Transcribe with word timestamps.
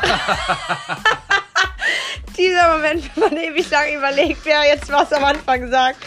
Dieser 2.36 2.76
Moment, 2.76 3.10
wenn 3.16 3.24
man 3.24 3.36
ewig 3.36 3.70
lang 3.70 3.94
überlegt, 3.96 4.44
wer 4.44 4.64
jetzt 4.66 4.90
was 4.90 5.12
am 5.12 5.24
Anfang 5.24 5.70
sagt. 5.70 5.98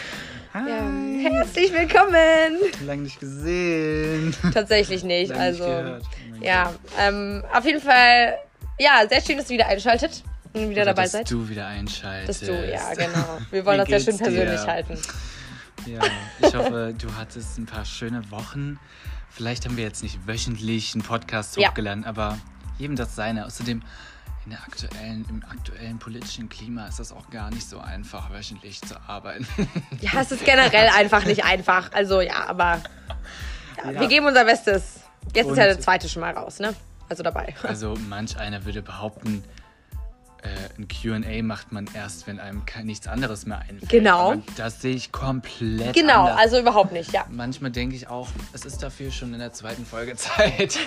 Ja. 0.54 1.30
Herzlich 1.30 1.72
willkommen. 1.72 2.58
Lang 2.86 3.02
nicht 3.02 3.20
gesehen. 3.20 4.34
Tatsächlich 4.52 5.04
nicht. 5.04 5.30
Lang 5.30 5.38
also 5.38 5.82
nicht. 5.82 6.06
Oh 6.40 6.44
ja, 6.44 6.72
ähm, 6.98 7.44
auf 7.52 7.64
jeden 7.64 7.80
Fall. 7.80 8.36
Ja, 8.78 9.02
sehr 9.08 9.20
schön, 9.20 9.36
dass 9.38 9.50
ihr 9.50 9.54
wieder 9.58 9.66
einschaltet 9.68 10.22
und 10.52 10.70
wieder 10.70 10.82
Oder 10.82 10.94
dabei 10.94 11.02
dass 11.04 11.12
seid. 11.12 11.30
du 11.30 11.48
wieder 11.48 11.66
einschaltest. 11.66 12.42
Dass 12.42 12.48
du, 12.48 12.70
ja, 12.70 12.92
genau. 12.94 13.38
Wir 13.50 13.64
wollen 13.66 13.78
das 13.78 13.88
ja 13.88 13.98
schön 14.00 14.16
geht's 14.16 14.28
dir? 14.28 14.36
persönlich 14.36 14.66
halten. 14.66 14.98
Ja, 15.86 16.00
ich 16.40 16.54
hoffe, 16.54 16.94
du 17.00 17.08
hattest 17.16 17.58
ein 17.58 17.66
paar 17.66 17.84
schöne 17.84 18.30
Wochen. 18.30 18.78
Vielleicht 19.30 19.64
haben 19.64 19.76
wir 19.76 19.84
jetzt 19.84 20.02
nicht 20.02 20.26
wöchentlich 20.26 20.94
einen 20.94 21.02
Podcast 21.02 21.56
Ja. 21.56 21.68
hochgeladen, 21.70 22.04
aber 22.04 22.38
jedem 22.78 22.96
das 22.96 23.14
seine. 23.14 23.46
Außerdem 23.46 23.82
in 24.44 24.50
der 24.50 24.60
aktuellen, 24.62 25.26
im 25.28 25.44
aktuellen 25.44 25.98
politischen 25.98 26.48
Klima 26.48 26.86
ist 26.86 26.98
das 26.98 27.12
auch 27.12 27.28
gar 27.30 27.50
nicht 27.50 27.68
so 27.68 27.78
einfach, 27.80 28.30
wöchentlich 28.32 28.80
zu 28.80 28.94
arbeiten. 29.06 29.46
Ja, 30.00 30.20
es 30.22 30.30
ist 30.32 30.44
generell 30.44 30.88
einfach 30.96 31.24
nicht 31.26 31.44
einfach. 31.44 31.92
Also 31.92 32.20
ja, 32.22 32.46
aber 32.48 32.80
ja, 33.84 33.90
Ja. 33.92 34.00
wir 34.00 34.08
geben 34.08 34.26
unser 34.26 34.44
Bestes. 34.44 35.00
Jetzt 35.34 35.50
ist 35.50 35.56
ja 35.56 35.64
Und- 35.64 35.68
der 35.68 35.80
zweite 35.80 36.08
schon 36.08 36.20
mal 36.20 36.32
raus, 36.32 36.60
ne? 36.60 36.74
Also 37.10 37.22
dabei. 37.22 37.54
Also 37.62 37.94
manch 38.08 38.36
einer 38.38 38.64
würde 38.64 38.82
behaupten, 38.82 39.42
äh, 40.42 40.48
ein 40.78 40.86
Q&A 40.88 41.42
macht 41.42 41.72
man 41.72 41.88
erst, 41.94 42.26
wenn 42.26 42.38
einem 42.38 42.62
nichts 42.84 43.06
anderes 43.06 43.46
mehr 43.46 43.58
einfällt. 43.58 43.88
Genau. 43.88 44.32
Aber 44.32 44.42
das 44.56 44.80
sehe 44.80 44.94
ich 44.94 45.10
komplett 45.12 45.94
Genau, 45.94 46.20
anders. 46.26 46.38
also 46.38 46.58
überhaupt 46.58 46.92
nicht, 46.92 47.12
ja. 47.12 47.24
Manchmal 47.30 47.70
denke 47.70 47.96
ich 47.96 48.08
auch, 48.08 48.28
es 48.52 48.64
ist 48.64 48.82
dafür 48.82 49.10
schon 49.10 49.32
in 49.34 49.40
der 49.40 49.52
zweiten 49.52 49.84
Folge 49.84 50.14
Zeit. 50.16 50.78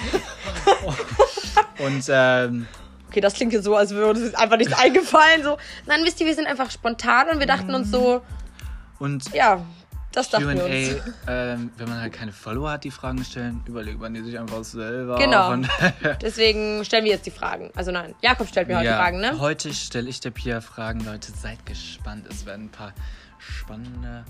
Und 1.79 2.03
ähm, 2.09 2.67
Okay, 3.09 3.19
das 3.19 3.33
klingt 3.33 3.51
jetzt 3.51 3.65
so, 3.65 3.75
als 3.75 3.91
würde 3.91 4.21
uns 4.21 4.33
einfach 4.35 4.55
nichts 4.55 4.71
eingefallen. 4.79 5.43
So. 5.43 5.57
Nein, 5.85 5.99
wisst 6.05 6.21
ihr, 6.21 6.27
wir 6.27 6.35
sind 6.35 6.47
einfach 6.47 6.71
spontan 6.71 7.27
und 7.29 7.39
wir 7.39 7.45
dachten 7.47 7.73
uns 7.75 7.91
so, 7.91 8.21
und 8.99 9.33
ja, 9.33 9.65
das 10.11 10.29
dachten 10.29 10.55
wir 10.55 10.65
uns. 10.65 11.01
ähm, 11.27 11.71
wenn 11.77 11.89
man 11.89 12.01
halt 12.01 12.13
keine 12.13 12.31
Follower 12.31 12.71
hat, 12.71 12.83
die 12.83 12.91
Fragen 12.91 13.23
stellen, 13.23 13.63
überlegt 13.65 13.99
man 13.99 14.13
die 14.13 14.21
sich 14.21 14.37
einfach 14.37 14.63
selber. 14.63 15.17
Genau. 15.17 15.55
Deswegen 16.21 16.83
stellen 16.85 17.05
wir 17.05 17.11
jetzt 17.11 17.25
die 17.25 17.31
Fragen. 17.31 17.71
Also 17.75 17.91
nein, 17.91 18.13
Jakob 18.21 18.47
stellt 18.47 18.67
mir 18.67 18.77
heute 18.77 18.87
ja, 18.87 18.97
Fragen, 18.97 19.19
ne? 19.21 19.39
Heute 19.39 19.73
stelle 19.73 20.09
ich 20.09 20.19
der 20.19 20.31
Pia 20.31 20.61
Fragen, 20.61 20.99
Leute. 21.05 21.31
Seid 21.31 21.65
gespannt. 21.65 22.25
Es 22.29 22.45
werden 22.45 22.65
ein 22.65 22.71
paar 22.71 22.93
spannende 23.39 24.25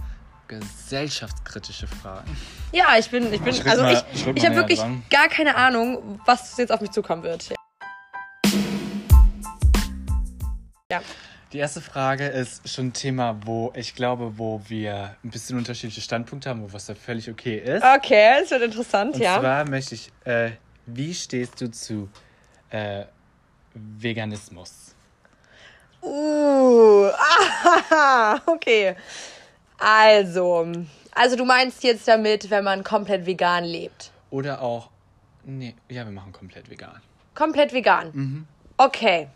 gesellschaftskritische 0.47 1.87
Fragen. 1.87 2.35
Ja, 2.73 2.97
ich 2.97 3.09
bin, 3.09 3.31
ich 3.33 3.41
bin, 3.41 3.53
Ich 3.53 3.65
also 3.65 3.83
mal- 3.83 3.93
ich, 4.13 4.27
ich 4.27 4.27
ich 4.35 4.45
habe 4.45 4.55
wirklich 4.57 4.79
dran. 4.79 5.01
gar 5.09 5.29
keine 5.29 5.55
Ahnung, 5.55 6.19
was 6.25 6.57
jetzt 6.57 6.71
auf 6.71 6.81
mich 6.81 6.91
zukommen 6.91 7.23
wird. 7.23 7.49
Ja. 10.91 11.01
Die 11.53 11.57
erste 11.57 11.81
Frage 11.81 12.27
ist 12.27 12.69
schon 12.69 12.87
ein 12.87 12.93
Thema, 12.93 13.37
wo 13.43 13.73
ich 13.75 13.93
glaube, 13.93 14.37
wo 14.37 14.61
wir 14.67 15.17
ein 15.21 15.31
bisschen 15.31 15.57
unterschiedliche 15.57 15.99
Standpunkte 15.99 16.49
haben, 16.49 16.63
wo 16.63 16.71
was 16.71 16.85
da 16.85 16.95
völlig 16.95 17.29
okay 17.29 17.57
ist. 17.57 17.83
Okay, 17.83 18.39
es 18.41 18.51
wird 18.51 18.61
interessant, 18.61 19.15
Und 19.15 19.21
ja. 19.21 19.37
zwar 19.37 19.67
möchte 19.67 19.95
ich, 19.95 20.11
äh, 20.23 20.51
wie 20.85 21.13
stehst 21.13 21.59
du 21.59 21.69
zu 21.69 22.09
äh, 22.69 23.03
Veganismus? 23.73 24.95
Uh, 26.01 27.09
ah, 27.89 28.39
okay. 28.45 28.95
Also, 29.77 30.71
also 31.13 31.35
du 31.35 31.43
meinst 31.43 31.83
jetzt 31.83 32.07
damit, 32.07 32.49
wenn 32.49 32.63
man 32.63 32.81
komplett 32.85 33.25
vegan 33.25 33.65
lebt. 33.65 34.11
Oder 34.29 34.61
auch, 34.61 34.89
nee, 35.43 35.75
ja, 35.89 36.05
wir 36.05 36.13
machen 36.13 36.31
komplett 36.31 36.69
vegan. 36.69 37.01
Komplett 37.35 37.73
vegan. 37.73 38.47
Okay. 38.77 39.27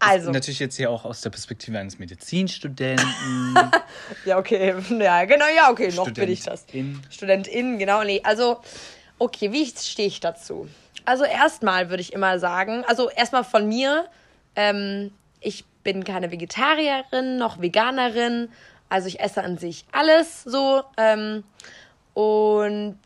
Also, 0.00 0.30
Natürlich 0.30 0.58
jetzt 0.60 0.76
hier 0.76 0.90
auch 0.90 1.04
aus 1.04 1.20
der 1.20 1.28
Perspektive 1.28 1.78
eines 1.78 1.98
Medizinstudenten. 1.98 3.06
ja, 4.24 4.38
okay. 4.38 4.74
Ja, 4.98 5.24
genau, 5.26 5.44
ja, 5.54 5.70
okay, 5.70 5.92
noch 5.94 6.10
bin 6.10 6.30
ich 6.30 6.42
das. 6.42 6.62
Studentin. 6.62 7.02
Studentin, 7.10 7.78
genau. 7.78 8.02
Nee, 8.02 8.22
also, 8.24 8.60
okay, 9.18 9.52
wie 9.52 9.66
stehe 9.66 10.08
ich 10.08 10.20
dazu? 10.20 10.68
Also, 11.04 11.24
erstmal 11.24 11.90
würde 11.90 12.00
ich 12.00 12.14
immer 12.14 12.38
sagen, 12.38 12.82
also 12.86 13.10
erstmal 13.10 13.44
von 13.44 13.68
mir, 13.68 14.06
ähm, 14.56 15.12
ich 15.40 15.66
bin 15.84 16.02
keine 16.02 16.30
Vegetarierin 16.32 17.36
noch 17.36 17.60
Veganerin. 17.60 18.48
Also, 18.88 19.06
ich 19.06 19.20
esse 19.20 19.42
an 19.42 19.58
sich 19.58 19.84
alles 19.92 20.44
so. 20.44 20.82
Ähm, 20.96 21.44
und 22.14 22.98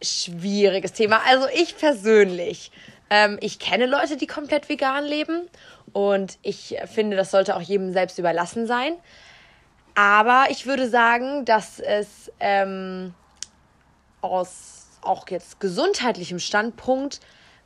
schwieriges 0.00 0.92
Thema. 0.92 1.20
Also, 1.26 1.48
ich 1.52 1.76
persönlich, 1.76 2.70
ähm, 3.10 3.38
ich 3.40 3.58
kenne 3.58 3.86
Leute, 3.86 4.16
die 4.16 4.28
komplett 4.28 4.68
vegan 4.68 5.04
leben. 5.04 5.48
Und 5.92 6.38
ich 6.42 6.76
finde, 6.86 7.16
das 7.16 7.30
sollte 7.30 7.56
auch 7.56 7.60
jedem 7.60 7.92
selbst 7.92 8.18
überlassen 8.18 8.66
sein. 8.66 8.94
Aber 9.94 10.46
ich 10.50 10.66
würde 10.66 10.88
sagen, 10.88 11.44
dass 11.44 11.80
es 11.80 12.32
ähm, 12.40 13.14
aus 14.20 14.86
auch 15.02 15.28
jetzt 15.28 15.60
gesundheitlichem 15.60 16.38
Standpunkt 16.38 17.20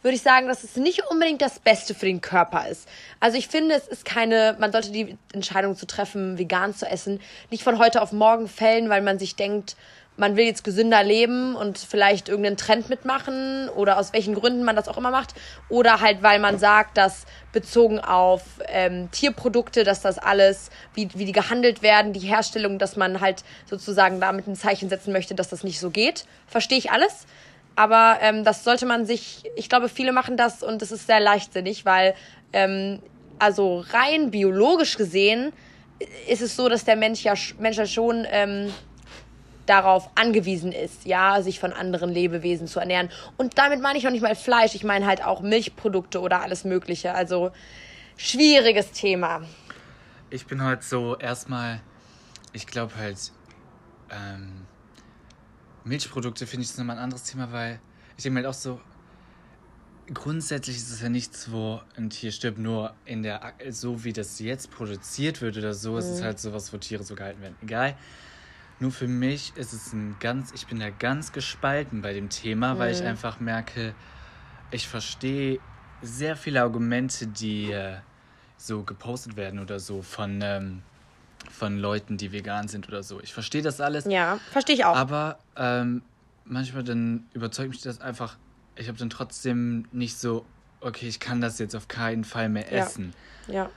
würde 0.04 0.16
ich 0.16 0.22
sagen, 0.22 0.48
dass 0.48 0.62
es 0.62 0.76
nicht 0.76 1.10
unbedingt 1.10 1.40
das 1.40 1.58
Beste 1.58 1.94
für 1.94 2.04
den 2.04 2.20
Körper 2.20 2.68
ist. 2.68 2.86
Also 3.20 3.38
ich 3.38 3.48
finde, 3.48 3.74
es 3.74 3.88
ist 3.88 4.04
keine, 4.04 4.54
man 4.60 4.70
sollte 4.70 4.92
die 4.92 5.16
Entscheidung 5.32 5.76
zu 5.76 5.86
treffen, 5.86 6.36
vegan 6.36 6.74
zu 6.74 6.86
essen, 6.86 7.20
nicht 7.50 7.64
von 7.64 7.78
heute 7.78 8.02
auf 8.02 8.12
morgen 8.12 8.46
fällen, 8.46 8.90
weil 8.90 9.00
man 9.00 9.18
sich 9.18 9.34
denkt, 9.34 9.76
man 10.16 10.36
will 10.36 10.44
jetzt 10.44 10.62
gesünder 10.62 11.02
leben 11.02 11.56
und 11.56 11.76
vielleicht 11.76 12.28
irgendeinen 12.28 12.56
Trend 12.56 12.88
mitmachen 12.88 13.68
oder 13.70 13.98
aus 13.98 14.12
welchen 14.12 14.34
Gründen 14.34 14.62
man 14.62 14.76
das 14.76 14.86
auch 14.86 14.96
immer 14.96 15.10
macht. 15.10 15.34
Oder 15.68 16.00
halt, 16.00 16.22
weil 16.22 16.38
man 16.38 16.58
sagt, 16.58 16.96
dass 16.96 17.26
bezogen 17.52 17.98
auf 17.98 18.42
ähm, 18.68 19.10
Tierprodukte, 19.10 19.82
dass 19.82 20.02
das 20.02 20.18
alles, 20.18 20.70
wie, 20.94 21.08
wie 21.14 21.24
die 21.24 21.32
gehandelt 21.32 21.82
werden, 21.82 22.12
die 22.12 22.20
Herstellung, 22.20 22.78
dass 22.78 22.96
man 22.96 23.20
halt 23.20 23.42
sozusagen 23.66 24.20
damit 24.20 24.46
ein 24.46 24.54
Zeichen 24.54 24.88
setzen 24.88 25.12
möchte, 25.12 25.34
dass 25.34 25.48
das 25.48 25.64
nicht 25.64 25.80
so 25.80 25.90
geht. 25.90 26.26
Verstehe 26.46 26.78
ich 26.78 26.92
alles. 26.92 27.26
Aber 27.76 28.18
ähm, 28.20 28.44
das 28.44 28.62
sollte 28.62 28.86
man 28.86 29.06
sich, 29.06 29.42
ich 29.56 29.68
glaube, 29.68 29.88
viele 29.88 30.12
machen 30.12 30.36
das 30.36 30.62
und 30.62 30.80
es 30.80 30.92
ist 30.92 31.08
sehr 31.08 31.18
leichtsinnig, 31.18 31.84
weil 31.84 32.14
ähm, 32.52 33.00
also 33.40 33.84
rein 33.90 34.30
biologisch 34.30 34.96
gesehen 34.96 35.52
ist 36.28 36.40
es 36.40 36.54
so, 36.54 36.68
dass 36.68 36.84
der 36.84 36.94
Mensch 36.94 37.24
ja, 37.24 37.32
sch- 37.32 37.54
Mensch 37.58 37.78
ja 37.78 37.86
schon 37.86 38.24
ähm, 38.30 38.72
darauf 39.66 40.10
angewiesen 40.14 40.72
ist, 40.72 41.06
ja, 41.06 41.40
sich 41.42 41.60
von 41.60 41.72
anderen 41.72 42.10
Lebewesen 42.10 42.66
zu 42.66 42.80
ernähren. 42.80 43.10
Und 43.36 43.58
damit 43.58 43.80
meine 43.80 43.98
ich 43.98 44.06
auch 44.06 44.10
nicht 44.10 44.22
mal 44.22 44.34
Fleisch, 44.34 44.74
ich 44.74 44.84
meine 44.84 45.06
halt 45.06 45.24
auch 45.24 45.40
Milchprodukte 45.40 46.20
oder 46.20 46.42
alles 46.42 46.64
Mögliche. 46.64 47.14
Also 47.14 47.50
schwieriges 48.16 48.92
Thema. 48.92 49.42
Ich 50.30 50.46
bin 50.46 50.62
halt 50.62 50.82
so 50.82 51.16
erstmal, 51.16 51.80
ich 52.52 52.66
glaube 52.66 52.96
halt, 52.96 53.32
ähm, 54.10 54.66
Milchprodukte 55.84 56.46
finde 56.46 56.64
ich 56.64 56.70
ist 56.70 56.78
nochmal 56.78 56.96
ein 56.96 57.02
anderes 57.04 57.24
Thema, 57.24 57.52
weil 57.52 57.80
ich 58.16 58.22
denke 58.22 58.40
mir 58.40 58.46
halt 58.46 58.54
auch 58.54 58.58
so, 58.58 58.80
grundsätzlich 60.12 60.76
ist 60.76 60.90
es 60.90 61.00
ja 61.00 61.08
nichts, 61.08 61.50
wo 61.50 61.80
ein 61.96 62.10
Tier 62.10 62.32
stirbt, 62.32 62.58
nur 62.58 62.94
in 63.04 63.22
der, 63.22 63.54
so 63.70 64.04
wie 64.04 64.12
das 64.12 64.38
jetzt 64.38 64.70
produziert 64.70 65.40
wird 65.40 65.56
oder 65.56 65.72
so, 65.72 65.96
ist 65.96 66.06
es 66.06 66.22
halt 66.22 66.38
sowas, 66.38 66.72
wo 66.72 66.76
Tiere 66.76 67.02
so 67.04 67.14
gehalten 67.14 67.40
werden. 67.40 67.56
Egal. 67.62 67.96
Nur 68.80 68.90
für 68.90 69.06
mich 69.08 69.56
ist 69.56 69.72
es 69.72 69.92
ein 69.92 70.16
ganz, 70.20 70.52
ich 70.52 70.66
bin 70.66 70.80
da 70.80 70.90
ganz 70.90 71.32
gespalten 71.32 72.02
bei 72.02 72.12
dem 72.12 72.28
Thema, 72.28 72.78
weil 72.78 72.92
ich 72.92 73.02
einfach 73.02 73.40
merke, 73.40 73.94
ich 74.70 74.88
verstehe 74.88 75.60
sehr 76.02 76.36
viele 76.36 76.62
Argumente, 76.62 77.26
die 77.26 77.70
äh, 77.70 77.96
so 78.58 78.82
gepostet 78.82 79.36
werden 79.36 79.60
oder 79.60 79.78
so 79.78 80.02
von, 80.02 80.40
ähm, 80.42 80.82
von 81.50 81.78
Leuten, 81.78 82.16
die 82.16 82.32
vegan 82.32 82.68
sind 82.68 82.88
oder 82.88 83.02
so. 83.02 83.20
Ich 83.20 83.32
verstehe 83.32 83.62
das 83.62 83.80
alles, 83.80 84.04
Ja, 84.06 84.38
verstehe 84.50 84.74
ich 84.74 84.84
auch. 84.84 84.96
aber 84.96 85.38
ähm, 85.56 86.02
manchmal 86.44 86.82
dann 86.82 87.24
überzeugt 87.32 87.70
mich 87.70 87.80
das 87.80 88.00
einfach, 88.00 88.36
ich 88.76 88.88
habe 88.88 88.98
dann 88.98 89.08
trotzdem 89.10 89.86
nicht 89.92 90.18
so, 90.18 90.44
okay, 90.80 91.06
ich 91.08 91.20
kann 91.20 91.40
das 91.40 91.58
jetzt 91.58 91.74
auf 91.76 91.88
keinen 91.88 92.24
Fall 92.24 92.48
mehr 92.48 92.70
Ja. 92.70 92.78
essen. 92.78 93.14
ja. 93.48 93.70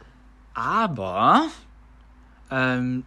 Aber 0.54 1.48
ähm, 2.50 3.06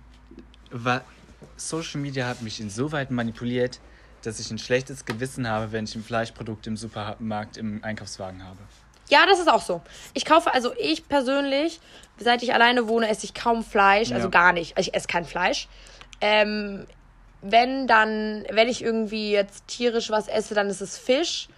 Social 1.56 2.00
Media 2.00 2.26
hat 2.26 2.42
mich 2.42 2.60
insoweit 2.60 3.10
manipuliert, 3.10 3.80
dass 4.22 4.38
ich 4.40 4.50
ein 4.50 4.58
schlechtes 4.58 5.04
Gewissen 5.04 5.48
habe, 5.48 5.72
wenn 5.72 5.84
ich 5.84 5.94
ein 5.94 6.02
Fleischprodukt 6.04 6.66
im 6.66 6.76
Supermarkt 6.76 7.56
im 7.56 7.82
Einkaufswagen 7.82 8.44
habe. 8.44 8.58
Ja, 9.08 9.26
das 9.26 9.40
ist 9.40 9.48
auch 9.48 9.62
so. 9.62 9.82
Ich 10.14 10.24
kaufe, 10.24 10.52
also 10.54 10.72
ich 10.78 11.08
persönlich, 11.08 11.80
seit 12.18 12.42
ich 12.42 12.54
alleine 12.54 12.86
wohne, 12.86 13.08
esse 13.08 13.24
ich 13.24 13.34
kaum 13.34 13.64
Fleisch, 13.64 14.12
also 14.12 14.26
Ja. 14.26 14.30
gar 14.30 14.52
nicht. 14.52 14.78
Ich 14.78 14.94
esse 14.94 15.08
kein 15.08 15.24
Fleisch. 15.24 15.68
Ähm, 16.20 16.86
wenn 17.42 17.86
dann, 17.86 18.44
wenn 18.50 18.68
ich 18.68 18.82
irgendwie 18.82 19.32
jetzt 19.32 19.66
tierisch 19.66 20.10
was 20.10 20.28
esse, 20.28 20.54
dann 20.54 20.68
ist 20.68 20.80
es 20.80 20.98
Fisch. 20.98 21.48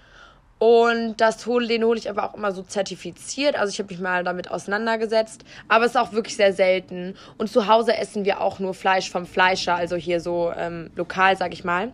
Und 0.62 1.16
das 1.16 1.44
hol, 1.46 1.66
den 1.66 1.82
hole 1.82 1.98
ich 1.98 2.08
aber 2.08 2.22
auch 2.22 2.34
immer 2.34 2.52
so 2.52 2.62
zertifiziert. 2.62 3.56
Also 3.56 3.72
ich 3.72 3.80
habe 3.80 3.92
mich 3.92 4.00
mal 4.00 4.22
damit 4.22 4.48
auseinandergesetzt. 4.48 5.42
Aber 5.66 5.86
es 5.86 5.90
ist 5.90 5.96
auch 5.96 6.12
wirklich 6.12 6.36
sehr 6.36 6.52
selten. 6.52 7.16
Und 7.36 7.50
zu 7.50 7.66
Hause 7.66 7.96
essen 7.96 8.24
wir 8.24 8.40
auch 8.40 8.60
nur 8.60 8.72
Fleisch 8.72 9.10
vom 9.10 9.26
Fleischer, 9.26 9.74
also 9.74 9.96
hier 9.96 10.20
so 10.20 10.52
ähm, 10.56 10.92
lokal, 10.94 11.36
sag 11.36 11.52
ich 11.52 11.64
mal. 11.64 11.90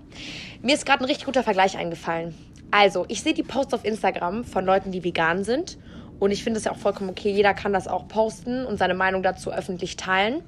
Mir 0.60 0.74
ist 0.74 0.84
gerade 0.84 1.02
ein 1.02 1.06
richtig 1.06 1.24
guter 1.24 1.42
Vergleich 1.42 1.78
eingefallen. 1.78 2.34
Also, 2.70 3.06
ich 3.08 3.22
sehe 3.22 3.32
die 3.32 3.42
Posts 3.42 3.72
auf 3.72 3.84
Instagram 3.86 4.44
von 4.44 4.66
Leuten, 4.66 4.92
die 4.92 5.02
vegan 5.02 5.44
sind. 5.44 5.78
Und 6.18 6.30
ich 6.30 6.44
finde 6.44 6.58
es 6.58 6.64
ja 6.64 6.72
auch 6.72 6.76
vollkommen 6.76 7.08
okay, 7.08 7.30
jeder 7.30 7.54
kann 7.54 7.72
das 7.72 7.88
auch 7.88 8.06
posten 8.06 8.66
und 8.66 8.76
seine 8.76 8.92
Meinung 8.92 9.22
dazu 9.22 9.50
öffentlich 9.50 9.96
teilen. 9.96 10.42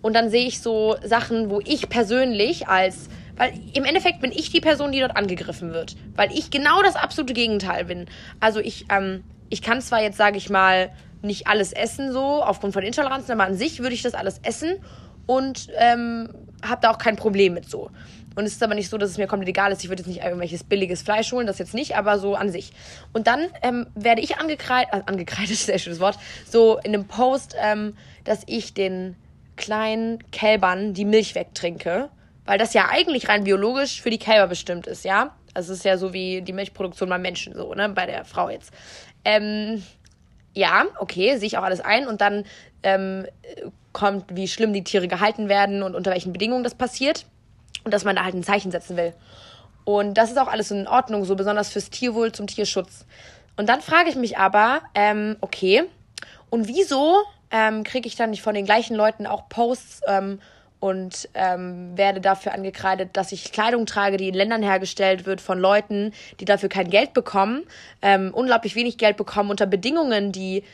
Und 0.00 0.14
dann 0.14 0.30
sehe 0.30 0.46
ich 0.46 0.62
so 0.62 0.96
Sachen, 1.04 1.50
wo 1.50 1.60
ich 1.62 1.90
persönlich 1.90 2.68
als, 2.68 3.10
weil 3.36 3.52
im 3.74 3.84
Endeffekt 3.84 4.20
bin 4.20 4.32
ich 4.32 4.50
die 4.50 4.60
Person, 4.60 4.92
die 4.92 5.00
dort 5.00 5.16
angegriffen 5.16 5.72
wird, 5.72 5.96
weil 6.14 6.32
ich 6.32 6.50
genau 6.50 6.82
das 6.82 6.96
absolute 6.96 7.34
Gegenteil 7.34 7.84
bin. 7.84 8.06
Also 8.40 8.60
ich, 8.60 8.86
ähm, 8.90 9.24
ich 9.48 9.62
kann 9.62 9.80
zwar 9.80 10.02
jetzt, 10.02 10.16
sage 10.16 10.38
ich 10.38 10.50
mal, 10.50 10.90
nicht 11.22 11.46
alles 11.46 11.72
essen 11.72 12.12
so, 12.12 12.42
aufgrund 12.42 12.72
von 12.72 12.82
Intoleranzen, 12.82 13.32
aber 13.32 13.44
an 13.44 13.54
sich 13.54 13.80
würde 13.80 13.94
ich 13.94 14.02
das 14.02 14.14
alles 14.14 14.40
essen 14.42 14.76
und 15.26 15.68
ähm, 15.76 16.28
habe 16.64 16.80
da 16.82 16.90
auch 16.90 16.98
kein 16.98 17.16
Problem 17.16 17.54
mit 17.54 17.68
so. 17.68 17.90
Und 18.36 18.44
es 18.44 18.52
ist 18.52 18.62
aber 18.62 18.74
nicht 18.74 18.90
so, 18.90 18.98
dass 18.98 19.10
es 19.10 19.16
mir 19.16 19.26
komplett 19.26 19.48
egal 19.48 19.72
ist. 19.72 19.82
Ich 19.82 19.88
würde 19.88 20.02
jetzt 20.02 20.08
nicht 20.08 20.22
irgendwelches 20.22 20.62
billiges 20.62 21.00
Fleisch 21.00 21.32
holen, 21.32 21.46
das 21.46 21.58
jetzt 21.58 21.72
nicht, 21.72 21.96
aber 21.96 22.18
so 22.18 22.34
an 22.34 22.50
sich. 22.50 22.70
Und 23.14 23.26
dann 23.26 23.46
ähm, 23.62 23.86
werde 23.94 24.20
ich 24.20 24.36
angekreidet, 24.36 24.92
äh, 24.92 25.00
angekreidet 25.06 25.50
ist 25.52 25.70
ein 25.70 25.78
schönes 25.78 26.00
Wort, 26.00 26.18
so 26.48 26.78
in 26.78 26.94
einem 26.94 27.06
Post, 27.06 27.56
ähm, 27.58 27.96
dass 28.24 28.42
ich 28.46 28.74
den 28.74 29.16
kleinen 29.56 30.18
Kälbern 30.32 30.92
die 30.92 31.06
Milch 31.06 31.34
wegtrinke. 31.34 32.10
Weil 32.46 32.58
das 32.58 32.74
ja 32.74 32.88
eigentlich 32.88 33.28
rein 33.28 33.44
biologisch 33.44 34.00
für 34.00 34.10
die 34.10 34.18
Kälber 34.18 34.46
bestimmt 34.46 34.86
ist, 34.86 35.04
ja? 35.04 35.34
Also 35.54 35.72
es 35.72 35.80
ist 35.80 35.84
ja 35.84 35.98
so 35.98 36.12
wie 36.12 36.42
die 36.42 36.52
Milchproduktion 36.52 37.08
beim 37.08 37.22
Menschen, 37.22 37.54
so, 37.54 37.74
ne? 37.74 37.88
Bei 37.88 38.06
der 38.06 38.24
Frau 38.24 38.48
jetzt. 38.48 38.72
Ähm, 39.24 39.82
ja, 40.54 40.86
okay, 40.98 41.36
sehe 41.36 41.46
ich 41.46 41.58
auch 41.58 41.62
alles 41.62 41.80
ein. 41.80 42.06
Und 42.06 42.20
dann 42.20 42.44
ähm, 42.82 43.26
kommt, 43.92 44.24
wie 44.34 44.48
schlimm 44.48 44.72
die 44.72 44.84
Tiere 44.84 45.08
gehalten 45.08 45.48
werden 45.48 45.82
und 45.82 45.94
unter 45.94 46.10
welchen 46.10 46.32
Bedingungen 46.32 46.64
das 46.64 46.74
passiert 46.74 47.26
und 47.84 47.92
dass 47.92 48.04
man 48.04 48.16
da 48.16 48.24
halt 48.24 48.34
ein 48.34 48.42
Zeichen 48.42 48.70
setzen 48.70 48.96
will. 48.96 49.12
Und 49.84 50.14
das 50.14 50.30
ist 50.30 50.38
auch 50.38 50.48
alles 50.48 50.70
in 50.70 50.88
Ordnung, 50.88 51.24
so 51.24 51.36
besonders 51.36 51.70
fürs 51.70 51.90
Tierwohl, 51.90 52.32
zum 52.32 52.46
Tierschutz. 52.46 53.06
Und 53.56 53.68
dann 53.68 53.80
frage 53.80 54.10
ich 54.10 54.16
mich 54.16 54.36
aber, 54.36 54.82
ähm, 54.94 55.36
okay, 55.40 55.84
und 56.50 56.68
wieso 56.68 57.22
ähm, 57.50 57.84
kriege 57.84 58.08
ich 58.08 58.16
dann 58.16 58.30
nicht 58.30 58.42
von 58.42 58.54
den 58.54 58.64
gleichen 58.64 58.96
Leuten 58.96 59.26
auch 59.26 59.48
Posts 59.48 60.00
ähm, 60.08 60.40
und 60.80 61.28
ähm, 61.34 61.96
werde 61.96 62.20
dafür 62.20 62.52
angekreidet, 62.52 63.10
dass 63.14 63.32
ich 63.32 63.52
Kleidung 63.52 63.86
trage, 63.86 64.16
die 64.16 64.28
in 64.28 64.34
Ländern 64.34 64.62
hergestellt 64.62 65.26
wird 65.26 65.40
von 65.40 65.58
Leuten, 65.58 66.12
die 66.40 66.44
dafür 66.44 66.68
kein 66.68 66.90
Geld 66.90 67.14
bekommen, 67.14 67.64
ähm, 68.02 68.32
unglaublich 68.34 68.74
wenig 68.74 68.98
Geld 68.98 69.16
bekommen 69.16 69.50
unter 69.50 69.66
Bedingungen, 69.66 70.32
die 70.32 70.64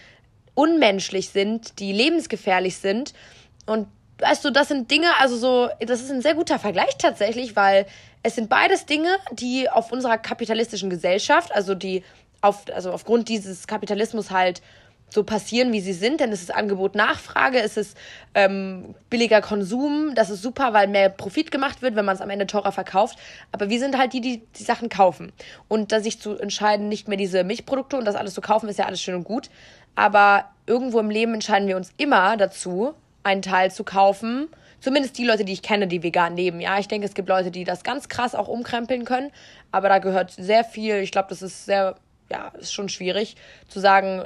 unmenschlich 0.54 1.30
sind, 1.30 1.78
die 1.78 1.92
lebensgefährlich 1.92 2.76
sind. 2.76 3.14
Und 3.66 3.86
weißt 4.18 4.44
du, 4.44 4.50
das 4.50 4.68
sind 4.68 4.90
Dinge, 4.90 5.08
also 5.20 5.36
so, 5.36 5.68
das 5.80 6.02
ist 6.02 6.10
ein 6.10 6.22
sehr 6.22 6.34
guter 6.34 6.58
Vergleich 6.58 6.96
tatsächlich, 6.98 7.56
weil 7.56 7.86
es 8.22 8.34
sind 8.34 8.48
beides 8.48 8.86
Dinge, 8.86 9.16
die 9.32 9.68
auf 9.70 9.92
unserer 9.92 10.18
kapitalistischen 10.18 10.90
Gesellschaft, 10.90 11.52
also 11.52 11.74
die 11.74 12.04
auf, 12.40 12.64
also 12.74 12.92
aufgrund 12.92 13.28
dieses 13.28 13.66
Kapitalismus 13.66 14.30
halt 14.30 14.62
so 15.12 15.24
passieren, 15.24 15.72
wie 15.72 15.80
sie 15.80 15.92
sind, 15.92 16.20
denn 16.20 16.32
es 16.32 16.42
ist 16.42 16.54
Angebot, 16.54 16.94
Nachfrage, 16.94 17.60
es 17.60 17.76
ist 17.76 17.96
ähm, 18.34 18.94
billiger 19.10 19.40
Konsum, 19.40 20.14
das 20.14 20.30
ist 20.30 20.42
super, 20.42 20.72
weil 20.72 20.88
mehr 20.88 21.08
Profit 21.08 21.50
gemacht 21.50 21.82
wird, 21.82 21.96
wenn 21.96 22.04
man 22.04 22.14
es 22.16 22.22
am 22.22 22.30
Ende 22.30 22.46
teurer 22.46 22.72
verkauft. 22.72 23.18
Aber 23.52 23.68
wir 23.68 23.78
sind 23.78 23.98
halt 23.98 24.12
die, 24.12 24.20
die 24.20 24.42
die 24.58 24.62
Sachen 24.62 24.88
kaufen. 24.88 25.32
Und 25.68 25.92
da 25.92 26.00
sich 26.00 26.20
zu 26.20 26.38
entscheiden, 26.38 26.88
nicht 26.88 27.08
mehr 27.08 27.18
diese 27.18 27.44
Milchprodukte 27.44 27.96
und 27.96 28.04
das 28.04 28.14
alles 28.14 28.34
zu 28.34 28.40
kaufen, 28.40 28.68
ist 28.68 28.78
ja 28.78 28.86
alles 28.86 29.00
schön 29.00 29.14
und 29.14 29.24
gut. 29.24 29.50
Aber 29.94 30.46
irgendwo 30.66 30.98
im 31.00 31.10
Leben 31.10 31.34
entscheiden 31.34 31.68
wir 31.68 31.76
uns 31.76 31.92
immer 31.96 32.36
dazu, 32.36 32.94
einen 33.22 33.42
Teil 33.42 33.70
zu 33.70 33.84
kaufen. 33.84 34.48
Zumindest 34.80 35.16
die 35.18 35.24
Leute, 35.24 35.44
die 35.44 35.52
ich 35.52 35.62
kenne, 35.62 35.86
die 35.86 36.02
vegan 36.02 36.36
leben. 36.36 36.60
Ja, 36.60 36.78
ich 36.78 36.88
denke, 36.88 37.06
es 37.06 37.14
gibt 37.14 37.28
Leute, 37.28 37.50
die 37.50 37.64
das 37.64 37.84
ganz 37.84 38.08
krass 38.08 38.34
auch 38.34 38.48
umkrempeln 38.48 39.04
können. 39.04 39.30
Aber 39.70 39.88
da 39.88 39.98
gehört 39.98 40.32
sehr 40.32 40.64
viel. 40.64 40.96
Ich 40.96 41.12
glaube, 41.12 41.28
das 41.28 41.40
ist 41.40 41.66
sehr, 41.66 41.94
ja, 42.30 42.48
ist 42.58 42.72
schon 42.72 42.88
schwierig 42.88 43.36
zu 43.68 43.78
sagen. 43.78 44.24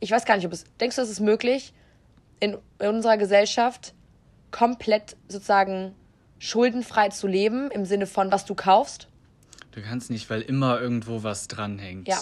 Ich 0.00 0.10
weiß 0.10 0.24
gar 0.24 0.36
nicht, 0.36 0.46
ob 0.46 0.52
es. 0.52 0.64
Denkst 0.80 0.96
du, 0.96 1.02
es 1.02 1.10
ist 1.10 1.20
möglich, 1.20 1.72
in, 2.40 2.56
in 2.78 2.88
unserer 2.88 3.16
Gesellschaft 3.16 3.94
komplett 4.50 5.16
sozusagen 5.28 5.94
schuldenfrei 6.38 7.08
zu 7.08 7.26
leben 7.26 7.70
im 7.70 7.84
Sinne 7.84 8.06
von, 8.06 8.30
was 8.30 8.44
du 8.44 8.54
kaufst? 8.54 9.08
Du 9.72 9.82
kannst 9.82 10.10
nicht, 10.10 10.30
weil 10.30 10.40
immer 10.42 10.80
irgendwo 10.80 11.22
was 11.22 11.48
dranhängt. 11.48 12.08
Ja. 12.08 12.20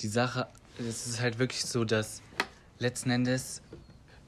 Die 0.00 0.08
Sache, 0.08 0.46
es 0.78 1.06
ist 1.06 1.20
halt 1.20 1.38
wirklich 1.38 1.64
so, 1.64 1.84
dass 1.84 2.22
letzten 2.78 3.10
Endes 3.10 3.62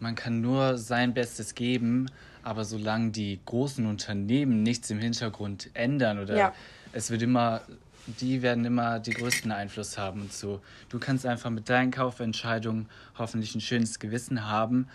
man 0.01 0.15
kann 0.15 0.41
nur 0.41 0.77
sein 0.77 1.15
Bestes 1.15 1.55
geben, 1.55 2.11
aber 2.43 2.65
solange 2.65 3.11
die 3.11 3.41
großen 3.47 3.87
Unternehmen 3.87 4.63
nichts 4.63 4.91
im 4.91 4.99
Hintergrund 4.99 5.71
ändern 5.73 6.19
oder 6.19 6.37
Ja. 6.37 6.55
es 6.93 7.11
wird 7.11 7.23
immer, 7.23 7.63
die 8.07 8.43
werden 8.43 8.65
immer 8.65 8.99
die 9.01 9.13
größten 9.13 9.53
Einfluss 9.53 9.99
haben 9.99 10.23
und 10.23 10.33
so. 10.33 10.61
Du 10.89 10.99
kannst 10.99 11.27
einfach 11.27 11.51
mit 11.51 11.69
deinen 11.69 11.91
Kaufentscheidungen 11.91 12.89
hoffentlich 13.19 13.55
ein 13.55 13.61
schönes 13.61 13.99
Gewissen 13.99 14.49
haben, 14.49 14.89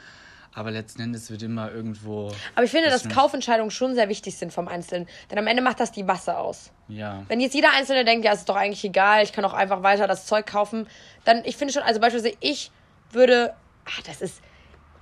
aber 0.53 0.71
letzten 0.71 1.01
Endes 1.01 1.29
wird 1.29 1.44
immer 1.44 1.71
irgendwo. 1.71 2.31
Aber 2.56 2.63
ich 2.63 2.71
finde, 2.71 2.89
dass 2.89 3.03
das 3.03 3.13
Kaufentscheidungen 3.13 3.71
schon 3.71 3.95
sehr 3.95 4.09
wichtig 4.09 4.35
sind 4.35 4.51
vom 4.51 4.67
Einzelnen. 4.67 5.07
Denn 5.29 5.38
am 5.38 5.47
Ende 5.47 5.61
macht 5.61 5.79
das 5.79 5.91
die 5.91 6.03
Masse 6.03 6.38
aus. 6.38 6.71
Ja. 6.88 7.23
Wenn 7.27 7.39
jetzt 7.39 7.53
jeder 7.53 7.71
Einzelne 7.73 8.03
denkt, 8.03 8.25
ja, 8.25 8.33
ist 8.33 8.50
doch 8.50 8.56
eigentlich 8.56 8.83
egal, 8.83 9.23
ich 9.23 9.31
kann 9.31 9.45
auch 9.45 9.53
einfach 9.53 9.83
weiter 9.83 10.07
das 10.07 10.25
Zeug 10.25 10.45
kaufen, 10.45 10.88
dann, 11.23 11.44
ich 11.45 11.56
finde 11.56 11.73
schon, 11.73 11.83
also 11.83 12.00
beispielsweise 12.00 12.35
ich 12.39 12.71
würde, 13.11 13.53
ach, 13.85 14.01
das 14.01 14.21
ist, 14.21 14.41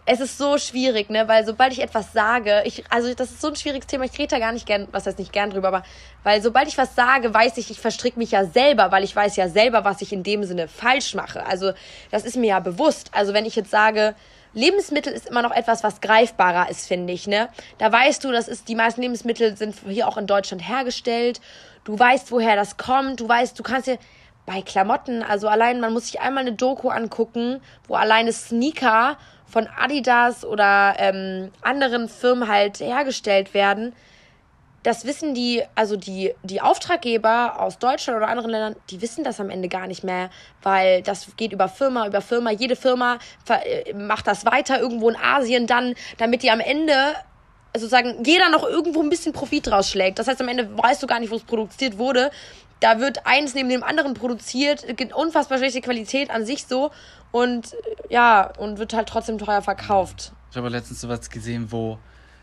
es 0.09 0.21
ist 0.21 0.37
so 0.37 0.57
schwierig, 0.57 1.09
ne, 1.09 1.27
weil 1.27 1.45
sobald 1.45 1.73
ich 1.73 1.81
etwas 1.81 2.13
sage, 2.13 2.61
ich, 2.63 2.85
also 2.89 3.13
das 3.13 3.29
ist 3.29 3.41
so 3.41 3.49
ein 3.49 3.57
schwieriges 3.57 3.87
Thema, 3.87 4.05
ich 4.05 4.17
rede 4.17 4.29
da 4.29 4.39
gar 4.39 4.53
nicht 4.53 4.65
gern, 4.65 4.87
was 4.93 5.05
heißt 5.05 5.19
nicht 5.19 5.33
gern 5.33 5.49
drüber, 5.49 5.67
aber, 5.67 5.83
weil 6.23 6.41
sobald 6.41 6.69
ich 6.69 6.77
was 6.77 6.95
sage, 6.95 7.33
weiß 7.33 7.57
ich, 7.57 7.69
ich 7.69 7.79
verstricke 7.81 8.17
mich 8.17 8.31
ja 8.31 8.45
selber, 8.45 8.89
weil 8.93 9.03
ich 9.03 9.13
weiß 9.13 9.35
ja 9.35 9.49
selber, 9.49 9.83
was 9.83 10.01
ich 10.01 10.13
in 10.13 10.23
dem 10.23 10.45
Sinne 10.45 10.69
falsch 10.69 11.13
mache. 11.13 11.45
Also, 11.45 11.73
das 12.09 12.23
ist 12.23 12.37
mir 12.37 12.47
ja 12.47 12.59
bewusst. 12.61 13.09
Also, 13.11 13.33
wenn 13.33 13.45
ich 13.45 13.57
jetzt 13.57 13.69
sage, 13.69 14.15
Lebensmittel 14.53 15.11
ist 15.11 15.27
immer 15.27 15.41
noch 15.41 15.51
etwas, 15.51 15.83
was 15.83 15.99
greifbarer 15.99 16.69
ist, 16.69 16.87
finde 16.87 17.11
ich, 17.11 17.27
ne? 17.27 17.49
Da 17.77 17.91
weißt 17.91 18.23
du, 18.23 18.31
das 18.31 18.47
ist, 18.47 18.69
die 18.69 18.75
meisten 18.75 19.01
Lebensmittel 19.01 19.57
sind 19.57 19.75
hier 19.89 20.07
auch 20.07 20.17
in 20.17 20.25
Deutschland 20.25 20.65
hergestellt. 20.65 21.41
Du 21.83 21.99
weißt, 21.99 22.31
woher 22.31 22.55
das 22.55 22.77
kommt. 22.77 23.19
Du 23.19 23.27
weißt, 23.27 23.59
du 23.59 23.63
kannst 23.63 23.87
dir 23.87 23.97
bei 24.45 24.61
Klamotten, 24.61 25.21
also 25.23 25.49
allein, 25.49 25.81
man 25.81 25.91
muss 25.91 26.05
sich 26.05 26.21
einmal 26.21 26.41
eine 26.41 26.53
Doku 26.53 26.87
angucken, 26.87 27.59
wo 27.89 27.95
alleine 27.95 28.31
Sneaker 28.31 29.17
von 29.47 29.67
Adidas 29.67 30.45
oder 30.45 30.95
ähm, 30.97 31.51
anderen 31.61 32.09
Firmen 32.09 32.47
halt 32.47 32.79
hergestellt 32.79 33.53
werden. 33.53 33.93
Das 34.83 35.05
wissen 35.05 35.33
die, 35.33 35.63
also 35.75 35.97
die, 35.97 36.33
die 36.43 36.61
Auftraggeber 36.61 37.59
aus 37.59 37.79
Deutschland 37.79 38.17
oder 38.17 38.29
anderen 38.29 38.51
Ländern, 38.51 38.75
die 38.89 39.01
wissen 39.01 39.23
das 39.23 39.39
am 39.39 39.49
Ende 39.49 39.67
gar 39.67 39.87
nicht 39.87 40.03
mehr, 40.03 40.29
weil 40.63 41.01
das 41.01 41.35
geht 41.35 41.51
über 41.51 41.67
Firma, 41.67 42.07
über 42.07 42.21
Firma. 42.21 42.51
Jede 42.51 42.75
Firma 42.75 43.17
äh, 43.49 43.93
macht 43.93 44.27
das 44.27 44.45
weiter 44.45 44.79
irgendwo 44.79 45.09
in 45.09 45.17
Asien 45.17 45.67
dann, 45.67 45.95
damit 46.17 46.43
die 46.43 46.51
am 46.51 46.59
Ende 46.59 46.93
sozusagen 47.75 48.23
jeder 48.23 48.49
noch 48.49 48.63
irgendwo 48.63 49.01
ein 49.01 49.09
bisschen 49.09 49.33
Profit 49.33 49.71
rausschlägt. 49.71 50.19
Das 50.19 50.27
heißt, 50.27 50.41
am 50.41 50.47
Ende 50.47 50.69
weißt 50.77 51.01
du 51.03 51.07
gar 51.07 51.19
nicht, 51.19 51.31
wo 51.31 51.35
es 51.35 51.43
produziert 51.43 51.97
wurde. 51.97 52.31
Da 52.79 52.99
wird 52.99 53.25
eins 53.25 53.55
neben 53.55 53.69
dem 53.69 53.83
anderen 53.83 54.13
produziert, 54.13 54.85
unfassbar 55.15 55.57
schlechte 55.57 55.81
Qualität 55.81 56.29
an 56.29 56.45
sich 56.45 56.65
so 56.65 56.91
und 57.31 57.75
ja, 58.09 58.51
und 58.57 58.79
wird 58.79 58.93
halt 58.93 59.09
trotzdem 59.09 59.37
teuer 59.37 59.61
verkauft. 59.61 60.31
Ich 60.51 60.57
habe 60.57 60.69
letztens 60.69 61.01
sowas 61.01 61.29
gesehen, 61.29 61.71
wo 61.71 61.97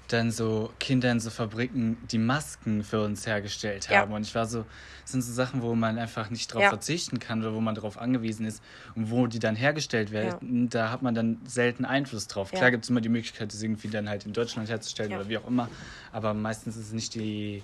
dann 0.09 0.31
so 0.31 0.71
Kinder 0.81 1.11
in 1.11 1.19
so 1.19 1.31
Fabriken 1.31 1.97
die 2.09 2.19
Masken 2.19 2.85
für 2.85 3.03
uns 3.03 3.27
hergestellt 3.27 3.89
Ja. 3.89 4.01
haben. 4.01 4.13
Und 4.13 4.21
ich 4.23 4.35
war 4.35 4.45
so, 4.45 4.67
das 5.03 5.13
sind 5.13 5.23
so 5.23 5.33
Sachen, 5.33 5.63
wo 5.63 5.75
man 5.75 5.99
einfach 5.99 6.29
nicht 6.29 6.53
drauf 6.53 6.61
Ja. 6.63 6.69
verzichten 6.69 7.19
kann 7.19 7.41
oder 7.41 7.55
wo 7.55 7.61
man 7.61 7.75
darauf 7.75 7.97
angewiesen 7.97 8.45
ist 8.45 8.63
und 8.95 9.11
wo 9.11 9.27
die 9.27 9.39
dann 9.39 9.57
hergestellt 9.57 10.11
werden, 10.13 10.69
da 10.69 10.91
hat 10.91 11.01
man 11.01 11.15
dann 11.15 11.41
selten 11.47 11.87
Einfluss 11.87 12.29
drauf. 12.29 12.53
Ja. 12.53 12.59
Klar 12.59 12.71
gibt 12.73 12.85
es 12.85 12.91
immer 12.91 13.01
die 13.01 13.09
Möglichkeit, 13.09 13.53
das 13.55 13.63
irgendwie 13.63 13.89
dann 13.89 14.07
halt 14.11 14.27
in 14.27 14.35
Deutschland 14.35 14.69
herzustellen 14.69 15.11
Ja. 15.11 15.17
oder 15.21 15.29
wie 15.31 15.39
auch 15.39 15.49
immer, 15.49 15.71
aber 16.13 16.35
meistens 16.35 16.77
ist 16.77 16.89
es 16.89 16.93
nicht 16.93 17.15
die, 17.15 17.63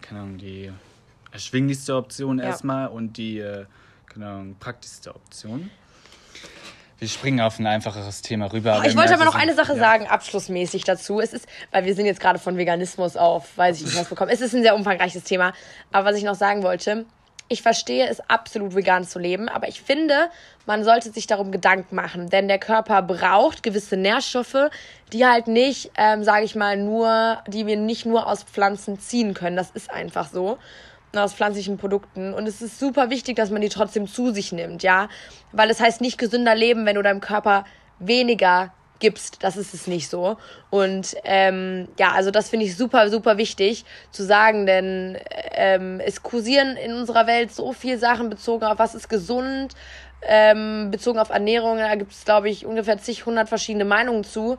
keine 0.00 0.20
Ahnung, 0.20 0.38
die 0.38 0.72
erschwinglichste 1.32 1.94
Option 1.96 2.38
Ja. 2.38 2.46
erstmal 2.46 2.88
und 2.88 3.18
die, 3.18 3.38
äh, 3.40 3.66
keine 4.06 4.26
Ahnung, 4.26 4.56
praktischste 4.58 5.14
Option. 5.14 5.70
Wir 7.02 7.08
springen 7.08 7.40
auf 7.40 7.58
ein 7.58 7.66
einfacheres 7.66 8.22
Thema 8.22 8.52
rüber. 8.52 8.80
Oh, 8.80 8.86
ich 8.86 8.96
wollte 8.96 9.12
aber 9.14 9.24
noch 9.24 9.34
eine 9.34 9.56
Sache 9.56 9.72
ja. 9.72 9.78
sagen, 9.80 10.06
abschlussmäßig 10.06 10.84
dazu. 10.84 11.18
Es 11.18 11.32
ist, 11.32 11.48
weil 11.72 11.84
wir 11.84 11.96
sind 11.96 12.06
jetzt 12.06 12.20
gerade 12.20 12.38
von 12.38 12.56
Veganismus 12.56 13.16
auf, 13.16 13.58
weiß 13.58 13.80
ich 13.80 13.86
nicht 13.86 13.96
was 13.96 14.08
bekommen. 14.08 14.30
Es 14.30 14.40
ist 14.40 14.54
ein 14.54 14.62
sehr 14.62 14.76
umfangreiches 14.76 15.24
Thema. 15.24 15.52
Aber 15.90 16.10
was 16.10 16.16
ich 16.16 16.22
noch 16.22 16.36
sagen 16.36 16.62
wollte, 16.62 17.04
ich 17.48 17.60
verstehe 17.60 18.06
es 18.06 18.20
absolut 18.30 18.76
vegan 18.76 19.02
zu 19.02 19.18
leben, 19.18 19.48
aber 19.48 19.66
ich 19.66 19.82
finde, 19.82 20.30
man 20.64 20.84
sollte 20.84 21.10
sich 21.10 21.26
darum 21.26 21.50
Gedanken 21.50 21.96
machen, 21.96 22.30
denn 22.30 22.46
der 22.46 22.60
Körper 22.60 23.02
braucht 23.02 23.64
gewisse 23.64 23.96
Nährstoffe, 23.96 24.70
die 25.12 25.26
halt 25.26 25.48
nicht, 25.48 25.90
ähm, 25.98 26.22
sage 26.22 26.44
ich 26.44 26.54
mal, 26.54 26.76
nur, 26.76 27.42
die 27.48 27.66
wir 27.66 27.76
nicht 27.76 28.06
nur 28.06 28.28
aus 28.28 28.44
Pflanzen 28.44 29.00
ziehen 29.00 29.34
können. 29.34 29.56
Das 29.56 29.72
ist 29.72 29.90
einfach 29.90 30.28
so 30.28 30.56
aus 31.14 31.34
pflanzlichen 31.34 31.76
Produkten. 31.76 32.34
Und 32.34 32.46
es 32.46 32.62
ist 32.62 32.78
super 32.78 33.10
wichtig, 33.10 33.36
dass 33.36 33.50
man 33.50 33.62
die 33.62 33.68
trotzdem 33.68 34.06
zu 34.06 34.32
sich 34.32 34.52
nimmt, 34.52 34.82
ja. 34.82 35.08
Weil 35.52 35.70
es 35.70 35.80
heißt 35.80 36.00
nicht 36.00 36.18
gesünder 36.18 36.54
leben, 36.54 36.86
wenn 36.86 36.96
du 36.96 37.02
deinem 37.02 37.20
Körper 37.20 37.64
weniger 37.98 38.72
gibst. 39.02 39.42
Das 39.42 39.56
ist 39.56 39.74
es 39.74 39.86
nicht 39.86 40.08
so. 40.08 40.38
Und 40.70 41.14
ähm, 41.24 41.88
ja, 41.98 42.12
also 42.12 42.30
das 42.30 42.48
finde 42.48 42.66
ich 42.66 42.76
super, 42.76 43.10
super 43.10 43.36
wichtig 43.36 43.84
zu 44.10 44.22
sagen, 44.22 44.64
denn 44.64 45.18
ähm, 45.50 46.00
es 46.00 46.22
kursieren 46.22 46.76
in 46.76 46.94
unserer 46.94 47.26
Welt 47.26 47.52
so 47.52 47.72
viele 47.72 47.98
Sachen 47.98 48.30
bezogen 48.30 48.64
auf 48.64 48.78
was 48.78 48.94
ist 48.94 49.08
gesund, 49.08 49.74
ähm, 50.22 50.90
bezogen 50.90 51.18
auf 51.18 51.30
Ernährung. 51.30 51.78
Da 51.78 51.94
gibt 51.96 52.12
es, 52.12 52.24
glaube 52.24 52.48
ich, 52.48 52.64
ungefähr 52.64 52.96
zig, 52.98 53.20
100 53.20 53.48
verschiedene 53.48 53.84
Meinungen 53.84 54.24
zu. 54.24 54.56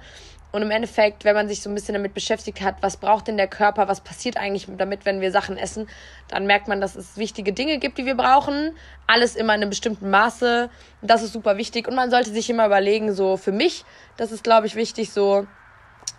Und 0.54 0.62
im 0.62 0.70
Endeffekt, 0.70 1.26
wenn 1.26 1.34
man 1.34 1.48
sich 1.48 1.64
so 1.64 1.70
ein 1.70 1.74
bisschen 1.74 1.96
damit 1.96 2.14
beschäftigt 2.14 2.62
hat, 2.62 2.76
was 2.82 2.98
braucht 2.98 3.28
denn 3.28 3.38
der 3.38 3.48
Körper, 3.48 3.88
was 3.88 4.02
passiert 4.02 4.38
eigentlich 4.38 4.68
damit, 4.78 5.04
wenn 5.04 5.20
wir 5.20 5.32
Sachen 5.32 5.58
essen, 5.58 5.90
dann 6.28 6.46
merkt 6.46 6.68
man, 6.68 6.80
dass 6.80 6.96
es 6.96 7.18
wichtige 7.18 7.54
Dinge 7.54 7.80
gibt, 7.80 7.98
die 7.98 8.06
wir 8.06 8.14
brauchen. 8.14 8.76
Alles 9.08 9.36
immer 9.36 9.56
in 9.56 9.62
einem 9.62 9.72
bestimmten 9.72 10.12
Maße. 10.12 10.70
Das 11.02 11.24
ist 11.24 11.34
super 11.34 11.58
wichtig. 11.58 11.88
Und 11.88 11.96
man 11.96 12.12
sollte 12.12 12.30
sich 12.30 12.52
immer 12.52 12.68
überlegen, 12.68 13.14
so 13.16 13.36
für 13.36 13.52
mich, 13.52 13.84
das 14.16 14.32
ist, 14.32 14.44
glaube 14.44 14.68
ich, 14.68 14.76
wichtig, 14.76 15.12
so 15.12 15.48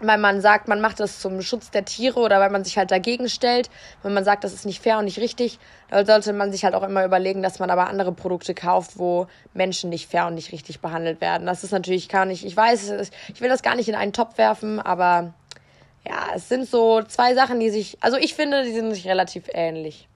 weil 0.01 0.19
man 0.19 0.41
sagt, 0.41 0.69
man 0.69 0.81
macht 0.81 1.01
das 1.01 1.21
zum 1.21 1.41
Schutz 1.43 1.71
der 1.71 1.85
Tiere 1.85 2.21
oder 2.21 2.41
weil 2.41 2.51
man 2.51 2.65
sich 2.65 2.77
halt 2.79 2.91
dagegen 2.91 3.29
stellt, 3.29 3.71
wenn 4.03 4.13
man 4.13 4.25
sagt, 4.25 4.45
das 4.45 4.53
ist 4.53 4.67
nicht 4.67 4.83
fair 4.83 4.99
und 4.99 5.05
nicht 5.05 5.19
richtig, 5.19 5.59
dann 5.89 6.05
sollte 6.07 6.33
man 6.33 6.53
sich 6.53 6.65
halt 6.65 6.75
auch 6.75 6.83
immer 6.83 7.05
überlegen, 7.05 7.43
dass 7.43 7.59
man 7.59 7.71
aber 7.71 7.89
andere 7.89 8.13
Produkte 8.13 8.55
kauft, 8.55 8.99
wo 8.99 9.27
Menschen 9.53 9.91
nicht 9.91 10.11
fair 10.11 10.27
und 10.27 10.35
nicht 10.35 10.53
richtig 10.53 10.81
behandelt 10.81 11.21
werden. 11.21 11.47
Das 11.47 11.65
ist 11.65 11.71
natürlich 11.71 12.09
gar 12.09 12.25
nicht, 12.25 12.45
ich 12.45 12.57
weiß, 12.57 12.93
ich 13.33 13.41
will 13.41 13.49
das 13.49 13.63
gar 13.63 13.77
nicht 13.77 13.89
in 13.89 13.95
einen 13.95 14.13
Topf 14.13 14.39
werfen, 14.39 14.81
aber 14.81 15.33
ja, 16.07 16.29
es 16.35 16.49
sind 16.49 16.69
so 16.69 17.03
zwei 17.03 17.35
Sachen, 17.35 17.61
die 17.61 17.71
sich, 17.71 17.97
also 18.01 18.17
ich 18.17 18.35
finde, 18.35 18.65
die 18.65 18.73
sind 18.73 18.93
sich 18.93 19.07
relativ 19.09 19.45
ähnlich. 19.53 20.09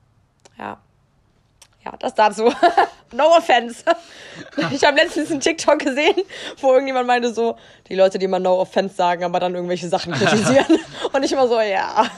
Ja. 0.59 0.79
Ja, 1.89 1.97
das 1.99 2.15
dazu. 2.15 2.53
no 3.13 3.37
offense. 3.37 3.85
Ich 4.71 4.85
habe 4.85 4.97
letztens 4.97 5.33
einen 5.33 5.41
TikTok 5.41 5.81
gesehen, 5.81 6.15
wo 6.61 6.73
irgendjemand 6.73 7.09
meinte 7.09 7.35
so, 7.35 7.57
die 7.89 7.97
Leute, 7.97 8.19
die 8.19 8.27
immer 8.27 8.39
no 8.39 8.61
offense 8.61 8.95
sagen, 8.95 9.25
aber 9.25 9.41
dann 9.41 9.53
irgendwelche 9.55 9.89
Sachen 9.89 10.13
kritisieren. 10.13 10.79
Und 11.13 11.25
ich 11.25 11.33
immer 11.33 11.49
so, 11.49 11.61
ja. 11.61 12.09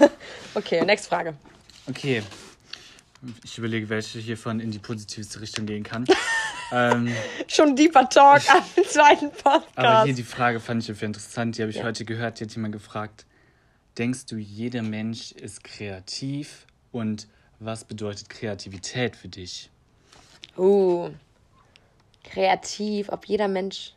Okay, 0.54 0.84
next 0.84 1.06
Frage. 1.06 1.34
Okay. 1.88 2.22
Ich 3.42 3.56
überlege, 3.56 3.88
welche 3.88 4.18
hiervon 4.18 4.60
in 4.60 4.70
die 4.70 4.78
positivste 4.78 5.40
Richtung 5.40 5.64
gehen 5.64 5.82
kann. 5.82 6.04
ähm, 6.72 7.14
Schon 7.48 7.74
deeper 7.74 8.06
Talk 8.06 8.42
am 8.52 8.84
zweiten 8.84 9.30
Podcast. 9.30 9.68
Aber 9.76 10.04
hier 10.04 10.14
die 10.14 10.22
Frage 10.22 10.60
fand 10.60 10.86
ich 10.86 11.02
interessant, 11.02 11.56
die 11.56 11.62
habe 11.62 11.70
ich 11.70 11.78
ja. 11.78 11.84
heute 11.84 12.04
gehört. 12.04 12.38
Die 12.38 12.44
hat 12.44 12.54
jemand 12.54 12.72
gefragt, 12.72 13.24
denkst 13.96 14.26
du, 14.26 14.36
jeder 14.36 14.82
Mensch 14.82 15.32
ist 15.32 15.64
kreativ 15.64 16.66
und 16.92 17.28
was 17.60 17.84
bedeutet 17.84 18.28
Kreativität 18.30 19.14
für 19.14 19.28
dich? 19.28 19.70
Uh, 20.56 21.10
kreativ, 22.24 23.10
ob 23.10 23.26
jeder 23.26 23.48
Mensch. 23.48 23.92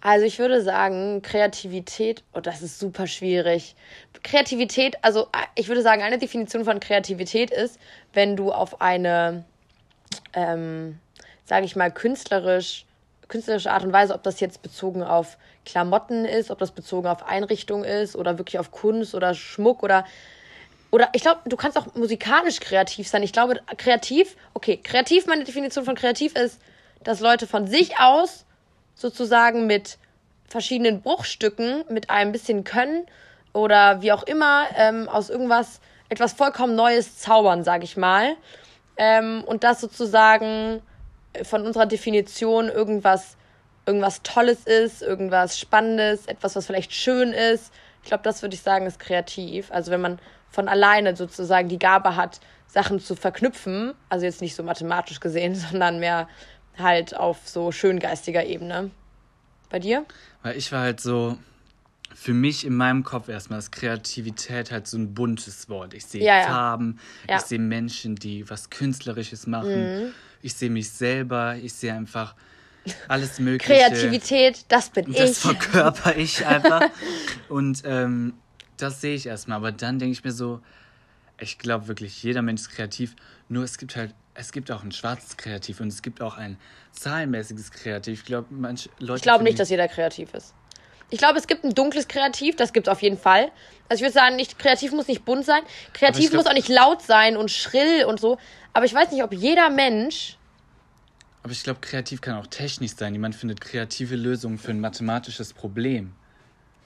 Also 0.00 0.24
ich 0.24 0.38
würde 0.38 0.62
sagen, 0.62 1.22
Kreativität, 1.22 2.24
oh, 2.32 2.40
das 2.40 2.62
ist 2.62 2.78
super 2.78 3.06
schwierig. 3.06 3.76
Kreativität, 4.22 4.96
also 5.02 5.28
ich 5.54 5.68
würde 5.68 5.82
sagen, 5.82 6.02
eine 6.02 6.18
Definition 6.18 6.64
von 6.64 6.80
Kreativität 6.80 7.50
ist, 7.50 7.78
wenn 8.12 8.36
du 8.36 8.50
auf 8.50 8.80
eine, 8.80 9.44
ähm, 10.32 10.98
sage 11.44 11.66
ich 11.66 11.76
mal, 11.76 11.92
künstlerisch, 11.92 12.84
künstlerische 13.28 13.70
Art 13.70 13.84
und 13.84 13.92
Weise, 13.92 14.14
ob 14.14 14.22
das 14.24 14.40
jetzt 14.40 14.62
bezogen 14.62 15.04
auf 15.04 15.38
Klamotten 15.64 16.24
ist, 16.24 16.50
ob 16.50 16.58
das 16.58 16.72
bezogen 16.72 17.06
auf 17.06 17.24
Einrichtung 17.24 17.84
ist 17.84 18.16
oder 18.16 18.38
wirklich 18.38 18.58
auf 18.58 18.72
Kunst 18.72 19.14
oder 19.14 19.34
Schmuck 19.34 19.84
oder 19.84 20.04
oder 20.92 21.08
ich 21.14 21.22
glaube, 21.22 21.40
du 21.46 21.56
kannst 21.56 21.78
auch 21.78 21.94
musikalisch 21.94 22.60
kreativ 22.60 23.08
sein. 23.08 23.22
Ich 23.22 23.32
glaube, 23.32 23.58
kreativ, 23.78 24.36
okay, 24.52 24.76
kreativ, 24.76 25.26
meine 25.26 25.42
Definition 25.42 25.86
von 25.86 25.94
kreativ 25.94 26.36
ist, 26.36 26.60
dass 27.02 27.20
Leute 27.20 27.46
von 27.46 27.66
sich 27.66 27.98
aus 27.98 28.44
sozusagen 28.94 29.66
mit 29.66 29.96
verschiedenen 30.46 31.00
Bruchstücken, 31.00 31.84
mit 31.88 32.10
einem 32.10 32.30
bisschen 32.30 32.62
Können 32.62 33.06
oder 33.54 34.02
wie 34.02 34.12
auch 34.12 34.22
immer, 34.24 34.66
ähm, 34.76 35.08
aus 35.08 35.30
irgendwas 35.30 35.80
etwas 36.10 36.34
vollkommen 36.34 36.76
Neues 36.76 37.18
zaubern, 37.18 37.64
sag 37.64 37.82
ich 37.82 37.96
mal. 37.96 38.36
Ähm, 38.98 39.44
und 39.46 39.64
das 39.64 39.80
sozusagen 39.80 40.82
von 41.42 41.64
unserer 41.64 41.86
Definition 41.86 42.68
irgendwas, 42.68 43.38
irgendwas 43.86 44.22
Tolles 44.22 44.64
ist, 44.66 45.00
irgendwas 45.00 45.58
Spannendes, 45.58 46.26
etwas, 46.26 46.54
was 46.54 46.66
vielleicht 46.66 46.92
schön 46.92 47.32
ist. 47.32 47.72
Ich 48.02 48.08
glaube, 48.08 48.24
das 48.24 48.42
würde 48.42 48.54
ich 48.54 48.60
sagen, 48.60 48.84
ist 48.84 48.98
kreativ. 48.98 49.72
Also 49.72 49.90
wenn 49.90 50.02
man 50.02 50.18
von 50.52 50.68
alleine 50.68 51.16
sozusagen 51.16 51.68
die 51.68 51.78
Gabe 51.78 52.14
hat, 52.14 52.40
Sachen 52.68 53.00
zu 53.00 53.16
verknüpfen. 53.16 53.94
Also 54.08 54.26
jetzt 54.26 54.40
nicht 54.40 54.54
so 54.54 54.62
mathematisch 54.62 55.18
gesehen, 55.18 55.54
sondern 55.70 55.98
mehr 55.98 56.28
halt 56.78 57.16
auf 57.16 57.38
so 57.44 57.72
schöngeistiger 57.72 58.44
Ebene. 58.44 58.90
Bei 59.70 59.78
dir? 59.78 60.04
Weil 60.42 60.56
ich 60.56 60.70
war 60.70 60.82
halt 60.82 61.00
so, 61.00 61.38
für 62.14 62.34
mich 62.34 62.66
in 62.66 62.74
meinem 62.74 63.04
Kopf 63.04 63.28
erstmal 63.28 63.58
ist 63.58 63.72
Kreativität 63.72 64.70
halt 64.70 64.86
so 64.86 64.98
ein 64.98 65.14
buntes 65.14 65.68
Wort. 65.68 65.94
Ich 65.94 66.04
sehe 66.04 66.24
ja. 66.24 66.42
Farben, 66.42 67.00
ja. 67.28 67.36
ich 67.36 67.42
sehe 67.42 67.58
Menschen, 67.58 68.16
die 68.16 68.48
was 68.50 68.70
Künstlerisches 68.70 69.46
machen. 69.46 70.04
Mhm. 70.04 70.12
Ich 70.42 70.54
sehe 70.54 70.70
mich 70.70 70.90
selber, 70.90 71.56
ich 71.56 71.72
sehe 71.72 71.94
einfach 71.94 72.34
alles 73.08 73.38
Mögliche. 73.38 73.72
Kreativität, 73.72 74.66
das 74.68 74.90
bin 74.90 75.06
das 75.06 75.14
ich. 75.14 75.20
Das 75.20 75.38
verkörper 75.38 76.16
ich 76.16 76.44
einfach. 76.44 76.82
Und 77.48 77.82
ähm, 77.86 78.34
das 78.82 79.00
sehe 79.00 79.14
ich 79.14 79.26
erstmal. 79.26 79.56
Aber 79.56 79.72
dann 79.72 79.98
denke 79.98 80.12
ich 80.12 80.24
mir 80.24 80.32
so, 80.32 80.60
ich 81.38 81.58
glaube 81.58 81.88
wirklich, 81.88 82.22
jeder 82.22 82.42
Mensch 82.42 82.62
ist 82.62 82.70
kreativ. 82.70 83.14
Nur 83.48 83.64
es 83.64 83.78
gibt 83.78 83.96
halt, 83.96 84.14
es 84.34 84.52
gibt 84.52 84.70
auch 84.70 84.82
ein 84.82 84.92
schwarzes 84.92 85.36
Kreativ 85.36 85.80
und 85.80 85.88
es 85.88 86.02
gibt 86.02 86.20
auch 86.20 86.36
ein 86.36 86.56
zahlenmäßiges 86.92 87.70
Kreativ. 87.70 88.20
Ich 88.20 88.24
glaube, 88.24 88.48
manche 88.50 88.88
Leute. 88.98 89.16
Ich 89.16 89.22
glaube 89.22 89.44
nicht, 89.44 89.58
dass 89.58 89.70
jeder 89.70 89.88
kreativ 89.88 90.34
ist. 90.34 90.54
Ich 91.10 91.18
glaube, 91.18 91.38
es 91.38 91.46
gibt 91.46 91.62
ein 91.62 91.74
dunkles 91.74 92.08
Kreativ, 92.08 92.56
das 92.56 92.72
gibt 92.72 92.86
es 92.86 92.90
auf 92.90 93.02
jeden 93.02 93.18
Fall. 93.18 93.52
Also 93.90 94.00
ich 94.00 94.02
würde 94.02 94.14
sagen, 94.14 94.36
nicht, 94.36 94.58
kreativ 94.58 94.92
muss 94.92 95.08
nicht 95.08 95.26
bunt 95.26 95.44
sein. 95.44 95.62
Kreativ 95.92 96.30
glaub, 96.30 96.42
muss 96.42 96.50
auch 96.50 96.54
nicht 96.54 96.70
laut 96.70 97.02
sein 97.02 97.36
und 97.36 97.50
schrill 97.50 98.06
und 98.06 98.18
so. 98.18 98.38
Aber 98.72 98.86
ich 98.86 98.94
weiß 98.94 99.10
nicht, 99.10 99.22
ob 99.22 99.34
jeder 99.34 99.68
Mensch. 99.68 100.38
Aber 101.42 101.52
ich 101.52 101.62
glaube, 101.62 101.80
kreativ 101.80 102.22
kann 102.22 102.36
auch 102.36 102.46
technisch 102.46 102.92
sein. 102.96 103.12
Jemand 103.12 103.34
findet 103.34 103.60
kreative 103.60 104.16
Lösungen 104.16 104.58
für 104.58 104.70
ein 104.70 104.80
mathematisches 104.80 105.52
Problem. 105.52 106.14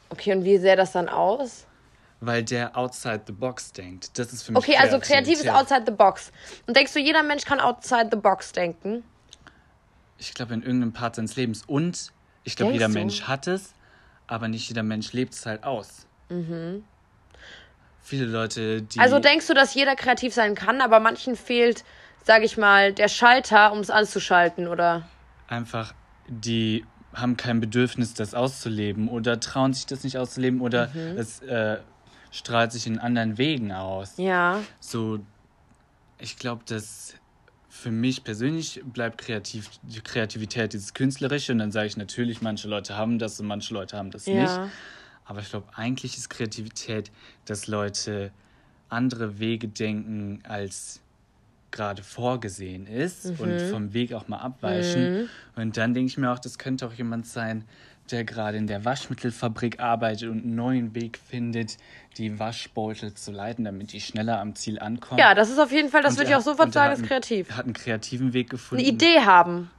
Okay, 0.08 0.32
und 0.34 0.44
wie 0.44 0.58
sähe 0.58 0.74
das 0.74 0.92
dann 0.92 1.08
aus? 1.08 1.65
Weil 2.20 2.42
der 2.42 2.76
outside 2.76 3.22
the 3.26 3.32
box 3.32 3.72
denkt. 3.72 4.18
Das 4.18 4.32
ist 4.32 4.42
für 4.42 4.52
mich 4.52 4.58
Okay, 4.58 4.76
also 4.76 4.98
kreativ 4.98 5.40
ist 5.40 5.48
outside 5.48 5.82
the 5.86 5.92
box. 5.92 6.32
Und 6.66 6.76
denkst 6.76 6.92
du, 6.92 7.00
jeder 7.00 7.22
Mensch 7.22 7.44
kann 7.44 7.60
outside 7.60 8.08
the 8.10 8.16
box 8.16 8.52
denken? 8.52 9.04
Ich 10.18 10.32
glaube, 10.34 10.54
in 10.54 10.62
irgendeinem 10.62 10.92
Part 10.92 11.16
seines 11.16 11.36
Lebens. 11.36 11.62
Und 11.66 12.12
ich 12.44 12.56
glaube, 12.56 12.72
jeder 12.72 12.88
du? 12.88 12.94
Mensch 12.94 13.22
hat 13.22 13.46
es, 13.46 13.74
aber 14.26 14.48
nicht 14.48 14.68
jeder 14.68 14.82
Mensch 14.82 15.12
lebt 15.12 15.34
es 15.34 15.44
halt 15.44 15.64
aus. 15.64 16.06
Mhm. 16.28 16.84
Viele 18.02 18.26
Leute, 18.26 18.82
die. 18.82 19.00
Also 19.00 19.18
denkst 19.18 19.46
du, 19.46 19.54
dass 19.54 19.74
jeder 19.74 19.96
kreativ 19.96 20.32
sein 20.32 20.54
kann, 20.54 20.80
aber 20.80 21.00
manchen 21.00 21.36
fehlt, 21.36 21.84
sage 22.24 22.44
ich 22.44 22.56
mal, 22.56 22.92
der 22.92 23.08
Schalter, 23.08 23.72
um 23.72 23.80
es 23.80 23.90
anzuschalten, 23.90 24.68
oder? 24.68 25.06
Einfach, 25.48 25.92
die 26.28 26.84
haben 27.12 27.36
kein 27.36 27.60
Bedürfnis, 27.60 28.14
das 28.14 28.34
auszuleben 28.34 29.08
oder 29.08 29.40
trauen 29.40 29.72
sich 29.72 29.86
das 29.86 30.04
nicht 30.04 30.18
auszuleben 30.18 30.60
oder 30.60 30.88
mhm. 30.88 31.18
es 31.18 31.40
äh, 31.42 31.78
strahlt 32.30 32.72
sich 32.72 32.86
in 32.86 32.98
anderen 32.98 33.38
Wegen 33.38 33.72
aus. 33.72 34.14
Ja. 34.16 34.62
So, 34.80 35.20
ich 36.18 36.38
glaube, 36.38 36.62
dass 36.66 37.14
für 37.68 37.90
mich 37.90 38.24
persönlich 38.24 38.82
bleibt 38.84 39.18
kreativ, 39.18 39.68
die 39.82 40.00
Kreativität 40.00 40.72
dieses 40.72 40.94
Künstlerische 40.94 41.52
und 41.52 41.58
dann 41.58 41.72
sage 41.72 41.86
ich 41.86 41.96
natürlich, 41.96 42.40
manche 42.40 42.68
Leute 42.68 42.96
haben 42.96 43.18
das 43.18 43.38
und 43.38 43.46
manche 43.46 43.74
Leute 43.74 43.96
haben 43.96 44.10
das 44.10 44.26
ja. 44.26 44.42
nicht. 44.42 44.72
Aber 45.24 45.40
ich 45.40 45.50
glaube, 45.50 45.66
eigentlich 45.74 46.16
ist 46.16 46.30
Kreativität, 46.30 47.10
dass 47.44 47.66
Leute 47.66 48.32
andere 48.88 49.38
Wege 49.38 49.68
denken, 49.68 50.40
als 50.44 51.00
gerade 51.70 52.02
vorgesehen 52.02 52.86
ist 52.86 53.26
mhm. 53.26 53.40
und 53.40 53.60
vom 53.70 53.92
Weg 53.92 54.12
auch 54.14 54.28
mal 54.28 54.38
abweichen. 54.38 55.22
Mhm. 55.22 55.28
Und 55.56 55.76
dann 55.76 55.94
denke 55.94 56.08
ich 56.08 56.16
mir 56.16 56.32
auch, 56.32 56.38
das 56.38 56.58
könnte 56.58 56.86
auch 56.86 56.92
jemand 56.92 57.26
sein, 57.26 57.64
der 58.12 58.24
gerade 58.24 58.56
in 58.56 58.66
der 58.66 58.84
Waschmittelfabrik 58.84 59.80
arbeitet 59.80 60.28
und 60.28 60.44
einen 60.44 60.54
neuen 60.54 60.94
Weg 60.94 61.18
findet, 61.18 61.76
die 62.16 62.38
Waschbeutel 62.38 63.14
zu 63.14 63.32
leiten, 63.32 63.64
damit 63.64 63.92
die 63.92 64.00
schneller 64.00 64.40
am 64.40 64.54
Ziel 64.54 64.78
ankommen. 64.78 65.18
Ja, 65.18 65.34
das 65.34 65.50
ist 65.50 65.58
auf 65.58 65.72
jeden 65.72 65.88
Fall, 65.88 66.02
das 66.02 66.16
würde 66.16 66.30
ich 66.30 66.36
auch 66.36 66.42
sofort 66.42 66.72
sagen, 66.72 66.94
ist 66.94 67.04
kreativ. 67.04 67.50
Er 67.50 67.56
hat 67.56 67.64
einen 67.64 67.74
kreativen 67.74 68.32
Weg 68.32 68.50
gefunden. 68.50 68.84
Eine 68.84 68.92
Idee 68.92 69.20
haben, 69.20 69.70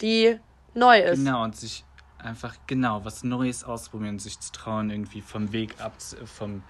die 0.00 0.38
neu 0.74 1.00
ist. 1.00 1.18
Genau, 1.18 1.44
und 1.44 1.56
sich 1.56 1.84
einfach, 2.18 2.56
genau, 2.66 3.04
was 3.04 3.22
Neues 3.22 3.64
ausprobieren, 3.64 4.18
sich 4.18 4.40
zu 4.40 4.52
trauen, 4.52 4.90
irgendwie 4.90 5.20
vom 5.20 5.52
Weg 5.52 5.80
ab, 5.80 5.94
vom, 6.24 6.62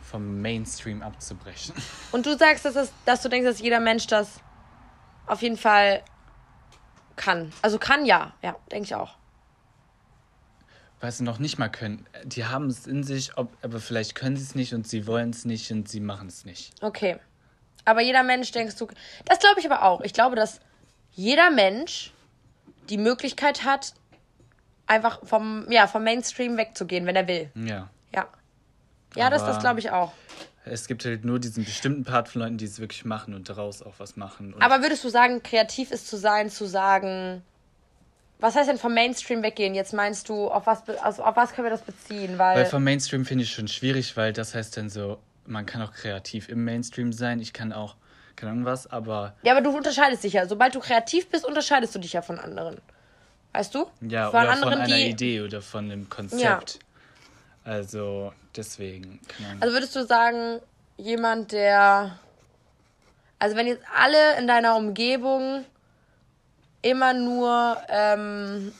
vom 0.00 0.40
Mainstream 0.40 1.02
abzubrechen. 1.02 1.74
Und 2.12 2.24
du 2.24 2.36
sagst, 2.36 2.64
dass, 2.64 2.74
das, 2.74 2.92
dass 3.04 3.22
du 3.22 3.28
denkst, 3.28 3.46
dass 3.46 3.60
jeder 3.60 3.80
Mensch 3.80 4.06
das 4.06 4.40
auf 5.26 5.42
jeden 5.42 5.58
Fall 5.58 6.02
kann. 7.16 7.52
Also 7.60 7.78
kann 7.78 8.06
ja, 8.06 8.32
ja, 8.42 8.56
denke 8.70 8.86
ich 8.86 8.94
auch 8.94 9.17
weil 11.00 11.12
sie 11.12 11.24
noch 11.24 11.38
nicht 11.38 11.58
mal 11.58 11.68
können. 11.68 12.06
Die 12.24 12.44
haben 12.44 12.66
es 12.66 12.86
in 12.86 13.04
sich, 13.04 13.36
ob, 13.36 13.50
aber 13.62 13.80
vielleicht 13.80 14.14
können 14.14 14.36
sie 14.36 14.42
es 14.42 14.54
nicht 14.54 14.74
und 14.74 14.86
sie 14.86 15.06
wollen 15.06 15.30
es 15.30 15.44
nicht 15.44 15.70
und 15.70 15.88
sie 15.88 16.00
machen 16.00 16.28
es 16.28 16.44
nicht. 16.44 16.72
Okay. 16.82 17.18
Aber 17.84 18.00
jeder 18.00 18.22
Mensch, 18.22 18.50
denkst 18.50 18.76
du, 18.76 18.88
das 19.24 19.38
glaube 19.38 19.60
ich 19.60 19.66
aber 19.66 19.82
auch. 19.82 20.00
Ich 20.02 20.12
glaube, 20.12 20.36
dass 20.36 20.60
jeder 21.12 21.50
Mensch 21.50 22.12
die 22.90 22.98
Möglichkeit 22.98 23.64
hat, 23.64 23.94
einfach 24.86 25.24
vom, 25.24 25.66
ja, 25.70 25.86
vom 25.86 26.04
Mainstream 26.04 26.56
wegzugehen, 26.56 27.06
wenn 27.06 27.16
er 27.16 27.28
will. 27.28 27.50
Ja. 27.54 27.88
Ja. 28.14 28.28
Ja, 29.14 29.26
aber, 29.26 29.36
das, 29.36 29.44
das 29.44 29.58
glaube 29.60 29.80
ich 29.80 29.90
auch. 29.90 30.12
Es 30.64 30.86
gibt 30.86 31.04
halt 31.04 31.24
nur 31.24 31.38
diesen 31.38 31.64
bestimmten 31.64 32.04
Part 32.04 32.28
von 32.28 32.42
Leuten, 32.42 32.58
die 32.58 32.66
es 32.66 32.78
wirklich 32.78 33.04
machen 33.04 33.34
und 33.34 33.48
daraus 33.48 33.82
auch 33.82 33.94
was 33.98 34.16
machen. 34.16 34.54
Aber 34.60 34.82
würdest 34.82 35.02
du 35.04 35.08
sagen, 35.08 35.42
kreativ 35.42 35.90
ist 35.90 36.08
zu 36.08 36.16
sein, 36.16 36.50
zu 36.50 36.66
sagen, 36.66 37.42
was 38.40 38.54
heißt 38.54 38.68
denn 38.68 38.78
vom 38.78 38.94
Mainstream 38.94 39.42
weggehen? 39.42 39.74
Jetzt 39.74 39.92
meinst 39.92 40.28
du, 40.28 40.48
auf 40.48 40.66
was, 40.66 40.88
also 41.02 41.24
auf 41.24 41.36
was 41.36 41.52
können 41.52 41.66
wir 41.66 41.70
das 41.70 41.82
beziehen? 41.82 42.38
Weil, 42.38 42.58
Weil 42.58 42.66
vom 42.66 42.84
Mainstream 42.84 43.24
finde 43.24 43.44
ich 43.44 43.52
schon 43.52 43.68
schwierig, 43.68 44.16
weil 44.16 44.32
das 44.32 44.54
heißt 44.54 44.76
dann 44.76 44.90
so, 44.90 45.18
man 45.44 45.66
kann 45.66 45.82
auch 45.82 45.92
kreativ 45.92 46.48
im 46.48 46.64
Mainstream 46.64 47.12
sein. 47.12 47.40
Ich 47.40 47.52
kann 47.52 47.72
auch, 47.72 47.96
keine 48.36 48.52
Ahnung 48.52 48.64
was, 48.64 48.86
aber 48.86 49.34
ja, 49.42 49.52
aber 49.52 49.62
du 49.62 49.76
unterscheidest 49.76 50.22
dich 50.22 50.34
ja. 50.34 50.46
Sobald 50.46 50.74
du 50.74 50.80
kreativ 50.80 51.28
bist, 51.28 51.44
unterscheidest 51.44 51.94
du 51.94 51.98
dich 51.98 52.12
ja 52.12 52.22
von 52.22 52.38
anderen. 52.38 52.78
Weißt 53.52 53.74
du? 53.74 53.86
ja, 54.02 54.30
von 54.30 54.40
oder 54.40 54.50
anderen, 54.50 54.72
von 54.74 54.82
einer 54.82 54.96
die. 54.96 55.08
Idee 55.08 55.40
oder 55.40 55.60
von 55.62 55.90
einem 55.90 56.08
Konzept. 56.08 56.78
Also 57.64 58.32
deswegen, 58.54 59.20
keine. 59.26 59.60
Also 59.60 59.74
würdest 59.74 59.96
du 59.96 60.06
sagen, 60.06 60.60
jemand, 60.96 61.52
der. 61.52 62.18
Also 63.40 63.56
wenn 63.56 63.66
jetzt 63.66 63.82
alle 63.96 64.38
in 64.38 64.46
deiner 64.46 64.76
Umgebung 64.76 65.64
immer 66.82 67.12
nur, 67.14 67.76
ähm, 67.88 68.72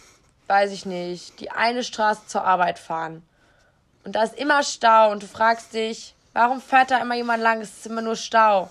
weiß 0.47 0.73
ich 0.73 0.87
nicht, 0.87 1.41
die 1.41 1.51
eine 1.51 1.83
Straße 1.83 2.27
zur 2.27 2.45
Arbeit 2.45 2.79
fahren 2.79 3.23
und 4.09 4.15
da 4.15 4.23
ist 4.23 4.39
immer 4.39 4.63
Stau 4.63 5.13
und 5.13 5.23
du 5.23 5.27
fragst 5.27 5.75
dich, 5.75 6.15
warum 6.33 6.63
fährt 6.63 6.91
da 6.91 6.99
immer 7.03 7.15
jemand 7.15 7.43
lang? 7.43 7.61
Es 7.61 7.77
ist 7.77 7.87
immer 7.87 8.01
nur 8.01 8.17
Stau. 8.17 8.71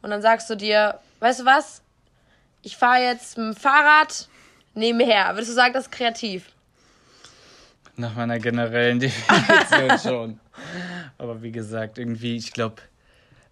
Und 0.00 0.08
dann 0.08 0.22
sagst 0.22 0.48
du 0.48 0.54
dir, 0.54 0.98
weißt 1.20 1.40
du 1.40 1.44
was? 1.44 1.82
Ich 2.62 2.78
fahre 2.78 3.02
jetzt 3.02 3.36
mit 3.36 3.48
dem 3.48 3.54
Fahrrad 3.54 4.28
nebenher. 4.72 5.34
Würdest 5.34 5.50
du 5.50 5.54
sagen, 5.54 5.74
das 5.74 5.84
ist 5.84 5.92
kreativ? 5.92 6.46
Nach 7.96 8.14
meiner 8.14 8.38
generellen 8.38 8.98
Definition 9.00 9.98
schon. 10.02 10.40
Aber 11.18 11.42
wie 11.42 11.52
gesagt, 11.52 11.98
irgendwie, 11.98 12.36
ich 12.36 12.52
glaube, 12.52 12.76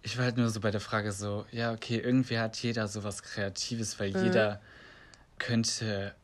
ich 0.01 0.17
war 0.17 0.25
halt 0.25 0.37
nur 0.37 0.49
so 0.49 0.59
bei 0.59 0.71
der 0.71 0.81
Frage 0.81 1.11
so, 1.11 1.45
ja, 1.51 1.71
okay, 1.71 1.97
irgendwie 1.97 2.39
hat 2.39 2.57
jeder 2.57 2.87
sowas 2.87 3.21
Kreatives, 3.21 3.99
weil 3.99 4.17
jeder 4.17 4.59
könnte 5.39 6.15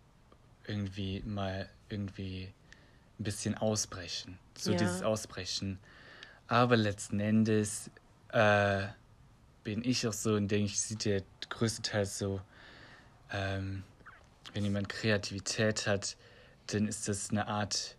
irgendwie 0.67 1.22
mal 1.25 1.70
irgendwie 1.89 2.53
ein 3.20 3.24
bisschen 3.24 3.55
ausbrechen. 3.55 4.39
So 4.58 4.72
Ja. 4.72 4.77
dieses 4.77 5.01
Ausbrechen. 5.01 5.79
Aber 6.48 6.75
letzten 6.77 7.20
Endes 7.20 7.89
äh, 8.29 8.88
bin 9.63 9.84
ich 9.84 10.08
auch 10.08 10.13
so 10.13 10.34
und 10.36 10.50
denke 10.50 10.65
ich, 10.65 10.79
sieht 10.82 11.05
der 11.05 11.24
größtenteils 11.50 12.17
so, 12.17 12.41
ähm, 13.32 13.84
wenn 14.53 14.63
jemand 14.63 14.89
Kreativität 14.89 15.88
hat, 15.88 16.17
dann 16.67 16.88
ist 16.88 17.08
das 17.08 17.29
eine 17.29 17.48
Art, 17.48 17.98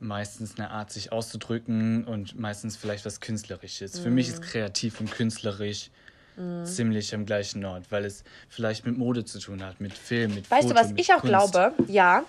meistens 0.00 0.56
eine 0.56 0.70
Art, 0.70 0.90
sich 0.90 1.12
auszudrücken 1.12 2.04
und 2.04 2.38
meistens 2.38 2.76
vielleicht 2.76 3.04
was 3.04 3.20
Künstlerisches. 3.20 3.98
Für 3.98 4.10
mich 4.10 4.28
ist 4.28 4.40
Mhm. 4.40 4.46
kreativ 4.46 5.00
und 5.00 5.10
künstlerisch 5.10 5.90
ziemlich 6.64 7.14
am 7.14 7.26
gleichen 7.26 7.64
Ort, 7.64 7.84
weil 7.90 8.04
es 8.04 8.24
vielleicht 8.48 8.84
mit 8.86 8.98
Mode 8.98 9.24
zu 9.24 9.38
tun 9.38 9.64
hat, 9.64 9.80
mit 9.80 9.92
Film, 9.92 10.34
mit 10.34 10.50
Weißt 10.50 10.68
Foto, 10.68 10.74
du, 10.74 10.80
was 10.80 10.92
ich 10.96 11.12
auch 11.12 11.20
Kunst. 11.20 11.52
glaube? 11.52 11.72
Ja, 11.86 12.24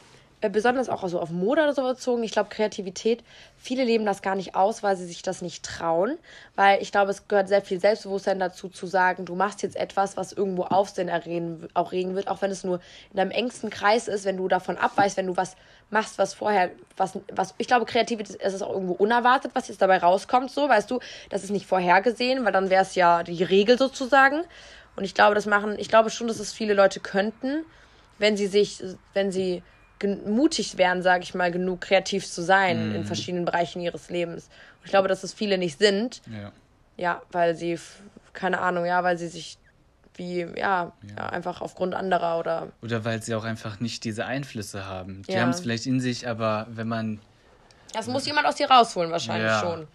äh, 0.45 0.49
besonders 0.49 0.89
auch 0.89 1.07
so 1.07 1.19
auf 1.19 1.29
Mode 1.29 1.63
oder 1.63 1.73
so 1.73 1.83
bezogen. 1.83 2.23
Ich 2.23 2.31
glaube, 2.31 2.49
Kreativität, 2.49 3.23
viele 3.57 3.83
leben 3.83 4.05
das 4.05 4.21
gar 4.21 4.35
nicht 4.35 4.55
aus, 4.55 4.83
weil 4.83 4.95
sie 4.95 5.05
sich 5.05 5.21
das 5.21 5.41
nicht 5.41 5.65
trauen. 5.65 6.17
Weil 6.55 6.81
ich 6.81 6.91
glaube, 6.91 7.11
es 7.11 7.27
gehört 7.27 7.47
sehr 7.47 7.61
viel 7.61 7.79
Selbstbewusstsein 7.79 8.39
dazu, 8.39 8.69
zu 8.69 8.85
sagen, 8.85 9.25
du 9.25 9.35
machst 9.35 9.63
jetzt 9.63 9.75
etwas, 9.75 10.17
was 10.17 10.33
irgendwo 10.33 10.63
Aufsehen 10.63 11.07
erregen, 11.07 11.67
auch 11.73 11.91
regen 11.91 12.15
wird, 12.15 12.27
auch 12.27 12.41
wenn 12.41 12.51
es 12.51 12.63
nur 12.63 12.79
in 13.11 13.17
deinem 13.17 13.31
engsten 13.31 13.69
Kreis 13.69 14.07
ist, 14.07 14.25
wenn 14.25 14.37
du 14.37 14.47
davon 14.47 14.77
abweichst, 14.77 15.17
wenn 15.17 15.27
du 15.27 15.37
was 15.37 15.55
machst, 15.89 16.17
was 16.17 16.33
vorher, 16.33 16.71
was, 16.97 17.17
was, 17.33 17.53
ich 17.57 17.67
glaube, 17.67 17.85
Kreativität 17.85 18.35
ist 18.35 18.61
auch 18.61 18.73
irgendwo 18.73 18.93
unerwartet, 18.93 19.51
was 19.53 19.67
jetzt 19.67 19.81
dabei 19.81 19.97
rauskommt, 19.97 20.51
so, 20.51 20.67
weißt 20.69 20.89
du, 20.89 20.99
das 21.29 21.43
ist 21.43 21.51
nicht 21.51 21.65
vorhergesehen, 21.65 22.45
weil 22.45 22.51
dann 22.51 22.69
wäre 22.69 22.83
es 22.83 22.95
ja 22.95 23.23
die 23.23 23.43
Regel 23.43 23.77
sozusagen. 23.77 24.43
Und 24.95 25.03
ich 25.03 25.13
glaube, 25.13 25.35
das 25.35 25.45
machen, 25.45 25.75
ich 25.77 25.89
glaube 25.89 26.09
schon, 26.09 26.27
dass 26.27 26.39
es 26.39 26.53
viele 26.53 26.73
Leute 26.73 26.99
könnten, 26.99 27.65
wenn 28.17 28.37
sie 28.37 28.47
sich, 28.47 28.81
wenn 29.13 29.31
sie 29.31 29.61
mutig 30.25 30.77
wären, 30.77 31.01
sage 31.01 31.23
ich 31.23 31.33
mal, 31.33 31.51
genug 31.51 31.81
kreativ 31.81 32.25
zu 32.27 32.41
sein 32.41 32.91
in 32.91 33.05
verschiedenen 33.05 33.45
Bereichen 33.45 33.81
ihres 33.81 34.09
Lebens. 34.09 34.45
Und 34.79 34.85
ich 34.85 34.89
glaube, 34.91 35.07
dass 35.07 35.23
es 35.23 35.33
viele 35.33 35.57
nicht 35.57 35.79
sind, 35.79 36.21
Ja. 36.29 36.51
ja, 36.97 37.21
weil 37.31 37.55
sie, 37.55 37.79
keine 38.33 38.59
Ahnung, 38.59 38.85
ja, 38.85 39.03
weil 39.03 39.17
sie 39.17 39.27
sich 39.27 39.57
wie, 40.15 40.41
ja, 40.57 40.93
ja. 41.17 41.25
einfach 41.29 41.61
aufgrund 41.61 41.93
anderer 41.93 42.39
oder, 42.39 42.67
Oder 42.81 43.03
weil 43.03 43.21
sie 43.21 43.35
auch 43.35 43.43
einfach 43.43 43.79
nicht 43.79 44.03
diese 44.05 44.25
Einflüsse 44.25 44.85
haben. 44.85 45.23
Die 45.23 45.33
Ja. 45.33 45.41
haben 45.41 45.49
es 45.49 45.59
vielleicht 45.59 45.85
in 45.85 45.99
sich, 45.99 46.27
aber 46.27 46.67
wenn 46.69 46.87
man 46.87 47.19
das 47.93 48.07
muss 48.07 48.25
jemand 48.25 48.45
aus 48.47 48.55
dir 48.55 48.69
rausholen 48.69 49.11
wahrscheinlich 49.11 49.51
Ja. 49.51 49.59
schon. 49.61 49.87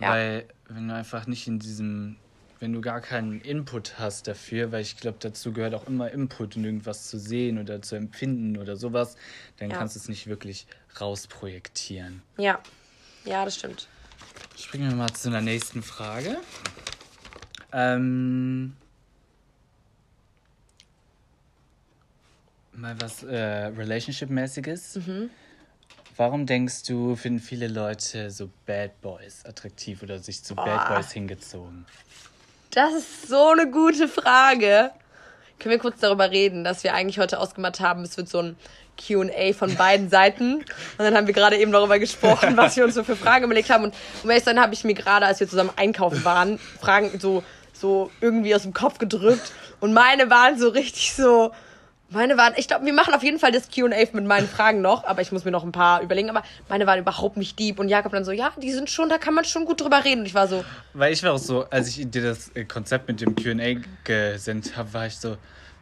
Ja. 0.00 0.10
Weil, 0.10 0.48
wenn 0.68 0.88
du 0.88 0.94
einfach 0.94 1.26
nicht 1.26 1.46
in 1.48 1.58
diesem, 1.58 2.16
wenn 2.60 2.72
du 2.72 2.80
gar 2.80 3.00
keinen 3.00 3.40
Input 3.40 3.98
hast 3.98 4.26
dafür, 4.26 4.72
weil 4.72 4.82
ich 4.82 4.96
glaube, 4.96 5.18
dazu 5.20 5.52
gehört 5.52 5.74
auch 5.74 5.86
immer 5.86 6.10
Input 6.10 6.56
und 6.56 6.64
irgendwas 6.64 7.08
zu 7.08 7.18
sehen 7.18 7.58
oder 7.58 7.80
zu 7.82 7.94
empfinden 7.96 8.56
oder 8.58 8.76
sowas, 8.76 9.16
dann 9.58 9.70
Ja. 9.70 9.76
kannst 9.78 9.94
du 9.96 10.00
es 10.00 10.08
nicht 10.08 10.26
wirklich 10.26 10.66
rausprojektieren. 11.00 12.22
Ja, 12.36 12.60
ja, 13.24 13.44
das 13.44 13.56
stimmt. 13.56 13.88
Springen 14.56 14.88
wir 14.90 14.96
mal 14.96 15.12
zu 15.12 15.28
einer 15.28 15.40
nächsten 15.40 15.82
Frage. 15.82 16.36
Ähm, 17.72 18.76
mal 22.72 23.00
was 23.00 23.22
äh, 23.22 23.36
Relationship-mäßiges. 23.36 24.98
Warum 26.16 26.46
denkst 26.46 26.82
du, 26.84 27.14
finden 27.14 27.38
viele 27.38 27.68
Leute 27.68 28.30
so 28.32 28.50
Bad 28.66 29.00
Boys 29.00 29.44
attraktiv 29.44 30.02
oder 30.02 30.18
sich 30.18 30.42
zu 30.42 30.56
Bad 30.56 30.88
Boah. 30.88 30.96
Boys 30.96 31.12
hingezogen? 31.12 31.86
Das 32.70 32.92
ist 32.92 33.28
so 33.28 33.48
eine 33.48 33.70
gute 33.70 34.08
Frage. 34.08 34.90
Können 35.58 35.72
wir 35.72 35.78
kurz 35.78 36.00
darüber 36.00 36.30
reden, 36.30 36.64
dass 36.64 36.84
wir 36.84 36.94
eigentlich 36.94 37.18
heute 37.18 37.40
ausgemacht 37.40 37.80
haben, 37.80 38.02
es 38.02 38.16
wird 38.16 38.28
so 38.28 38.40
ein 38.40 38.56
QA 38.98 39.52
von 39.54 39.74
beiden 39.74 40.10
Seiten. 40.10 40.56
Und 40.56 40.66
dann 40.98 41.16
haben 41.16 41.26
wir 41.26 41.34
gerade 41.34 41.56
eben 41.56 41.72
darüber 41.72 41.98
gesprochen, 41.98 42.56
was 42.56 42.76
wir 42.76 42.84
uns 42.84 42.94
so 42.94 43.04
für 43.04 43.16
Fragen 43.24 43.44
überlegt 43.44 43.70
haben. 43.70 43.84
Und 43.84 43.94
um 44.22 44.30
ehrlich 44.30 44.44
zu 44.44 44.50
sein, 44.50 44.60
habe 44.60 44.74
ich 44.74 44.84
mir 44.84 44.94
gerade, 44.94 45.26
als 45.26 45.40
wir 45.40 45.48
zusammen 45.48 45.70
einkaufen 45.76 46.24
waren, 46.24 46.58
Fragen 46.58 47.18
so, 47.18 47.42
so 47.72 48.10
irgendwie 48.20 48.54
aus 48.54 48.62
dem 48.62 48.74
Kopf 48.74 48.98
gedrückt. 48.98 49.52
Und 49.80 49.94
meine 49.94 50.28
waren 50.30 50.58
so 50.58 50.68
richtig 50.68 51.14
so. 51.14 51.52
Meine 52.10 52.38
waren, 52.38 52.54
ich 52.56 52.68
glaube, 52.68 52.86
wir 52.86 52.94
machen 52.94 53.12
auf 53.12 53.22
jeden 53.22 53.38
Fall 53.38 53.52
das 53.52 53.68
QA 53.68 53.88
mit 54.12 54.24
meinen 54.24 54.48
Fragen 54.48 54.80
noch, 54.80 55.04
aber 55.04 55.20
ich 55.20 55.30
muss 55.30 55.44
mir 55.44 55.50
noch 55.50 55.62
ein 55.62 55.72
paar 55.72 56.00
überlegen. 56.00 56.30
Aber 56.30 56.42
meine 56.68 56.86
waren 56.86 56.98
überhaupt 56.98 57.36
nicht 57.36 57.58
deep. 57.58 57.78
Und 57.78 57.88
Jakob 57.88 58.12
dann 58.12 58.24
so, 58.24 58.32
ja, 58.32 58.50
die 58.56 58.72
sind 58.72 58.88
schon, 58.88 59.10
da 59.10 59.18
kann 59.18 59.34
man 59.34 59.44
schon 59.44 59.66
gut 59.66 59.82
drüber 59.82 60.02
reden. 60.04 60.20
Und 60.20 60.26
ich 60.26 60.34
war 60.34 60.48
so, 60.48 60.64
Weil 60.94 61.12
ich 61.12 61.22
war 61.22 61.34
auch 61.34 61.38
so, 61.38 61.64
als 61.68 61.88
ich 61.88 62.10
dir 62.10 62.22
das 62.22 62.50
äh, 62.54 62.64
Konzept 62.64 63.08
mit 63.08 63.20
dem 63.20 63.34
QA 63.36 63.80
gesendet 64.04 64.76
habe, 64.76 64.94
war 64.94 65.06
ich 65.06 65.18
so, 65.18 65.36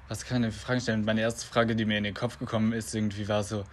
was 0.09 0.25
kann 0.25 0.39
ich 0.39 0.49
denn 0.49 0.53
für 0.53 0.67
Fragen 0.67 0.81
stellen? 0.81 1.01
Und 1.01 1.07
meine 1.07 1.21
erste 1.21 1.47
Frage, 1.47 1.77
die 1.77 1.85
mir 1.85 1.99
in 1.99 2.05
den 2.05 2.15
Kopf 2.15 2.39
gekommen 2.41 2.73
ist, 2.73 2.93
irgendwie 2.93 3.29
war 3.29 3.45
so, 3.45 3.65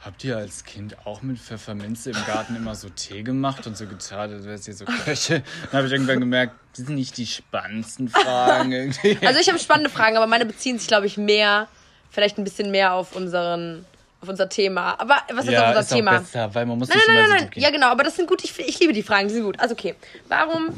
habt 0.00 0.24
ihr 0.24 0.36
als 0.36 0.64
Kind 0.64 0.96
auch 1.06 1.22
mit 1.22 1.38
Pfefferminze 1.38 2.10
im 2.10 2.24
Garten 2.26 2.56
immer 2.56 2.74
so 2.74 2.88
Tee 2.88 3.22
gemacht 3.22 3.66
und 3.66 3.76
so 3.76 3.86
getan, 3.86 4.32
als 4.32 4.46
wärt 4.46 4.66
ihr 4.66 4.74
so 4.74 4.84
Köche? 4.84 5.42
Dann 5.70 5.78
habe 5.78 5.86
ich 5.86 5.92
irgendwann 5.92 6.20
gemerkt, 6.20 6.54
die 6.76 6.82
sind 6.82 6.94
nicht 6.94 7.16
die 7.16 7.26
spannendsten 7.26 8.08
Fragen 8.08 8.72
irgendwie. 8.72 9.18
Also 9.26 9.40
ich 9.40 9.48
habe 9.48 9.58
spannende 9.58 9.90
Fragen, 9.90 10.16
aber 10.16 10.26
meine 10.26 10.46
beziehen 10.46 10.78
sich, 10.78 10.88
glaube 10.88 11.06
ich, 11.06 11.16
mehr, 11.16 11.68
vielleicht 12.10 12.38
ein 12.38 12.44
bisschen 12.44 12.70
mehr 12.70 12.92
auf 12.92 13.14
unseren, 13.14 13.84
auf 14.20 14.28
unser 14.28 14.48
Thema. 14.48 14.98
Aber 14.98 15.16
was 15.32 15.46
ist 15.46 15.52
ja, 15.52 15.62
auf 15.62 15.68
unser 15.68 15.80
ist 15.80 15.92
auch 15.92 15.96
Thema? 15.96 16.18
besser, 16.18 16.54
weil 16.54 16.66
man 16.66 16.78
muss 16.78 16.88
Nein, 16.88 16.98
nicht 16.98 17.08
nein, 17.08 17.28
nein, 17.28 17.38
nein. 17.40 17.50
Ja, 17.54 17.70
genau, 17.70 17.86
aber 17.88 18.04
das 18.04 18.16
sind 18.16 18.28
gut. 18.28 18.44
Ich, 18.44 18.58
ich 18.58 18.78
liebe 18.80 18.92
die 18.92 19.02
Fragen, 19.02 19.28
die 19.28 19.34
sind 19.34 19.44
gut. 19.44 19.58
Also 19.58 19.74
okay. 19.74 19.94
Warum, 20.28 20.68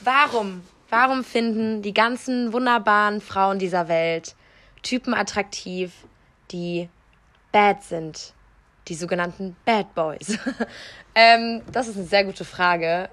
warum, 0.00 0.62
warum 0.90 1.24
finden 1.24 1.82
die 1.82 1.94
ganzen 1.94 2.52
wunderbaren 2.52 3.20
Frauen 3.20 3.58
dieser 3.58 3.88
Welt 3.88 4.34
Typen 4.82 5.14
attraktiv, 5.14 5.92
die 6.50 6.88
bad 7.52 7.82
sind? 7.82 8.32
Die 8.88 8.94
sogenannten 8.94 9.56
Bad 9.64 9.92
Boys. 9.96 10.38
ähm, 11.16 11.62
das 11.72 11.88
ist 11.88 11.96
eine 11.96 12.06
sehr 12.06 12.24
gute 12.24 12.44
Frage. 12.44 13.08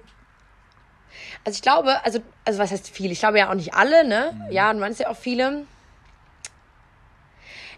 Also 1.44 1.56
ich 1.58 1.62
glaube, 1.64 2.04
also, 2.06 2.20
also 2.46 2.60
was 2.60 2.72
heißt 2.72 2.90
viele? 2.90 3.12
Ich 3.12 3.20
glaube 3.20 3.40
ja 3.40 3.50
auch 3.50 3.56
nicht 3.56 3.74
alle, 3.74 4.08
ne? 4.08 4.48
Ja, 4.52 4.72
du 4.72 4.80
meinst 4.80 5.00
ja 5.00 5.10
auch 5.10 5.18
viele. 5.18 5.66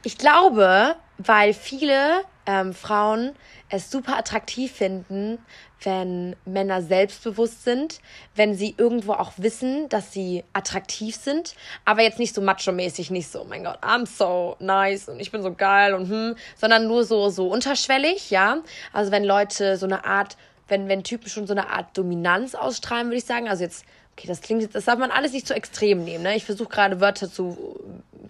Ich 0.06 0.20
glaube, 0.20 0.96
weil 1.18 1.52
viele 1.56 2.22
ähm, 2.46 2.76
Frauen 2.76 3.32
es 3.70 3.90
super 3.90 4.16
attraktiv 4.20 4.72
finden, 4.72 5.40
wenn 5.82 6.36
Männer 6.46 6.84
selbstbewusst 6.84 7.64
sind, 7.64 8.02
wenn 8.36 8.54
sie 8.54 8.76
irgendwo 8.78 9.14
auch 9.14 9.32
wissen, 9.38 9.90
dass 9.90 10.14
sie 10.14 10.44
attraktiv 10.54 11.16
sind, 11.16 11.56
aber 11.86 12.04
jetzt 12.04 12.20
nicht 12.20 12.36
so 12.36 12.42
macho-mäßig, 12.42 13.10
nicht 13.10 13.32
so, 13.32 13.42
oh 13.42 13.46
mein 13.46 13.64
Gott, 13.64 13.80
I'm 13.82 14.06
so 14.06 14.56
nice 14.60 15.10
und 15.10 15.20
ich 15.20 15.32
bin 15.32 15.42
so 15.42 15.52
geil 15.52 15.96
und 15.96 16.08
hm, 16.08 16.36
sondern 16.56 16.86
nur 16.86 17.04
so, 17.04 17.30
so 17.30 17.48
unterschwellig, 17.48 18.30
ja. 18.30 18.60
Also 18.94 19.12
wenn 19.12 19.24
Leute 19.24 19.76
so 19.76 19.88
eine 19.88 20.06
Art, 20.06 20.38
wenn, 20.68 20.88
wenn 20.88 21.04
Typen 21.04 21.30
schon 21.30 21.48
so 21.48 21.54
eine 21.54 21.72
Art 21.72 21.98
Dominanz 21.98 22.54
ausstrahlen, 22.54 23.08
würde 23.08 23.18
ich 23.18 23.26
sagen, 23.26 23.50
also 23.50 23.64
jetzt, 23.64 23.86
okay, 24.16 24.28
das 24.28 24.42
klingt 24.42 24.62
jetzt, 24.62 24.76
das 24.76 24.86
darf 24.86 25.00
man 25.00 25.10
alles 25.10 25.34
nicht 25.34 25.48
zu 25.48 25.56
extrem 25.56 26.04
nehmen, 26.04 26.24
ne? 26.24 26.36
Ich 26.36 26.46
versuche 26.46 26.70
gerade 26.70 27.02
Wörter 27.02 27.28
zu 27.28 27.80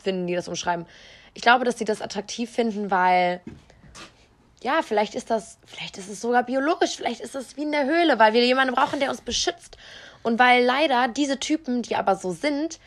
finden, 0.01 0.25
die 0.25 0.35
das 0.35 0.47
umschreiben. 0.47 0.85
Ich 1.35 1.43
glaube, 1.43 1.65
dass 1.65 1.77
sie 1.77 1.85
das 1.85 2.01
attraktiv 2.01 2.49
finden, 2.49 2.89
weil 2.89 3.41
ja, 4.63 4.81
vielleicht 4.81 5.13
ist 5.13 5.29
das, 5.29 5.59
vielleicht 5.67 5.99
ist 5.99 6.09
es 6.09 6.21
sogar 6.21 6.41
biologisch, 6.41 6.95
vielleicht 6.95 7.21
ist 7.21 7.35
es 7.35 7.55
wie 7.55 7.61
in 7.61 7.71
der 7.71 7.85
Höhle, 7.85 8.17
weil 8.17 8.33
wir 8.33 8.43
jemanden 8.43 8.73
brauchen, 8.73 8.99
der 8.99 9.11
uns 9.11 9.21
beschützt. 9.21 9.77
Und 10.23 10.39
weil 10.39 10.63
leider 10.65 11.07
diese 11.07 11.39
Typen, 11.39 11.83
die 11.83 11.95
aber 11.95 12.15
so 12.15 12.31
sind, 12.31 12.79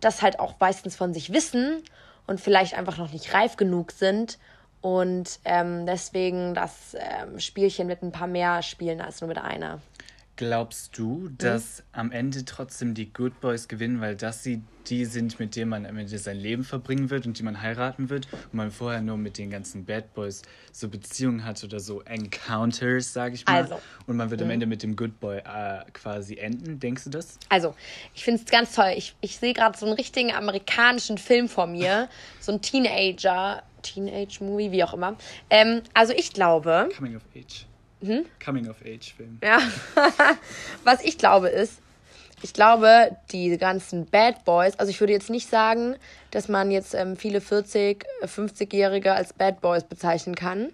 das 0.00 0.22
halt 0.22 0.40
auch 0.40 0.54
meistens 0.58 0.96
von 0.96 1.14
sich 1.14 1.32
wissen 1.32 1.84
und 2.26 2.40
vielleicht 2.40 2.74
einfach 2.74 2.98
noch 2.98 3.12
nicht 3.12 3.32
reif 3.32 3.56
genug 3.56 3.92
sind 3.92 4.38
und 4.80 5.38
ähm, 5.44 5.86
deswegen 5.86 6.52
das 6.52 6.94
ähm, 6.94 7.38
Spielchen 7.38 7.86
mit 7.86 8.02
ein 8.02 8.12
paar 8.12 8.26
mehr 8.26 8.60
spielen 8.62 9.00
als 9.00 9.20
nur 9.20 9.28
mit 9.28 9.38
einer. 9.38 9.80
Glaubst 10.36 10.98
du, 10.98 11.28
dass 11.28 11.78
mhm. 11.78 11.84
am 11.92 12.12
Ende 12.12 12.44
trotzdem 12.44 12.94
die 12.94 13.12
Good 13.12 13.40
Boys 13.40 13.68
gewinnen, 13.68 14.00
weil 14.00 14.16
das 14.16 14.42
sie 14.42 14.62
die 14.88 15.04
sind, 15.04 15.38
mit 15.38 15.56
denen 15.56 15.70
man 15.70 15.86
am 15.86 15.96
Ende 15.96 16.18
sein 16.18 16.36
Leben 16.36 16.64
verbringen 16.64 17.08
wird 17.08 17.26
und 17.26 17.38
die 17.38 17.42
man 17.42 17.62
heiraten 17.62 18.10
wird 18.10 18.28
und 18.32 18.54
man 18.54 18.70
vorher 18.70 19.00
nur 19.00 19.16
mit 19.16 19.38
den 19.38 19.50
ganzen 19.50 19.84
Bad 19.84 20.12
Boys 20.12 20.42
so 20.72 20.88
Beziehungen 20.88 21.44
hat 21.44 21.62
oder 21.64 21.80
so 21.80 22.02
Encounters, 22.02 23.12
sage 23.12 23.36
ich 23.36 23.46
mal. 23.46 23.62
Also, 23.62 23.80
und 24.06 24.16
man 24.16 24.30
wird 24.30 24.42
am 24.42 24.48
mhm. 24.48 24.54
Ende 24.54 24.66
mit 24.66 24.82
dem 24.82 24.96
Good 24.96 25.20
Boy 25.20 25.38
äh, 25.38 25.84
quasi 25.92 26.36
enden. 26.36 26.80
Denkst 26.80 27.04
du 27.04 27.10
das? 27.10 27.38
Also, 27.48 27.74
ich 28.14 28.24
finde 28.24 28.42
es 28.44 28.50
ganz 28.50 28.74
toll. 28.74 28.92
Ich, 28.96 29.14
ich 29.20 29.38
sehe 29.38 29.54
gerade 29.54 29.78
so 29.78 29.86
einen 29.86 29.94
richtigen 29.94 30.32
amerikanischen 30.32 31.16
Film 31.16 31.48
vor 31.48 31.66
mir. 31.66 32.08
so 32.40 32.52
ein 32.52 32.60
Teenager, 32.60 33.62
Teenage-Movie, 33.82 34.72
wie 34.72 34.84
auch 34.84 34.94
immer. 34.94 35.16
Ähm, 35.48 35.82
also 35.94 36.12
ich 36.12 36.32
glaube. 36.32 36.88
Coming 36.96 37.16
of 37.16 37.22
Age. 37.36 37.66
Hm? 38.06 38.24
Coming-of-Age-Film. 38.44 39.38
Ja. 39.42 39.58
Was 40.84 41.02
ich 41.02 41.18
glaube 41.18 41.48
ist, 41.48 41.80
ich 42.42 42.52
glaube, 42.52 43.16
die 43.32 43.56
ganzen 43.56 44.04
Bad 44.04 44.44
Boys, 44.44 44.78
also 44.78 44.90
ich 44.90 45.00
würde 45.00 45.14
jetzt 45.14 45.30
nicht 45.30 45.48
sagen, 45.48 45.96
dass 46.30 46.48
man 46.48 46.70
jetzt 46.70 46.94
ähm, 46.94 47.16
viele 47.16 47.40
40, 47.40 48.04
50-Jährige 48.22 49.14
als 49.14 49.32
Bad 49.32 49.62
Boys 49.62 49.84
bezeichnen 49.84 50.34
kann. 50.34 50.68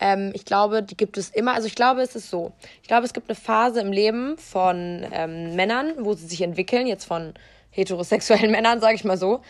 Ähm, 0.00 0.32
ich 0.34 0.44
glaube, 0.44 0.82
die 0.82 0.96
gibt 0.96 1.16
es 1.16 1.30
immer. 1.30 1.54
Also 1.54 1.68
ich 1.68 1.76
glaube, 1.76 2.02
es 2.02 2.16
ist 2.16 2.28
so. 2.28 2.52
Ich 2.82 2.88
glaube, 2.88 3.06
es 3.06 3.12
gibt 3.12 3.30
eine 3.30 3.36
Phase 3.36 3.80
im 3.80 3.92
Leben 3.92 4.36
von 4.36 5.06
ähm, 5.12 5.54
Männern, 5.54 5.92
wo 5.98 6.14
sie 6.14 6.26
sich 6.26 6.42
entwickeln, 6.42 6.88
jetzt 6.88 7.04
von 7.04 7.34
heterosexuellen 7.70 8.50
Männern, 8.50 8.80
sage 8.80 8.96
ich 8.96 9.04
mal 9.04 9.16
so, 9.16 9.42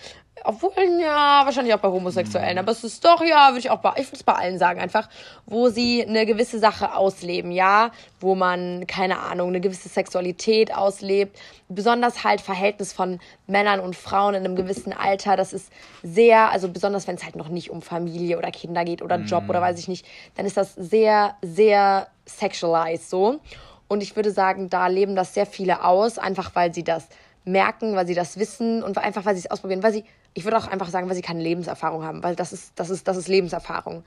obwohl, 0.45 1.01
ja, 1.01 1.43
wahrscheinlich 1.45 1.75
auch 1.75 1.79
bei 1.79 1.89
Homosexuellen. 1.89 2.59
Aber 2.59 2.73
es 2.73 2.85
ist 2.85 3.05
doch, 3.05 3.23
ja, 3.23 3.49
würde 3.49 3.61
ich 3.61 3.71
auch 3.71 3.81
bei, 3.81 3.93
ich 3.97 4.07
würde 4.07 4.17
es 4.17 4.23
bei 4.23 4.35
allen 4.35 4.59
sagen, 4.59 4.81
einfach, 4.81 5.09
wo 5.47 5.69
sie 5.69 6.05
eine 6.05 6.27
gewisse 6.27 6.59
Sache 6.59 6.95
ausleben, 6.95 7.53
ja, 7.53 7.91
wo 8.21 8.35
man, 8.35 8.87
keine 8.87 9.21
Ahnung, 9.21 9.49
eine 9.49 9.61
gewisse 9.61 9.89
Sexualität 9.89 10.75
auslebt. 10.75 11.39
Besonders 11.69 12.25
halt 12.25 12.41
Verhältnis 12.41 12.93
von 12.93 13.21
Männern 13.47 13.81
und 13.81 13.97
Frauen 13.97 14.35
in 14.35 14.45
einem 14.45 14.57
gewissen 14.57 14.93
Alter. 14.93 15.37
Das 15.37 15.53
ist 15.53 15.73
sehr, 16.03 16.51
also 16.51 16.69
besonders 16.69 17.07
wenn 17.07 17.17
es 17.17 17.25
halt 17.25 17.37
noch 17.37 17.49
nicht 17.49 17.71
um 17.71 17.83
Familie 17.83 18.39
oder 18.39 18.51
Kinder 18.51 18.85
geht 18.85 19.03
oder 19.03 19.19
Job 19.19 19.45
oder 19.49 19.61
weiß 19.61 19.79
ich 19.79 19.89
nicht, 19.89 20.07
dann 20.37 20.47
ist 20.47 20.57
das 20.57 20.75
sehr, 20.75 21.37
sehr 21.43 22.09
sexualized 22.27 23.09
so. 23.09 23.41
Und 23.89 24.03
ich 24.03 24.17
würde 24.17 24.31
sagen, 24.31 24.71
da 24.71 24.87
leben 24.87 25.17
das 25.17 25.35
sehr 25.35 25.47
viele 25.47 25.85
aus, 25.85 26.19
einfach 26.19 26.55
weil 26.55 26.73
sie 26.73 26.83
das 26.83 27.09
merken, 27.45 27.95
weil 27.95 28.07
sie 28.07 28.15
das 28.15 28.39
wissen 28.39 28.83
und 28.83 28.99
einfach 28.99 29.25
weil 29.25 29.35
sie 29.35 29.41
es 29.41 29.51
ausprobieren, 29.51 29.83
weil 29.83 29.93
sie 29.93 30.05
ich 30.35 30.45
würde 30.45 30.57
auch 30.57 30.67
einfach 30.67 30.89
sagen, 30.89 31.09
weil 31.09 31.15
sie 31.15 31.23
keine 31.23 31.43
Lebenserfahrung 31.43 32.05
haben, 32.05 32.23
weil 32.23 32.35
das 32.37 32.53
ist, 32.53 32.73
das 32.77 32.89
ist, 32.91 33.07
das 33.07 33.17
ist 33.17 33.29
Lebenserfahrung. 33.29 34.03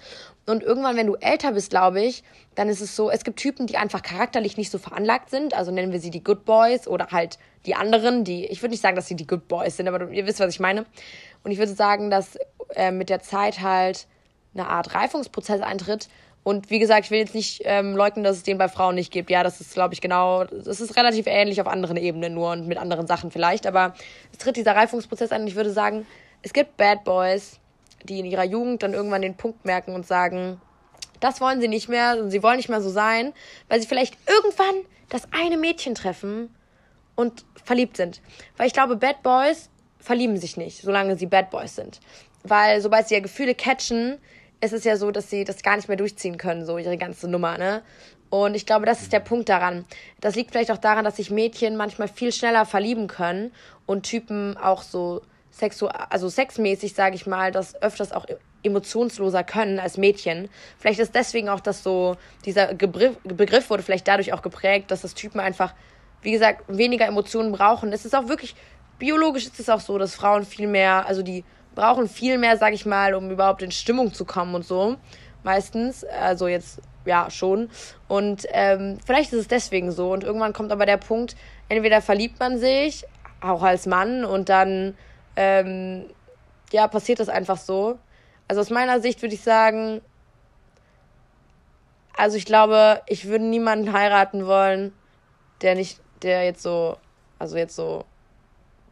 Und 0.46 0.64
irgendwann, 0.64 0.96
wenn 0.96 1.08
du 1.08 1.16
älter 1.16 1.52
bist, 1.52 1.70
glaube 1.70 2.02
ich, 2.02 2.24
dann 2.56 2.68
ist 2.68 2.82
es 2.82 2.96
so, 2.96 3.12
es 3.12 3.24
gibt 3.24 3.38
Typen, 3.38 3.68
die 3.68 3.78
einfach 3.78 4.02
charakterlich 4.02 4.58
nicht 4.58 4.72
so 4.72 4.80
veranlagt 4.80 5.30
sind, 5.30 5.54
also 5.54 5.72
nennen 5.72 5.92
wir 5.92 6.00
sie 6.00 6.10
die 6.10 6.24
Good 6.24 6.46
Boys 6.46 6.88
oder 6.88 7.08
halt 7.12 7.38
die 7.66 7.76
anderen, 7.76 8.24
die, 8.24 8.46
ich 8.46 8.62
würde 8.62 8.72
nicht 8.72 8.82
sagen, 8.82 8.96
dass 8.96 9.08
sie 9.08 9.16
die 9.16 9.28
Good 9.28 9.48
Boys 9.48 9.78
sind, 9.78 9.88
aber 9.88 10.10
ihr 10.10 10.26
wisst, 10.26 10.40
was 10.40 10.54
ich 10.54 10.60
meine. 10.60 10.86
Und 11.44 11.52
ich 11.52 11.60
würde 11.60 11.74
sagen, 11.74 12.10
dass 12.10 12.38
äh, 12.76 12.92
mit 12.92 13.10
der 13.10 13.22
Zeit 13.22 13.62
halt 13.62 14.08
eine 14.56 14.68
Art 14.68 14.96
Reifungsprozess 14.96 15.62
eintritt. 15.62 16.10
Und 16.46 16.70
wie 16.70 16.78
gesagt, 16.78 17.06
ich 17.06 17.12
will 17.12 17.18
jetzt 17.18 17.34
nicht 17.34 17.64
ähm, 17.66 17.96
leugnen, 17.96 18.24
dass 18.24 18.38
es 18.38 18.44
den 18.44 18.60
bei 18.60 18.70
Frauen 18.70 18.94
nicht 18.94 19.12
gibt. 19.12 19.32
Ja, 19.32 19.42
das 19.42 19.62
ist, 19.62 19.74
glaube 19.74 19.96
ich, 19.96 20.00
genau, 20.00 20.44
das 20.44 20.80
ist 20.80 20.96
relativ 20.96 21.26
ähnlich 21.26 21.60
auf 21.60 21.66
anderen 21.66 21.98
Ebenen 21.98 22.36
nur 22.36 22.52
und 22.52 22.68
mit 22.68 22.78
anderen 22.78 23.08
Sachen 23.08 23.32
vielleicht. 23.32 23.66
Aber 23.66 23.96
es 24.32 24.38
tritt 24.38 24.56
dieser 24.56 24.76
Reifungsprozess 24.76 25.32
ein 25.32 25.42
und 25.42 25.48
ich 25.48 25.56
würde 25.56 25.72
sagen, 25.72 26.06
es 26.44 26.54
gibt 26.54 26.78
Bad 26.78 27.04
Boys, 27.04 27.60
die 28.04 28.20
in 28.20 28.28
ihrer 28.28 28.44
Jugend 28.44 28.84
dann 28.84 28.94
irgendwann 28.94 29.24
den 29.24 29.36
Punkt 29.36 29.66
merken 29.66 29.96
und 29.96 30.06
sagen, 30.06 30.62
das 31.20 31.42
wollen 31.42 31.62
sie 31.62 31.68
nicht 31.68 31.90
mehr 31.90 32.20
und 32.20 32.30
sie 32.30 32.44
wollen 32.44 32.58
nicht 32.58 32.70
mehr 32.70 32.82
so 32.82 32.92
sein, 32.92 33.34
weil 33.68 33.82
sie 33.82 33.88
vielleicht 33.88 34.16
irgendwann 34.30 34.86
das 35.10 35.24
eine 35.32 35.58
Mädchen 35.58 35.96
treffen 35.96 36.54
und 37.16 37.44
verliebt 37.64 37.98
sind. 37.98 38.22
Weil 38.56 38.68
ich 38.68 38.74
glaube, 38.74 38.98
Bad 38.98 39.24
Boys 39.24 39.72
verlieben 39.98 40.38
sich 40.38 40.58
nicht, 40.58 40.84
solange 40.84 41.18
sie 41.18 41.26
Bad 41.26 41.50
Boys 41.50 41.76
sind. 41.76 42.02
Weil 42.44 42.82
sobald 42.82 43.08
sie 43.08 43.16
ja 43.16 43.20
Gefühle 43.20 43.56
catchen, 43.56 44.20
ist 44.62 44.74
es 44.74 44.84
ja 44.84 44.98
so, 44.98 45.12
dass 45.12 45.30
sie 45.30 45.44
das 45.44 45.64
gar 45.64 45.76
nicht 45.76 45.88
mehr 45.88 45.98
durchziehen 45.98 46.38
können, 46.38 46.66
so 46.66 46.78
ihre 46.78 46.98
ganze 46.98 47.28
Nummer, 47.28 47.58
ne? 47.58 47.82
Und 48.30 48.56
ich 48.56 48.66
glaube, 48.66 48.86
das 48.86 49.02
ist 49.02 49.14
der 49.14 49.20
Punkt 49.20 49.50
daran. 49.50 49.86
Das 50.20 50.36
liegt 50.36 50.52
vielleicht 50.52 50.72
auch 50.72 50.78
daran, 50.78 51.06
dass 51.06 51.18
sich 51.18 51.30
Mädchen 51.30 51.78
manchmal 51.78 52.08
viel 52.08 52.32
schneller 52.32 52.66
verlieben 52.66 53.08
können 53.08 53.52
und 53.86 54.04
Typen 54.04 54.58
auch 54.58 54.82
so 54.82 55.22
sexu 55.52 55.88
also 55.88 56.28
sexmäßig, 56.28 56.94
sage 56.96 57.16
ich 57.16 57.28
mal, 57.28 57.52
das 57.52 57.82
öfters 57.82 58.12
auch 58.12 58.26
emotionsloser 58.64 59.44
können 59.44 59.80
als 59.80 59.98
Mädchen. 59.98 60.50
Vielleicht 60.80 61.00
ist 61.00 61.16
deswegen 61.16 61.50
auch 61.50 61.60
das 61.60 61.84
so, 61.84 62.18
dieser 62.46 62.74
Begriff, 62.74 63.16
Begriff 63.24 63.70
wurde 63.70 63.84
vielleicht 63.84 64.08
dadurch 64.08 64.34
auch 64.34 64.42
geprägt, 64.42 64.92
dass 64.92 65.02
das 65.02 65.14
Typen 65.14 65.40
einfach, 65.40 65.74
wie 66.22 66.32
gesagt, 66.32 66.64
weniger 66.68 67.06
Emotionen 67.06 67.52
brauchen. 67.52 67.94
Es 67.94 68.06
ist 68.06 68.16
auch 68.16 68.28
wirklich, 68.28 68.56
biologisch 68.98 69.46
ist 69.46 69.60
es 69.60 69.70
auch 69.70 69.80
so, 69.80 69.98
dass 69.98 70.16
Frauen 70.16 70.46
viel 70.46 70.68
mehr, 70.68 71.06
also 71.06 71.22
die 71.22 71.44
brauchen 71.76 72.10
viel 72.10 72.38
mehr, 72.38 72.58
sag 72.58 72.74
ich 72.74 72.86
mal, 72.86 73.14
um 73.14 73.30
überhaupt 73.30 73.62
in 73.62 73.72
Stimmung 73.72 74.14
zu 74.14 74.26
kommen 74.26 74.56
und 74.56 74.66
so. 74.66 74.96
Meistens. 75.44 76.04
Also 76.04 76.48
jetzt, 76.48 76.82
ja, 77.06 77.30
schon. 77.30 77.70
Und 78.08 78.48
ähm, 78.52 78.98
vielleicht 79.06 79.34
ist 79.34 79.40
es 79.40 79.48
deswegen 79.48 79.92
so. 79.92 80.12
Und 80.12 80.24
irgendwann 80.24 80.54
kommt 80.54 80.72
aber 80.72 80.86
der 80.86 80.98
Punkt, 80.98 81.36
entweder 81.70 82.02
verliebt 82.02 82.40
man 82.40 82.58
sich, 82.58 83.06
auch 83.42 83.62
als 83.62 83.86
Mann, 83.86 84.26
und 84.26 84.50
dann, 84.50 84.98
ähm, 85.36 86.06
ja, 86.72 86.88
passiert 86.88 87.20
das 87.20 87.30
einfach 87.30 87.58
so. 87.58 88.00
Also 88.48 88.62
aus 88.62 88.70
meiner 88.70 89.00
Sicht 89.00 89.22
würde 89.22 89.36
ich 89.36 89.42
sagen, 89.42 90.02
also 92.18 92.38
ich 92.38 92.46
glaube, 92.46 93.02
ich 93.08 93.28
würde 93.28 93.44
niemanden 93.44 93.92
heiraten 93.92 94.48
wollen, 94.48 94.94
der 95.62 95.76
nicht, 95.76 96.00
der 96.22 96.46
jetzt 96.46 96.64
so, 96.64 96.98
also 97.40 97.58
jetzt 97.58 97.76
so 97.76 98.06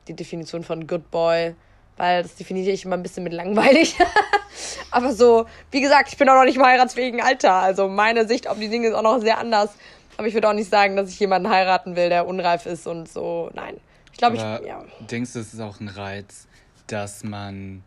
die 0.07 0.13
Definition 0.13 0.63
von 0.63 0.87
Good 0.87 1.09
Boy 1.09 1.55
weil 1.97 2.23
das 2.23 2.35
definiere 2.35 2.71
ich 2.71 2.85
immer 2.85 2.95
ein 2.95 3.03
bisschen 3.03 3.23
mit 3.23 3.33
langweilig. 3.33 3.95
Aber 4.91 5.13
so, 5.13 5.45
wie 5.71 5.81
gesagt, 5.81 6.09
ich 6.09 6.17
bin 6.17 6.29
auch 6.29 6.35
noch 6.35 6.45
nicht 6.45 6.57
im 6.57 6.65
heiratsfähigen 6.65 7.21
Alter. 7.21 7.53
Also 7.53 7.87
meine 7.87 8.27
Sicht 8.27 8.47
auf 8.47 8.59
die 8.59 8.69
Dinge 8.69 8.89
ist 8.89 8.93
auch 8.93 9.03
noch 9.03 9.19
sehr 9.19 9.37
anders. 9.37 9.71
Aber 10.17 10.27
ich 10.27 10.33
würde 10.33 10.49
auch 10.49 10.53
nicht 10.53 10.69
sagen, 10.69 10.95
dass 10.95 11.09
ich 11.09 11.19
jemanden 11.19 11.49
heiraten 11.49 11.95
will, 11.95 12.09
der 12.09 12.27
unreif 12.27 12.65
ist 12.65 12.87
und 12.87 13.09
so. 13.09 13.49
Nein. 13.53 13.79
Ich 14.11 14.17
glaube, 14.17 14.35
ich. 14.35 14.41
Ja. 14.41 14.85
Denkst 14.99 15.33
du, 15.33 15.39
es 15.39 15.53
ist 15.53 15.59
auch 15.59 15.79
ein 15.79 15.87
Reiz, 15.87 16.47
dass 16.87 17.23
man. 17.23 17.83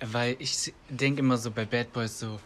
Weil 0.00 0.36
ich 0.38 0.72
denke 0.88 1.20
immer 1.20 1.36
so 1.36 1.50
bei 1.50 1.64
Bad 1.64 1.92
Boys 1.92 2.18
so, 2.18 2.38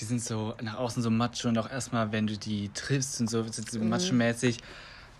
die 0.00 0.04
sind 0.04 0.22
so 0.22 0.54
nach 0.62 0.78
außen 0.78 1.02
so 1.02 1.10
macho 1.10 1.48
und 1.48 1.58
auch 1.58 1.70
erstmal, 1.70 2.12
wenn 2.12 2.26
du 2.26 2.36
die 2.36 2.70
triffst 2.70 3.20
und 3.20 3.28
so, 3.28 3.42
sind 3.44 3.70
sie 3.70 3.78
mhm. 3.78 3.88
macho-mäßig. 3.90 4.58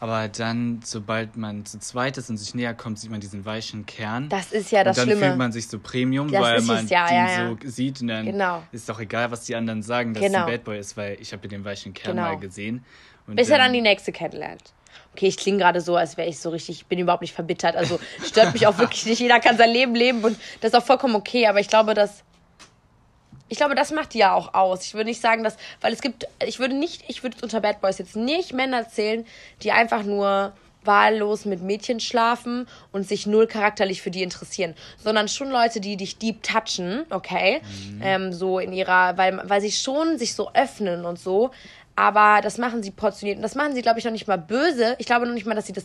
Aber 0.03 0.27
dann, 0.27 0.81
sobald 0.83 1.37
man 1.37 1.65
zu 1.65 1.79
zweit 1.79 2.19
ist 2.19 2.29
und 2.29 2.37
sich 2.37 2.57
näher 2.57 2.75
kommt, 2.75 2.99
sieht 2.99 3.13
man 3.13 3.21
diesen 3.21 3.45
weichen 3.45 3.87
Kern. 3.87 4.29
Das 4.31 4.51
ist 4.51 4.73
ja 4.73 4.83
das 4.83 4.99
und 4.99 5.03
dann 5.03 5.11
Schlimme. 5.11 5.27
fühlt 5.29 5.39
man 5.39 5.53
sich 5.53 5.69
so 5.69 5.79
Premium, 5.79 6.29
das 6.29 6.43
weil 6.43 6.61
man 6.63 6.89
ja, 6.89 7.07
den 7.07 7.17
ja, 7.17 7.31
ja. 7.31 7.57
so 7.63 7.71
sieht. 7.71 8.01
Und 8.01 8.09
dann 8.09 8.27
genau. 8.27 8.65
ist 8.73 8.89
doch 8.89 8.99
egal, 8.99 9.31
was 9.31 9.45
die 9.45 9.55
anderen 9.55 9.81
sagen, 9.85 10.13
dass 10.13 10.21
genau. 10.21 10.41
es 10.41 10.45
ein 10.45 10.51
Bad 10.51 10.65
Boy 10.65 10.81
ist, 10.81 10.97
weil 10.97 11.19
ich 11.21 11.33
habe 11.33 11.47
den 11.47 11.65
weichen 11.65 11.95
Kern 11.95 12.17
genau. 12.17 12.31
mal 12.31 12.41
gesehen. 12.41 12.85
Und 13.29 13.37
Bis 13.37 13.49
er 13.49 13.59
dann 13.59 13.73
die 13.73 13.81
nächste 13.81 14.11
kennenlernt. 14.11 14.73
Okay, 15.13 15.29
ich 15.29 15.37
klinge 15.37 15.59
gerade 15.59 15.81
so, 15.81 15.95
als 15.95 16.17
wäre 16.17 16.29
ich 16.29 16.41
so 16.41 16.51
richtig, 16.51 16.81
ich 16.81 16.87
bin 16.87 16.99
überhaupt 16.99 17.23
nicht 17.23 17.35
verbittert. 17.35 17.77
Also 17.77 18.01
stört 18.27 18.55
mich 18.55 18.67
auch 18.67 18.79
wirklich 18.79 19.07
nicht. 19.07 19.21
Jeder 19.21 19.39
kann 19.39 19.57
sein 19.57 19.71
Leben 19.71 19.95
leben 19.95 20.25
und 20.25 20.37
das 20.61 20.73
ist 20.73 20.77
auch 20.77 20.85
vollkommen 20.85 21.15
okay. 21.15 21.47
Aber 21.47 21.61
ich 21.61 21.69
glaube, 21.69 21.95
dass 21.95 22.25
ich 23.53 23.59
glaube, 23.59 23.75
das 23.75 23.93
macht 23.93 24.15
die 24.15 24.19
ja 24.19 24.33
auch 24.33 24.55
aus. 24.55 24.87
Ich 24.87 24.95
würde 24.95 25.11
nicht 25.11 25.21
sagen, 25.21 25.45
dass, 25.45 25.59
weil 25.83 25.93
es 25.93 26.01
gibt, 26.01 26.27
ich 26.43 26.59
würde 26.59 26.75
nicht, 26.75 27.05
ich 27.09 27.23
würde 27.23 27.37
unter 27.43 27.61
Bad 27.61 27.83
Boys 27.83 27.99
jetzt 27.99 28.17
nicht 28.17 28.55
Männer 28.55 28.89
zählen, 28.89 29.27
die 29.63 29.73
einfach 29.73 30.05
nur 30.05 30.55
wahllos 30.85 31.45
mit 31.45 31.61
Mädchen 31.61 32.01
schlafen 32.01 32.67
und 32.93 33.07
sich 33.07 33.27
null 33.27 33.47
charakterlich 33.47 34.01
für 34.01 34.11
die 34.11 34.23
interessieren, 34.23 34.75
sondern 34.97 35.29
schon 35.29 35.51
Leute, 35.51 35.81
die 35.81 35.99
dich 35.99 36.17
deep 36.17 36.43
touchen, 36.43 37.05
okay, 37.11 37.61
mhm. 37.61 38.01
ähm, 38.03 38.33
so 38.33 38.59
in 38.59 38.73
ihrer, 38.73 39.19
weil, 39.19 39.43
weil 39.45 39.61
sie 39.61 39.71
schon 39.71 40.17
sich 40.17 40.35
so 40.35 40.51
öffnen 40.55 41.05
und 41.05 41.19
so, 41.19 41.51
aber 41.95 42.41
das 42.43 42.57
machen 42.57 42.83
sie 42.83 42.91
portioniert 42.91 43.37
und 43.37 43.43
das 43.43 43.55
machen 43.55 43.75
sie, 43.75 43.83
glaube 43.83 43.99
ich, 43.99 44.07
noch 44.07 44.13
nicht 44.13 44.27
mal 44.27 44.39
böse. 44.39 44.97
Ich 44.99 45.05
glaube 45.05 45.27
noch 45.27 45.35
nicht 45.35 45.47
mal, 45.47 45.55
dass 45.55 45.67
sie 45.67 45.75
das 45.75 45.85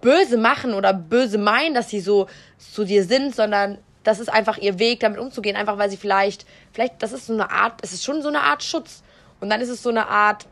böse 0.00 0.38
machen 0.38 0.74
oder 0.74 0.92
böse 0.92 1.38
meinen, 1.38 1.72
dass 1.72 1.88
sie 1.88 2.00
so 2.00 2.26
zu 2.58 2.84
dir 2.84 3.04
sind, 3.04 3.32
sondern 3.32 3.78
das 4.06 4.20
ist 4.20 4.28
einfach 4.28 4.56
ihr 4.58 4.78
Weg, 4.78 5.00
damit 5.00 5.18
umzugehen, 5.18 5.56
einfach 5.56 5.78
weil 5.78 5.90
sie 5.90 5.96
vielleicht, 5.96 6.46
vielleicht, 6.72 7.02
das 7.02 7.10
ist 7.12 7.26
so 7.26 7.32
eine 7.32 7.50
Art, 7.50 7.80
es 7.82 7.92
ist 7.92 8.04
schon 8.04 8.22
so 8.22 8.28
eine 8.28 8.42
Art 8.42 8.62
Schutz. 8.62 9.02
Und 9.40 9.50
dann 9.50 9.60
ist 9.60 9.68
es 9.68 9.82
so 9.82 9.90
eine 9.90 10.06
Art, 10.06 10.46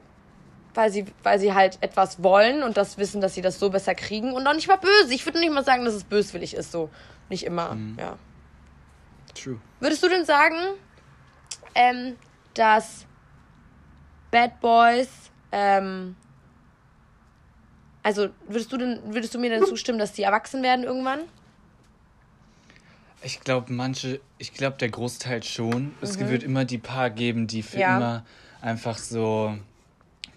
weil 0.74 0.90
sie, 0.90 1.06
weil 1.22 1.38
sie 1.38 1.54
halt 1.54 1.78
etwas 1.80 2.20
wollen 2.20 2.64
und 2.64 2.76
das 2.76 2.98
wissen, 2.98 3.20
dass 3.20 3.34
sie 3.34 3.42
das 3.42 3.60
so 3.60 3.70
besser 3.70 3.94
kriegen 3.94 4.32
und 4.32 4.44
auch 4.48 4.54
nicht 4.54 4.66
mal 4.66 4.76
böse. 4.76 5.14
Ich 5.14 5.24
würde 5.24 5.38
nicht 5.38 5.52
mal 5.52 5.64
sagen, 5.64 5.84
dass 5.84 5.94
es 5.94 6.02
böswillig 6.02 6.54
ist, 6.54 6.72
so. 6.72 6.90
Nicht 7.28 7.44
immer, 7.44 7.76
mhm. 7.76 7.96
ja. 7.98 8.18
True. 9.34 9.60
Würdest 9.78 10.02
du 10.02 10.08
denn 10.08 10.24
sagen, 10.24 10.56
ähm, 11.76 12.16
dass 12.54 13.06
Bad 14.32 14.60
Boys 14.60 15.08
ähm, 15.52 16.16
Also 18.02 18.30
würdest 18.48 18.72
du 18.72 18.78
denn, 18.78 19.00
würdest 19.14 19.32
du 19.32 19.38
mir 19.38 19.50
denn 19.50 19.64
zustimmen, 19.64 20.00
dass 20.00 20.12
die 20.12 20.22
erwachsen 20.22 20.62
werden 20.64 20.84
irgendwann? 20.84 21.20
Ich 23.24 23.40
glaube, 23.40 23.72
manche, 23.72 24.20
ich 24.38 24.52
glaube, 24.52 24.76
der 24.78 24.90
Großteil 24.90 25.42
schon. 25.42 25.92
Es 26.00 26.18
wird 26.18 26.42
immer 26.42 26.64
die 26.64 26.78
paar 26.78 27.10
geben, 27.10 27.46
die 27.46 27.62
für 27.62 27.76
Mhm. 27.76 27.80
Ja. 27.82 27.96
immer 27.96 28.24
einfach 28.60 28.98
so 28.98 29.56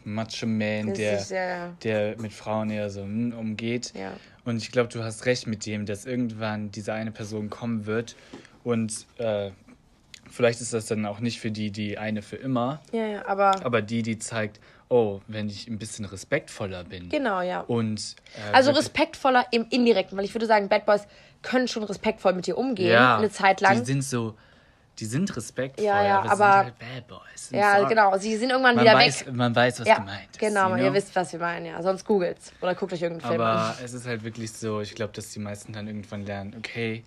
Macho 0.03 0.45
Man, 0.47 0.93
der, 0.93 1.73
der 1.83 2.17
mit 2.17 2.31
Frauen 2.31 2.69
eher 2.69 2.89
so 2.89 3.01
hm, 3.01 3.33
umgeht. 3.33 3.93
Ja. 3.93 4.13
Und 4.45 4.57
ich 4.57 4.71
glaube, 4.71 4.87
du 4.89 5.03
hast 5.03 5.25
recht 5.25 5.47
mit 5.47 5.65
dem, 5.65 5.85
dass 5.85 6.05
irgendwann 6.05 6.71
diese 6.71 6.93
eine 6.93 7.11
Person 7.11 7.49
kommen 7.49 7.85
wird. 7.85 8.15
Und 8.63 9.05
äh, 9.17 9.51
vielleicht 10.29 10.61
ist 10.61 10.73
das 10.73 10.85
dann 10.85 11.05
auch 11.05 11.19
nicht 11.19 11.39
für 11.41 11.51
die, 11.51 11.71
die 11.71 11.97
eine 11.97 12.21
für 12.21 12.37
immer, 12.37 12.81
Ja, 12.93 13.05
ja, 13.05 13.27
aber. 13.27 13.65
aber 13.65 13.81
die, 13.81 14.01
die 14.01 14.17
zeigt, 14.17 14.61
oh, 14.89 15.19
wenn 15.27 15.49
ich 15.49 15.67
ein 15.67 15.77
bisschen 15.77 16.05
respektvoller 16.05 16.83
bin. 16.83 17.09
Genau, 17.09 17.41
ja. 17.41 17.61
Und 17.61 18.15
äh, 18.37 18.53
Also 18.55 18.71
respektvoller 18.71 19.45
im 19.51 19.65
Indirekten, 19.69 20.17
weil 20.17 20.25
ich 20.25 20.33
würde 20.33 20.45
sagen, 20.45 20.69
Bad 20.69 20.85
Boys 20.85 21.07
können 21.41 21.67
schon 21.67 21.83
respektvoll 21.83 22.33
mit 22.33 22.47
dir 22.47 22.57
umgehen, 22.57 22.91
ja, 22.91 23.17
eine 23.17 23.29
Zeit 23.29 23.61
lang. 23.61 23.79
Die 23.79 23.85
sind 23.85 24.03
so, 24.03 24.35
die 24.99 25.05
sind 25.05 25.35
respektvoll, 25.37 25.85
Ja, 25.85 26.03
ja, 26.03 26.19
aber, 26.21 26.31
aber- 26.31 26.63
sind 26.63 26.63
halt 26.65 26.79
Bad 26.79 27.07
Boys. 27.07 27.49
Ja, 27.51 27.81
so- 27.81 27.87
genau. 27.87 28.17
Sie 28.17 28.35
sind 28.37 28.49
irgendwann 28.49 28.75
Man 28.75 28.85
wieder 28.85 28.95
weiß, 28.95 29.27
weg. 29.27 29.33
man 29.33 29.55
weiß, 29.55 29.79
was 29.81 29.87
Ja, 29.87 29.95
gemeint 29.99 30.29
ist. 30.31 30.39
genau, 30.39 30.75
ihr 30.75 30.83
know? 30.85 30.93
wisst, 30.93 31.15
was 31.15 31.31
wir 31.33 31.39
meinen, 31.39 31.65
ja. 31.67 31.81
Sonst 31.83 32.05
googelt's 32.05 32.51
oder 32.61 32.73
guckt 32.73 32.93
euch 32.93 33.01
irgendeinen 33.01 33.29
Film 33.31 33.41
an. 33.41 33.57
Aber 33.57 33.75
es 33.83 33.93
ist 33.93 34.07
halt 34.07 34.23
wirklich 34.23 34.51
so, 34.53 34.81
ich 34.81 34.95
glaube, 34.95 35.13
dass 35.13 35.29
die 35.31 35.39
meisten 35.39 35.73
dann 35.73 35.85
irgendwann 35.87 36.25
lernen, 36.25 36.55
okay, 36.57 37.03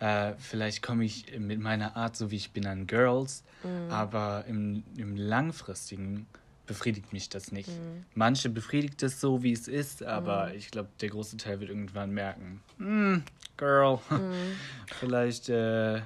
äh, 0.00 0.32
vielleicht 0.38 0.82
komme 0.82 1.04
ich 1.04 1.38
mit 1.38 1.60
meiner 1.60 1.94
Art, 1.96 2.16
so 2.16 2.30
wie 2.30 2.36
ich 2.36 2.52
bin, 2.52 2.66
an 2.66 2.86
Girls, 2.86 3.44
Mhm. 3.62 3.90
aber 3.92 4.44
im, 4.48 4.82
im 4.96 5.14
langfristigen 5.16 6.26
befriedigt 6.70 7.12
mich 7.12 7.28
das 7.28 7.50
nicht. 7.50 7.68
Mhm. 7.68 8.04
Manche 8.14 8.48
befriedigt 8.48 9.02
es 9.02 9.20
so, 9.20 9.42
wie 9.42 9.52
es 9.52 9.66
ist, 9.66 10.04
aber 10.04 10.54
ich 10.54 10.70
glaube, 10.70 10.88
der 11.00 11.08
große 11.08 11.36
Teil 11.36 11.58
wird 11.58 11.68
irgendwann 11.68 12.12
merken, 12.12 12.62
hm, 12.78 13.24
Girl, 13.56 13.98
Mhm. 14.10 14.56
vielleicht, 14.86 15.48
äh, 15.48 15.96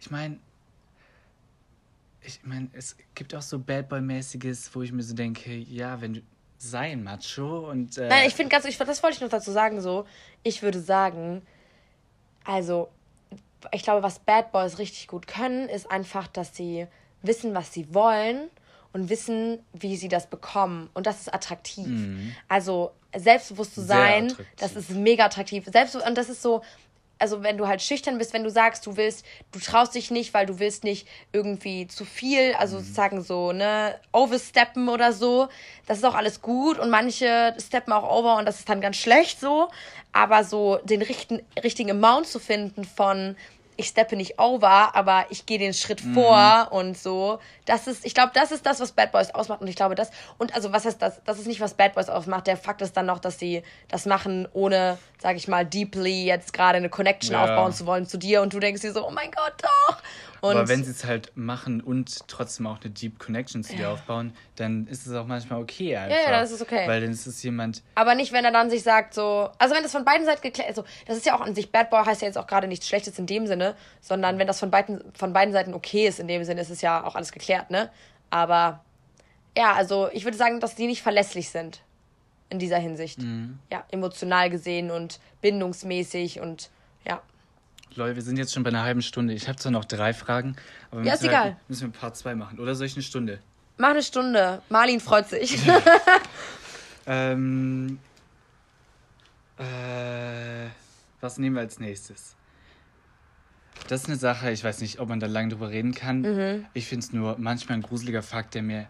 ich 0.00 0.10
meine, 0.10 0.38
ich 2.22 2.40
meine, 2.42 2.70
es 2.72 2.96
gibt 3.14 3.34
auch 3.34 3.42
so 3.42 3.58
Bad 3.58 3.90
Boy-mäßiges, 3.90 4.74
wo 4.74 4.80
ich 4.80 4.92
mir 4.92 5.02
so 5.02 5.14
denke, 5.14 5.54
ja, 5.54 6.00
wenn 6.00 6.14
du 6.14 6.22
sei 6.56 6.92
ein 6.92 7.04
Macho 7.04 7.70
und 7.70 7.98
äh, 7.98 8.08
Nein, 8.08 8.26
ich 8.26 8.34
finde 8.34 8.50
ganz, 8.50 8.64
ich, 8.64 8.78
das 8.78 9.02
wollte 9.02 9.16
ich 9.16 9.20
noch 9.20 9.28
dazu 9.28 9.50
sagen, 9.52 9.82
so. 9.82 10.06
Ich 10.42 10.62
würde 10.62 10.80
sagen, 10.80 11.42
also, 12.44 12.88
ich 13.72 13.82
glaube, 13.82 14.02
was 14.02 14.20
Bad 14.20 14.52
Boys 14.52 14.78
richtig 14.78 15.06
gut 15.06 15.26
können, 15.26 15.68
ist 15.68 15.90
einfach, 15.90 16.28
dass 16.28 16.56
sie 16.56 16.86
wissen, 17.20 17.52
was 17.54 17.74
sie 17.74 17.92
wollen 17.92 18.48
und 18.92 19.08
wissen, 19.08 19.58
wie 19.72 19.96
sie 19.96 20.08
das 20.08 20.26
bekommen. 20.28 20.90
Und 20.94 21.06
das 21.06 21.20
ist 21.22 21.34
attraktiv. 21.34 21.90
Also, 22.48 22.92
selbstbewusst 23.16 23.74
zu 23.74 23.80
Mhm. 23.82 23.86
Sein, 23.86 24.36
das 24.58 24.74
ist 24.76 24.90
mega 24.90 25.24
attraktiv. 25.26 25.64
Selbst, 25.70 25.96
und 25.96 26.16
das 26.16 26.28
ist 26.28 26.42
so, 26.42 26.62
also 27.18 27.42
wenn 27.44 27.56
du 27.56 27.68
halt 27.68 27.80
schüchtern 27.82 28.18
bist, 28.18 28.32
wenn 28.32 28.42
du 28.42 28.50
sagst, 28.50 28.84
du 28.84 28.96
willst, 28.96 29.24
du 29.52 29.60
traust 29.60 29.94
dich 29.94 30.10
nicht, 30.10 30.34
weil 30.34 30.44
du 30.44 30.58
willst 30.58 30.82
nicht 30.82 31.06
irgendwie 31.32 31.86
zu 31.86 32.04
viel, 32.04 32.52
also 32.54 32.76
Mhm. 32.76 32.80
sozusagen 32.80 33.22
so, 33.22 33.52
ne, 33.52 33.94
oversteppen 34.12 34.88
oder 34.88 35.12
so, 35.12 35.48
das 35.86 35.98
ist 35.98 36.04
auch 36.04 36.14
alles 36.16 36.42
gut 36.42 36.78
und 36.80 36.90
manche 36.90 37.54
steppen 37.64 37.92
auch 37.92 38.10
over 38.10 38.38
und 38.38 38.46
das 38.46 38.58
ist 38.58 38.68
dann 38.68 38.80
ganz 38.80 38.96
schlecht 38.96 39.38
so, 39.38 39.68
aber 40.12 40.42
so 40.42 40.78
den 40.84 41.00
richtigen, 41.00 41.46
richtigen 41.62 41.90
Amount 41.92 42.26
zu 42.26 42.40
finden 42.40 42.82
von, 42.84 43.36
ich 43.82 43.88
steppe 43.88 44.16
nicht 44.16 44.38
over, 44.40 44.94
aber 44.96 45.26
ich 45.30 45.46
gehe 45.46 45.58
den 45.58 45.74
Schritt 45.74 46.02
Mhm. 46.02 46.14
vor 46.14 46.68
und 46.70 46.96
so. 46.96 47.38
Das 47.66 47.86
ist, 47.86 48.04
ich 48.06 48.14
glaube, 48.14 48.32
das 48.34 48.50
ist 48.52 48.64
das, 48.66 48.80
was 48.80 48.92
Bad 48.92 49.12
Boys 49.12 49.30
ausmacht. 49.30 49.60
Und 49.60 49.68
ich 49.68 49.76
glaube, 49.76 49.94
das, 49.94 50.10
und 50.38 50.54
also 50.54 50.72
was 50.72 50.84
heißt 50.84 51.00
das? 51.02 51.20
Das 51.24 51.38
ist 51.38 51.46
nicht, 51.46 51.60
was 51.60 51.74
Bad 51.74 51.94
Boys 51.94 52.08
ausmacht. 52.08 52.46
Der 52.46 52.56
Fakt 52.56 52.80
ist 52.82 52.96
dann 52.96 53.06
noch, 53.06 53.18
dass 53.18 53.38
sie 53.38 53.62
das 53.88 54.06
machen, 54.06 54.48
ohne, 54.52 54.98
sag 55.20 55.36
ich 55.36 55.46
mal, 55.48 55.64
deeply 55.66 56.24
jetzt 56.24 56.52
gerade 56.52 56.78
eine 56.78 56.88
Connection 56.88 57.34
Ja. 57.34 57.44
aufbauen 57.44 57.72
zu 57.72 57.86
wollen 57.86 58.06
zu 58.06 58.16
dir. 58.18 58.42
Und 58.42 58.52
du 58.54 58.58
denkst 58.60 58.80
dir 58.82 58.92
so, 58.92 59.06
oh 59.06 59.10
mein 59.10 59.30
Gott, 59.30 59.54
doch. 59.62 59.98
Und 60.42 60.56
aber 60.56 60.68
wenn 60.68 60.82
sie 60.84 60.90
es 60.90 61.04
halt 61.04 61.30
machen 61.36 61.80
und 61.80 62.26
trotzdem 62.28 62.66
auch 62.66 62.80
eine 62.80 62.90
Deep 62.90 63.18
Connection 63.20 63.62
zu 63.62 63.74
dir 63.76 63.82
Ja. 63.82 63.92
aufbauen, 63.92 64.34
dann 64.56 64.88
ist 64.88 65.06
es 65.06 65.14
auch 65.14 65.24
manchmal 65.26 65.62
okay 65.62 65.96
einfach. 65.96 66.16
ja, 66.16 66.30
das 66.32 66.50
ist 66.50 66.60
okay. 66.60 66.86
Weil 66.88 67.00
dann 67.00 67.10
ist 67.12 67.26
es 67.26 67.42
jemand, 67.44 67.82
Aber 67.94 68.16
nicht, 68.16 68.32
wenn 68.32 68.44
er 68.44 68.50
dann 68.50 68.68
sich 68.68 68.82
sagt, 68.82 69.14
so. 69.14 69.48
Also, 69.58 69.74
wenn 69.76 69.84
das 69.84 69.92
von 69.92 70.04
beiden 70.04 70.26
Seiten 70.26 70.42
geklärt 70.42 70.68
also 70.68 70.84
das 71.06 71.16
ist 71.16 71.26
ja 71.26 71.36
auch 71.36 71.40
an 71.42 71.54
sich, 71.54 71.70
Bad 71.70 71.90
Boy 71.90 72.04
heißt 72.04 72.22
ja 72.22 72.26
jetzt 72.26 72.36
auch 72.38 72.48
gerade 72.48 72.66
nichts 72.66 72.88
Schlechtes 72.88 73.18
in 73.20 73.26
dem 73.26 73.46
Sinne, 73.46 73.76
sondern 74.00 74.38
wenn 74.38 74.48
das 74.48 74.58
von 74.58 74.70
beiden, 74.72 75.00
von 75.14 75.32
beiden 75.32 75.52
Seiten 75.54 75.74
okay 75.74 76.08
ist, 76.08 76.18
in 76.18 76.26
dem 76.26 76.42
Sinne, 76.44 76.60
ist 76.60 76.70
es 76.70 76.80
ja 76.82 77.04
auch 77.04 77.14
alles 77.14 77.30
geklärt, 77.30 77.70
ne? 77.70 77.88
Aber 78.30 78.84
ja, 79.56 79.74
also 79.74 80.08
ich 80.12 80.24
würde 80.24 80.36
sagen, 80.36 80.58
dass 80.58 80.74
die 80.74 80.88
nicht 80.88 81.02
verlässlich 81.02 81.50
sind 81.50 81.82
in 82.50 82.58
dieser 82.58 82.78
Hinsicht. 82.78 83.20
Ja, 83.70 83.84
emotional 83.92 84.50
gesehen 84.50 84.90
und 84.90 85.20
bindungsmäßig 85.40 86.40
und 86.40 86.62
ja. 86.62 86.68
Leute, 87.96 88.16
wir 88.16 88.22
sind 88.22 88.36
jetzt 88.38 88.52
schon 88.52 88.62
bei 88.62 88.70
einer 88.70 88.82
halben 88.82 89.02
Stunde. 89.02 89.34
Ich 89.34 89.48
habe 89.48 89.58
zwar 89.58 89.72
noch 89.72 89.84
drei 89.84 90.14
Fragen, 90.14 90.56
aber 90.90 91.02
Ja, 91.02 91.14
ist 91.14 91.20
müssen, 91.22 91.30
egal. 91.30 91.42
Halt, 91.44 91.56
müssen 91.68 91.92
wir 91.92 91.98
Part 92.00 92.16
2 92.16 92.34
machen. 92.34 92.58
Oder 92.58 92.74
soll 92.74 92.86
ich 92.86 92.94
eine 92.94 93.02
Stunde? 93.02 93.38
Mach 93.78 93.90
eine 93.90 94.02
Stunde. 94.02 94.62
Marlin 94.68 95.00
freut 95.00 95.28
sich. 95.28 95.58
Ähm, 97.04 97.98
äh, 99.58 100.68
was 101.20 101.36
nehmen 101.38 101.56
wir 101.56 101.60
als 101.62 101.80
nächstes? 101.80 102.36
Das 103.88 104.02
ist 104.02 104.08
eine 104.08 104.16
Sache, 104.18 104.52
ich 104.52 104.62
weiß 104.62 104.80
nicht, 104.80 105.00
ob 105.00 105.08
man 105.08 105.18
da 105.18 105.26
lange 105.26 105.48
drüber 105.48 105.70
reden 105.70 105.92
kann. 105.94 106.20
Mhm. 106.20 106.66
Ich 106.74 106.86
finde 106.86 107.04
es 107.04 107.12
nur 107.12 107.36
manchmal 107.38 107.78
ein 107.78 107.82
gruseliger 107.82 108.22
Fakt, 108.22 108.54
der 108.54 108.62
mir 108.62 108.86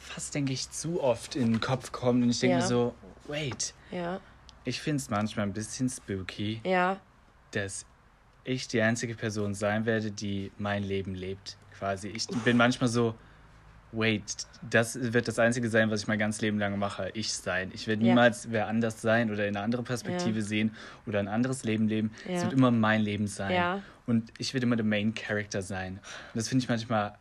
fast, 0.00 0.34
denke 0.34 0.52
ich, 0.52 0.68
zu 0.72 1.00
oft 1.00 1.36
in 1.36 1.52
den 1.52 1.60
Kopf 1.60 1.92
kommt. 1.92 2.24
Und 2.24 2.30
ich 2.30 2.40
denke 2.40 2.56
Ja. 2.56 2.62
mir 2.62 2.66
so, 2.66 2.94
wait, 3.28 3.72
ja, 3.92 4.18
ich 4.64 4.80
finde 4.80 4.96
es 5.00 5.08
manchmal 5.08 5.46
ein 5.46 5.52
bisschen 5.52 5.88
spooky, 5.88 6.60
ja. 6.64 6.98
Dass 7.56 7.84
ich 8.44 8.68
die 8.68 8.80
einzige 8.80 9.14
Person 9.14 9.54
sein 9.54 9.86
werde, 9.86 10.10
die 10.12 10.52
mein 10.58 10.82
Leben 10.84 11.14
lebt. 11.14 11.56
Quasi. 11.78 12.08
Ich 12.08 12.26
bin 12.44 12.56
manchmal 12.56 12.88
so, 12.88 13.14
wait, 13.92 14.46
das 14.62 15.12
wird 15.12 15.26
das 15.28 15.38
Einzige 15.38 15.68
sein, 15.68 15.90
was 15.90 16.02
ich 16.02 16.06
mein 16.08 16.18
ganzes 16.18 16.42
Leben 16.42 16.58
lang 16.58 16.78
mache. 16.78 17.10
Ich 17.14 17.32
sein. 17.32 17.70
Ich 17.74 17.86
werde 17.86 18.02
Ja. 18.04 18.08
niemals 18.10 18.50
wer 18.50 18.66
anders 18.68 19.00
sein 19.02 19.30
oder 19.30 19.46
in 19.46 19.56
eine 19.56 19.64
andere 19.64 19.82
Perspektive 19.82 20.38
Ja. 20.38 20.44
sehen 20.44 20.74
oder 21.06 21.18
ein 21.18 21.28
anderes 21.28 21.64
Leben 21.64 21.88
leben. 21.88 22.12
Es 22.24 22.34
Ja. 22.34 22.42
wird 22.42 22.52
immer 22.52 22.70
mein 22.70 23.00
Leben 23.02 23.26
sein. 23.26 23.52
Ja. 23.52 23.82
Und 24.06 24.32
ich 24.38 24.54
werde 24.54 24.66
immer 24.66 24.76
der 24.76 24.84
Main 24.86 25.14
Character 25.14 25.62
sein. 25.62 25.94
Und 25.94 26.36
das 26.36 26.48
finde 26.48 26.62
ich 26.62 26.68
manchmal, 26.68 27.16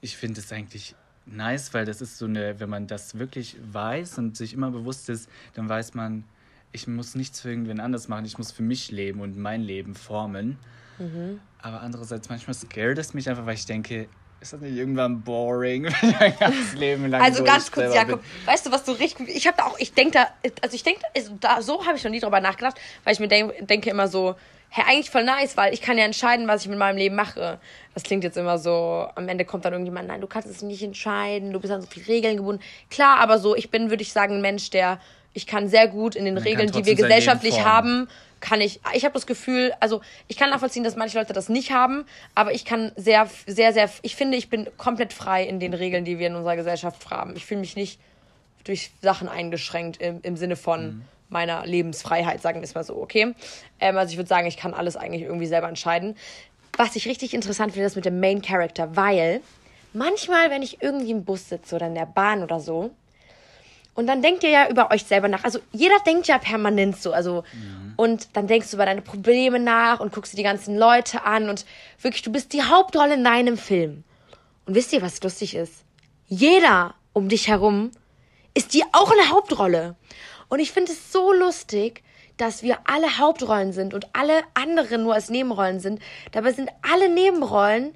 ich 0.00 0.16
finde 0.16 0.40
es 0.40 0.52
eigentlich 0.52 0.94
nice, 1.26 1.74
weil 1.74 1.84
das 1.84 2.00
ist 2.00 2.18
so 2.18 2.26
eine, 2.26 2.58
wenn 2.60 2.70
man 2.70 2.86
das 2.86 3.18
wirklich 3.18 3.56
weiß 3.60 4.18
und 4.18 4.36
sich 4.36 4.52
immer 4.54 4.70
bewusst 4.70 5.08
ist, 5.08 5.28
dann 5.54 5.68
weiß 5.68 5.94
man, 5.94 6.24
ich 6.72 6.86
muss 6.86 7.14
nichts 7.14 7.40
für 7.40 7.50
irgendwen 7.50 7.80
anders 7.80 8.08
machen, 8.08 8.24
ich 8.24 8.38
muss 8.38 8.52
für 8.52 8.62
mich 8.62 8.90
leben 8.90 9.20
und 9.20 9.36
mein 9.36 9.62
Leben 9.62 9.94
formen. 9.94 10.58
Mhm. 10.98 11.40
Aber 11.62 11.80
andererseits 11.80 12.28
manchmal 12.28 12.54
scared 12.54 12.98
es 12.98 13.14
mich 13.14 13.28
einfach, 13.28 13.46
weil 13.46 13.54
ich 13.54 13.66
denke, 13.66 14.08
ist 14.40 14.52
das 14.52 14.60
nicht 14.60 14.76
irgendwann 14.76 15.22
boring, 15.22 15.84
wenn 16.00 16.10
ich 16.10 16.20
mein 16.20 16.38
ganzes 16.38 16.74
Leben 16.74 17.06
lang 17.08 17.20
Also 17.20 17.38
so 17.38 17.44
ganz 17.44 17.70
kurz, 17.70 17.94
Jakob, 17.94 18.22
weißt 18.46 18.66
du, 18.66 18.72
was 18.72 18.84
du 18.84 18.92
richtig. 18.92 19.28
Ich 19.28 19.46
habe 19.46 19.56
da 19.56 19.64
auch, 19.64 19.78
ich 19.78 19.92
denke 19.92 20.12
da, 20.12 20.28
also 20.62 20.74
ich 20.74 20.82
denke, 20.82 21.02
also 21.14 21.36
da, 21.40 21.60
so 21.60 21.84
habe 21.86 21.96
ich 21.96 22.04
noch 22.04 22.10
nie 22.10 22.20
drüber 22.20 22.40
nachgedacht, 22.40 22.78
weil 23.04 23.12
ich 23.12 23.20
mir 23.20 23.28
denk, 23.28 23.52
denke 23.66 23.90
immer 23.90 24.08
so, 24.08 24.36
hä, 24.70 24.82
eigentlich 24.86 25.10
voll 25.10 25.24
nice, 25.24 25.56
weil 25.56 25.74
ich 25.74 25.82
kann 25.82 25.98
ja 25.98 26.04
entscheiden, 26.04 26.48
was 26.48 26.62
ich 26.62 26.68
mit 26.68 26.78
meinem 26.78 26.96
Leben 26.96 27.16
mache. 27.16 27.60
Das 27.92 28.04
klingt 28.04 28.24
jetzt 28.24 28.36
immer 28.36 28.56
so, 28.56 29.08
am 29.14 29.28
Ende 29.28 29.44
kommt 29.44 29.64
dann 29.64 29.72
irgendjemand, 29.72 30.08
nein, 30.08 30.20
du 30.20 30.26
kannst 30.26 30.48
es 30.48 30.62
nicht 30.62 30.82
entscheiden, 30.82 31.52
du 31.52 31.60
bist 31.60 31.72
an 31.72 31.82
so 31.82 31.88
viele 31.88 32.06
Regeln 32.06 32.36
gebunden. 32.36 32.62
Klar, 32.88 33.18
aber 33.18 33.38
so, 33.38 33.54
ich 33.56 33.70
bin, 33.70 33.90
würde 33.90 34.02
ich 34.02 34.12
sagen, 34.12 34.36
ein 34.36 34.40
Mensch, 34.40 34.70
der, 34.70 35.00
ich 35.32 35.46
kann 35.46 35.68
sehr 35.68 35.88
gut 35.88 36.16
in 36.16 36.24
den 36.24 36.34
Man 36.34 36.42
Regeln, 36.42 36.70
die 36.70 36.84
wir 36.84 36.94
gesellschaftlich 36.94 37.64
haben, 37.64 38.08
kann 38.40 38.60
ich, 38.60 38.80
ich 38.94 39.04
habe 39.04 39.12
das 39.12 39.26
Gefühl, 39.26 39.72
also 39.80 40.00
ich 40.26 40.36
kann 40.36 40.50
nachvollziehen, 40.50 40.82
dass 40.82 40.96
manche 40.96 41.18
Leute 41.18 41.32
das 41.32 41.48
nicht 41.48 41.72
haben, 41.72 42.04
aber 42.34 42.52
ich 42.52 42.64
kann 42.64 42.90
sehr, 42.96 43.28
sehr, 43.46 43.72
sehr, 43.72 43.90
ich 44.02 44.16
finde, 44.16 44.36
ich 44.36 44.48
bin 44.48 44.66
komplett 44.76 45.12
frei 45.12 45.44
in 45.44 45.60
den 45.60 45.74
Regeln, 45.74 46.04
die 46.04 46.18
wir 46.18 46.26
in 46.26 46.34
unserer 46.34 46.56
Gesellschaft 46.56 47.10
haben. 47.10 47.36
Ich 47.36 47.44
fühle 47.44 47.60
mich 47.60 47.76
nicht 47.76 48.00
durch 48.64 48.90
Sachen 49.02 49.28
eingeschränkt 49.28 50.00
im, 50.00 50.20
im 50.22 50.36
Sinne 50.36 50.56
von 50.56 51.02
meiner 51.28 51.64
Lebensfreiheit, 51.64 52.42
sagen 52.42 52.60
wir 52.60 52.64
es 52.64 52.74
mal 52.74 52.84
so, 52.84 52.96
okay? 52.96 53.34
Ähm, 53.78 53.96
also 53.96 54.10
ich 54.10 54.16
würde 54.16 54.28
sagen, 54.28 54.46
ich 54.46 54.56
kann 54.56 54.74
alles 54.74 54.96
eigentlich 54.96 55.22
irgendwie 55.22 55.46
selber 55.46 55.68
entscheiden. 55.68 56.16
Was 56.76 56.96
ich 56.96 57.06
richtig 57.06 57.34
interessant 57.34 57.72
finde, 57.72 57.86
ist 57.86 57.96
mit 57.96 58.04
dem 58.04 58.20
Main 58.20 58.42
Character, 58.42 58.96
weil 58.96 59.40
manchmal, 59.92 60.50
wenn 60.50 60.62
ich 60.62 60.82
irgendwie 60.82 61.10
im 61.10 61.24
Bus 61.24 61.48
sitze 61.48 61.76
oder 61.76 61.86
in 61.86 61.94
der 61.94 62.06
Bahn 62.06 62.42
oder 62.42 62.58
so, 62.60 62.90
und 63.94 64.06
dann 64.06 64.22
denkt 64.22 64.42
ihr 64.44 64.50
ja 64.50 64.68
über 64.68 64.90
euch 64.90 65.04
selber 65.04 65.28
nach. 65.28 65.44
Also 65.44 65.58
jeder 65.72 65.98
denkt 66.06 66.28
ja 66.28 66.38
permanent 66.38 67.00
so. 67.00 67.12
Also 67.12 67.44
und 67.96 68.28
dann 68.34 68.46
denkst 68.46 68.70
du 68.70 68.76
über 68.76 68.86
deine 68.86 69.02
Probleme 69.02 69.58
nach 69.58 70.00
und 70.00 70.12
guckst 70.12 70.32
dir 70.32 70.38
die 70.38 70.42
ganzen 70.42 70.76
Leute 70.78 71.24
an 71.24 71.50
und 71.50 71.66
wirklich, 72.00 72.22
du 72.22 72.32
bist 72.32 72.52
die 72.52 72.62
Hauptrolle 72.62 73.14
in 73.14 73.24
deinem 73.24 73.58
Film. 73.58 74.04
Und 74.64 74.74
wisst 74.74 74.92
ihr, 74.92 75.02
was 75.02 75.22
lustig 75.22 75.54
ist? 75.54 75.84
Jeder 76.26 76.94
um 77.12 77.28
dich 77.28 77.48
herum 77.48 77.90
ist 78.54 78.74
die 78.74 78.84
auch 78.92 79.10
eine 79.10 79.30
Hauptrolle. 79.30 79.96
Und 80.48 80.60
ich 80.60 80.72
finde 80.72 80.92
es 80.92 81.12
so 81.12 81.32
lustig, 81.32 82.02
dass 82.36 82.62
wir 82.62 82.78
alle 82.84 83.18
Hauptrollen 83.18 83.72
sind 83.72 83.92
und 83.92 84.08
alle 84.14 84.42
anderen 84.54 85.02
nur 85.02 85.14
als 85.14 85.28
Nebenrollen 85.28 85.80
sind. 85.80 86.00
Dabei 86.32 86.52
sind 86.52 86.70
alle 86.82 87.08
Nebenrollen 87.08 87.94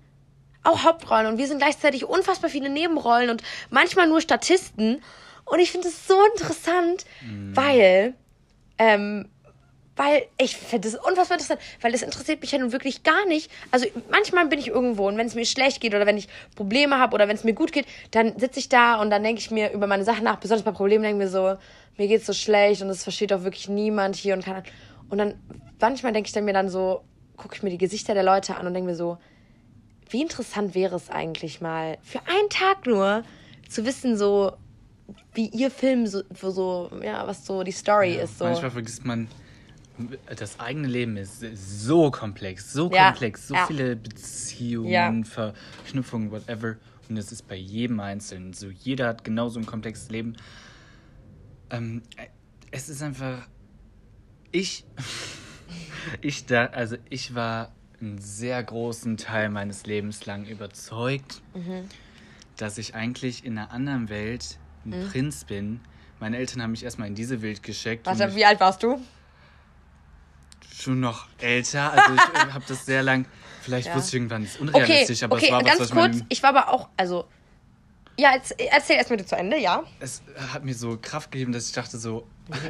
auch 0.64 0.82
Hauptrollen 0.82 1.26
und 1.26 1.38
wir 1.38 1.46
sind 1.46 1.58
gleichzeitig 1.58 2.04
unfassbar 2.06 2.50
viele 2.50 2.70
Nebenrollen 2.70 3.30
und 3.30 3.42
manchmal 3.70 4.08
nur 4.08 4.20
Statisten. 4.20 5.02
Und 5.44 5.58
ich 5.58 5.70
finde 5.70 5.88
es 5.88 6.06
so 6.06 6.14
interessant, 6.32 7.04
weil, 7.54 8.14
ähm, 8.78 9.28
weil 9.96 10.26
ich 10.38 10.56
finde 10.56 10.88
es 10.88 10.94
unfassbar 10.94 11.36
interessant, 11.36 11.60
weil 11.80 11.94
es 11.94 12.02
interessiert 12.02 12.40
mich 12.40 12.52
ja 12.52 12.58
nun 12.58 12.72
wirklich 12.72 13.02
gar 13.02 13.26
nicht. 13.26 13.50
Also 13.70 13.86
manchmal 14.10 14.46
bin 14.46 14.58
ich 14.58 14.68
irgendwo 14.68 15.06
und 15.06 15.16
wenn 15.16 15.26
es 15.26 15.34
mir 15.34 15.44
schlecht 15.44 15.80
geht 15.80 15.94
oder 15.94 16.06
wenn 16.06 16.16
ich 16.16 16.28
Probleme 16.56 16.98
habe 16.98 17.14
oder 17.14 17.28
wenn 17.28 17.36
es 17.36 17.44
mir 17.44 17.52
gut 17.52 17.72
geht, 17.72 17.86
dann 18.10 18.38
sitze 18.38 18.58
ich 18.58 18.68
da 18.68 19.00
und 19.00 19.10
dann 19.10 19.22
denke 19.22 19.40
ich 19.40 19.50
mir 19.50 19.70
über 19.72 19.86
meine 19.86 20.04
Sachen 20.04 20.24
nach, 20.24 20.36
besonders 20.36 20.64
bei 20.64 20.72
Problemen 20.72 21.04
denke 21.04 21.22
ich 21.22 21.26
mir 21.26 21.30
so, 21.30 21.56
mir 21.96 22.08
geht's 22.08 22.26
so 22.26 22.32
schlecht 22.32 22.82
und 22.82 22.88
es 22.88 23.02
versteht 23.02 23.32
auch 23.32 23.44
wirklich 23.44 23.68
niemand 23.68 24.16
hier 24.16 24.34
und 24.34 24.44
kann. 24.44 24.64
Und 25.10 25.18
dann 25.18 25.34
manchmal 25.80 26.12
denke 26.12 26.28
ich 26.28 26.32
dann 26.32 26.44
mir 26.44 26.54
dann 26.54 26.68
so, 26.68 27.04
gucke 27.36 27.54
ich 27.56 27.62
mir 27.62 27.70
die 27.70 27.78
Gesichter 27.78 28.14
der 28.14 28.22
Leute 28.22 28.56
an 28.56 28.66
und 28.66 28.74
denke 28.74 28.90
mir 28.90 28.96
so, 28.96 29.18
wie 30.08 30.22
interessant 30.22 30.74
wäre 30.74 30.96
es 30.96 31.10
eigentlich 31.10 31.60
mal 31.60 31.98
für 32.02 32.20
einen 32.26 32.48
Tag 32.48 32.86
nur 32.86 33.22
zu 33.68 33.84
wissen 33.84 34.16
so, 34.16 34.52
wie 35.34 35.48
ihr 35.48 35.70
Film 35.70 36.06
so, 36.06 36.22
so 36.40 36.90
ja, 37.02 37.26
was 37.26 37.44
so 37.44 37.62
die 37.62 37.72
Story 37.72 38.14
ist 38.14 38.38
so. 38.38 38.44
Manchmal 38.44 38.70
vergisst 38.70 39.04
man, 39.04 39.28
das 40.36 40.58
eigene 40.60 40.88
Leben 40.88 41.16
ist 41.16 41.44
so 41.54 42.10
komplex, 42.10 42.72
so 42.72 42.90
Ja, 42.90 43.10
komplex, 43.10 43.48
so 43.48 43.54
ja. 43.54 43.66
viele 43.66 43.96
Beziehungen, 43.96 44.88
Ja. 44.90 45.12
Verknüpfungen, 45.24 46.30
whatever. 46.30 46.76
Und 47.08 47.16
es 47.18 47.32
ist 47.32 47.46
bei 47.46 47.56
jedem 47.56 48.00
Einzelnen 48.00 48.52
so. 48.54 48.68
Jeder 48.70 49.08
hat 49.08 49.24
genauso 49.24 49.60
ein 49.60 49.66
komplexes 49.66 50.08
Leben. 50.10 50.36
Ähm, 51.70 52.02
es 52.70 52.88
ist 52.88 53.02
einfach. 53.02 53.46
Ich. 54.52 54.84
ich 56.20 56.46
da, 56.46 56.66
also 56.66 56.96
ich 57.10 57.34
war 57.34 57.72
einen 58.00 58.18
sehr 58.18 58.62
großen 58.62 59.16
Teil 59.16 59.48
meines 59.48 59.86
Lebens 59.86 60.26
lang 60.26 60.46
überzeugt, 60.46 61.42
Mhm. 61.54 61.88
dass 62.56 62.78
ich 62.78 62.94
eigentlich 62.94 63.44
in 63.44 63.58
einer 63.58 63.70
anderen 63.70 64.08
Welt 64.08 64.58
ein 64.86 64.90
Mhm. 65.04 65.08
Prinz 65.10 65.44
bin. 65.44 65.80
Meine 66.20 66.36
Eltern 66.38 66.62
haben 66.62 66.70
mich 66.70 66.84
erstmal 66.84 67.08
in 67.08 67.14
diese 67.14 67.42
Welt 67.42 67.62
geschickt. 67.62 68.06
Warte, 68.06 68.34
wie 68.34 68.44
alt 68.44 68.60
warst 68.60 68.82
du? 68.82 69.00
schon 70.76 71.00
noch 71.00 71.28
älter. 71.38 71.92
Also 71.92 72.14
ich 72.14 72.52
habe 72.52 72.64
das 72.66 72.84
sehr 72.84 73.02
lang. 73.02 73.26
Vielleicht 73.62 73.86
Ja. 73.88 73.94
wusste 73.96 74.08
ich 74.08 74.14
irgendwann, 74.14 74.42
es 74.42 74.50
ist 74.56 74.60
Okay, 74.60 74.68
unrealistisch, 74.68 75.22
aber 75.22 75.36
okay, 75.36 75.46
es 75.46 75.52
war 75.52 75.60
was, 75.60 75.66
ganz 75.68 75.80
was 75.80 75.90
kurz. 75.90 76.16
mein, 76.18 76.26
Ich 76.28 76.42
war 76.42 76.50
aber 76.50 76.68
auch, 76.72 76.88
also, 76.96 77.26
ja, 78.18 78.32
erzähl, 78.34 78.56
erzähl 78.70 78.96
erst 78.96 79.08
bitte 79.08 79.24
zu 79.24 79.36
Ende, 79.36 79.58
ja. 79.58 79.82
es 80.00 80.22
hat 80.52 80.64
mir 80.64 80.74
so 80.74 80.98
Kraft 81.00 81.30
gegeben, 81.32 81.52
dass 81.52 81.66
ich 81.68 81.72
dachte 81.72 81.96
so, 81.98 82.26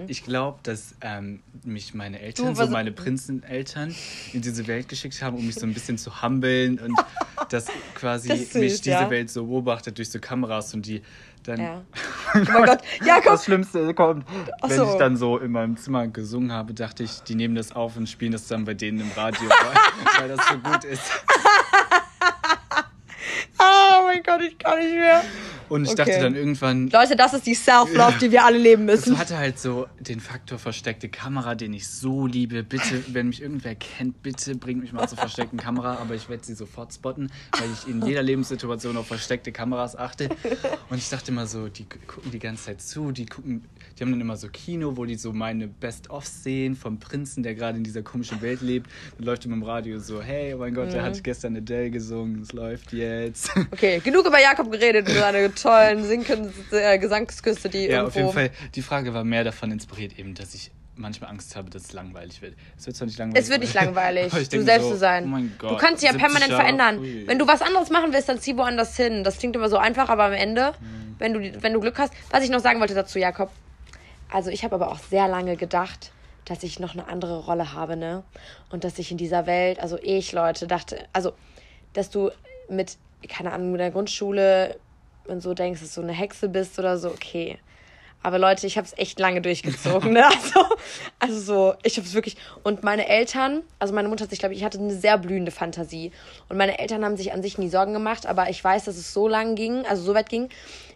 ich 0.06 0.22
glaube, 0.22 0.60
dass 0.62 0.94
ähm, 1.00 1.42
mich 1.64 1.94
meine 1.94 2.20
Eltern, 2.20 2.50
Mhm. 2.50 2.54
So 2.54 2.62
was- 2.62 2.70
meine 2.70 2.92
Prinzeneltern, 2.92 3.94
in 4.32 4.42
diese 4.42 4.66
Welt 4.68 4.88
geschickt 4.88 5.20
haben, 5.20 5.36
um 5.36 5.44
mich 5.46 5.56
so 5.56 5.66
ein 5.66 5.74
bisschen 5.74 5.98
zu 5.98 6.22
humbeln 6.22 6.78
und 6.78 6.94
dass 7.50 7.66
quasi 7.94 8.28
Das 8.28 8.38
ist 8.40 8.54
mich 8.54 8.72
süß, 8.72 8.80
diese 8.82 8.90
ja. 8.96 9.10
Welt 9.10 9.30
so 9.30 9.46
beobachtet 9.46 9.98
durch 9.98 10.10
so 10.10 10.20
Kameras 10.20 10.72
und 10.74 10.86
die 10.86 11.02
dann 11.48 11.60
Ja. 11.60 11.82
Oh 12.34 12.38
mein 12.52 12.64
Gott, 12.64 12.78
Jakob. 13.04 13.24
das 13.26 13.44
Schlimmste 13.44 13.94
kommt, 13.94 14.26
Ach 14.60 14.68
wenn 14.68 14.76
so. 14.76 14.84
ich 14.90 14.94
dann 14.94 15.16
so 15.16 15.38
in 15.38 15.52
meinem 15.52 15.76
Zimmer 15.76 16.08
gesungen 16.08 16.50
habe, 16.50 16.74
dachte 16.74 17.04
ich, 17.04 17.20
die 17.22 17.36
nehmen 17.36 17.54
das 17.54 17.70
auf 17.70 17.96
und 17.96 18.08
spielen 18.08 18.32
das 18.32 18.48
dann 18.48 18.64
bei 18.64 18.74
denen 18.74 19.00
im 19.00 19.10
Radio, 19.12 19.48
weil, 19.48 20.20
weil 20.28 20.36
das 20.36 20.46
so 20.48 20.58
gut 20.58 20.84
ist. 20.84 21.02
Oh 23.58 24.04
mein 24.06 24.22
Gott, 24.22 24.42
ich 24.42 24.58
kann 24.58 24.78
nicht 24.78 24.94
mehr. 24.94 25.22
Und 25.74 25.84
ich 25.86 25.90
Okay. 25.90 26.04
dachte 26.04 26.20
dann 26.20 26.36
irgendwann, 26.36 26.88
Leute, 26.90 27.16
das 27.16 27.34
ist 27.34 27.46
die 27.46 27.54
Self-Love, 27.54 28.18
die 28.20 28.30
wir 28.30 28.44
alle 28.44 28.58
leben 28.58 28.84
müssen. 28.84 29.18
hatte 29.18 29.36
halt 29.36 29.58
so 29.58 29.88
den 29.98 30.20
Faktor 30.20 30.60
versteckte 30.60 31.08
Kamera, 31.08 31.56
den 31.56 31.72
ich 31.74 31.88
so 31.88 32.28
liebe. 32.28 32.62
Bitte, 32.62 33.02
wenn 33.08 33.26
mich 33.26 33.42
irgendwer 33.42 33.74
kennt, 33.74 34.22
bitte 34.22 34.54
bringt 34.54 34.82
mich 34.82 34.92
mal 34.92 35.08
zur 35.08 35.18
versteckten 35.18 35.58
Kamera, 35.58 35.96
aber 35.96 36.14
ich 36.14 36.28
werde 36.28 36.44
sie 36.44 36.54
sofort 36.54 36.94
spotten, 36.94 37.32
weil 37.58 37.72
ich 37.72 37.88
in 37.88 38.02
jeder 38.06 38.22
Lebenssituation 38.22 38.96
auf 38.96 39.08
versteckte 39.08 39.50
Kameras 39.50 39.96
achte. 39.96 40.28
Und 40.90 40.98
ich 40.98 41.08
dachte 41.08 41.32
immer 41.32 41.48
so, 41.48 41.66
die 41.68 41.86
gucken 42.06 42.30
die 42.30 42.38
ganze 42.38 42.66
Zeit 42.66 42.80
zu, 42.80 43.10
die 43.10 43.26
gucken, 43.26 43.64
die 43.98 44.04
haben 44.04 44.12
dann 44.12 44.20
immer 44.20 44.36
so 44.36 44.46
Kino, 44.52 44.96
wo 44.96 45.04
die 45.06 45.16
so 45.16 45.32
meine 45.32 45.66
Best-ofs 45.66 46.44
sehen 46.44 46.76
vom 46.76 47.00
Prinzen, 47.00 47.42
der 47.42 47.56
gerade 47.56 47.78
in 47.78 47.82
dieser 47.84 48.02
komischen 48.02 48.40
Welt 48.42 48.60
lebt. 48.60 48.88
Dann 49.18 49.26
läuft 49.26 49.44
immer 49.44 49.56
im 49.56 49.64
Radio 49.64 49.98
so, 49.98 50.22
hey, 50.22 50.54
oh 50.54 50.58
mein 50.58 50.72
Gott, 50.72 50.92
der 50.92 51.02
Mhm. 51.02 51.06
hat 51.06 51.24
gestern 51.24 51.56
Adele 51.56 51.90
gesungen, 51.90 52.42
es 52.42 52.52
läuft 52.52 52.92
jetzt. 52.92 53.50
Okay, 53.72 53.98
genug 54.04 54.24
über 54.26 54.40
Jakob 54.40 54.70
geredet 54.70 55.08
und 55.08 55.16
seine 55.64 55.96
tollen 55.96 56.04
Sinken, 56.04 56.52
äh, 56.72 56.98
Gesangsküste, 56.98 57.68
die 57.68 57.86
Ja, 57.86 57.98
irgendwo... 58.02 58.06
auf 58.08 58.14
jeden 58.16 58.32
Fall. 58.32 58.50
Die 58.74 58.82
Frage 58.82 59.12
war 59.14 59.24
mehr 59.24 59.44
davon 59.44 59.70
inspiriert, 59.70 60.18
eben, 60.18 60.34
dass 60.34 60.54
ich 60.54 60.70
manchmal 60.96 61.30
Angst 61.30 61.56
habe, 61.56 61.70
dass 61.70 61.82
es 61.86 61.92
langweilig 61.92 62.40
wird. 62.40 62.54
Es 62.78 62.86
wird 62.86 62.96
zwar 62.96 63.06
nicht 63.06 63.18
langweilig. 63.18 63.42
Es 63.44 63.50
wird 63.50 63.60
nicht 63.62 63.74
langweilig, 63.74 64.32
du 64.50 64.62
selbst 64.62 64.84
so, 64.86 64.92
zu 64.92 64.98
sein. 64.98 65.24
Oh 65.24 65.28
mein 65.28 65.52
Gott, 65.58 65.72
du 65.72 65.76
kannst 65.76 66.02
dich 66.02 66.08
ja 66.08 66.12
70 66.12 66.20
permanent 66.22 66.50
Jahre, 66.52 66.62
verändern. 66.62 66.98
ui. 67.00 67.26
Wenn 67.26 67.38
du 67.38 67.46
was 67.48 67.62
anderes 67.62 67.90
machen 67.90 68.12
willst, 68.12 68.28
dann 68.28 68.38
zieh 68.40 68.56
woanders 68.56 68.96
hin. 68.96 69.24
Das 69.24 69.38
klingt 69.38 69.56
immer 69.56 69.68
so 69.68 69.76
einfach, 69.76 70.08
aber 70.08 70.24
am 70.24 70.32
Ende, 70.32 70.72
Mhm. 70.80 71.16
wenn, 71.18 71.32
du, 71.34 71.62
wenn 71.62 71.72
du 71.72 71.80
Glück 71.80 71.98
hast. 71.98 72.12
Was 72.30 72.44
ich 72.44 72.50
noch 72.50 72.60
sagen 72.60 72.78
wollte 72.80 72.94
dazu, 72.94 73.18
Jakob. 73.18 73.50
Also 74.30 74.50
ich 74.50 74.62
habe 74.64 74.74
aber 74.76 74.90
auch 74.92 74.98
sehr 74.98 75.26
lange 75.28 75.56
gedacht, 75.56 76.12
dass 76.44 76.62
ich 76.62 76.78
noch 76.78 76.92
eine 76.94 77.08
andere 77.08 77.40
Rolle 77.44 77.72
habe, 77.72 77.96
ne? 77.96 78.22
Und 78.70 78.84
dass 78.84 78.98
ich 78.98 79.10
in 79.10 79.16
dieser 79.16 79.46
Welt, 79.46 79.80
also 79.80 79.98
ich, 80.02 80.32
Leute, 80.32 80.66
dachte, 80.66 81.06
also, 81.12 81.32
dass 81.92 82.10
du 82.10 82.30
mit, 82.68 82.96
keine 83.28 83.52
Ahnung, 83.52 83.72
mit 83.72 83.80
der 83.80 83.90
Grundschule 83.90 84.76
und 85.26 85.40
so 85.40 85.54
denkst, 85.54 85.80
dass 85.80 85.94
du 85.94 86.02
eine 86.02 86.12
Hexe 86.12 86.48
bist 86.48 86.78
oder 86.78 86.98
so, 86.98 87.08
okay. 87.08 87.58
Aber 88.24 88.38
Leute, 88.38 88.66
ich 88.66 88.78
habe 88.78 88.86
es 88.86 88.96
echt 88.96 89.20
lange 89.20 89.42
durchgezogen. 89.42 90.12
Ne? 90.14 90.24
Also, 90.34 90.66
also 91.18 91.40
so, 91.40 91.74
ich 91.82 91.98
habe 91.98 92.06
es 92.06 92.14
wirklich. 92.14 92.36
Und 92.62 92.82
meine 92.82 93.06
Eltern, 93.06 93.62
also 93.78 93.94
meine 93.94 94.08
Mutter 94.08 94.24
hat 94.24 94.30
sich, 94.30 94.38
glaube 94.38 94.54
ich, 94.54 94.60
ich 94.60 94.64
hatte 94.64 94.78
eine 94.78 94.94
sehr 94.94 95.18
blühende 95.18 95.50
Fantasie. 95.50 96.10
Und 96.48 96.56
meine 96.56 96.78
Eltern 96.78 97.04
haben 97.04 97.18
sich 97.18 97.34
an 97.34 97.42
sich 97.42 97.58
nie 97.58 97.68
Sorgen 97.68 97.92
gemacht, 97.92 98.24
aber 98.26 98.48
ich 98.48 98.64
weiß, 98.64 98.84
dass 98.84 98.96
es 98.96 99.12
so 99.12 99.28
lang 99.28 99.56
ging, 99.56 99.84
also 99.86 100.02
so 100.02 100.14
weit 100.14 100.30
ging. 100.30 100.48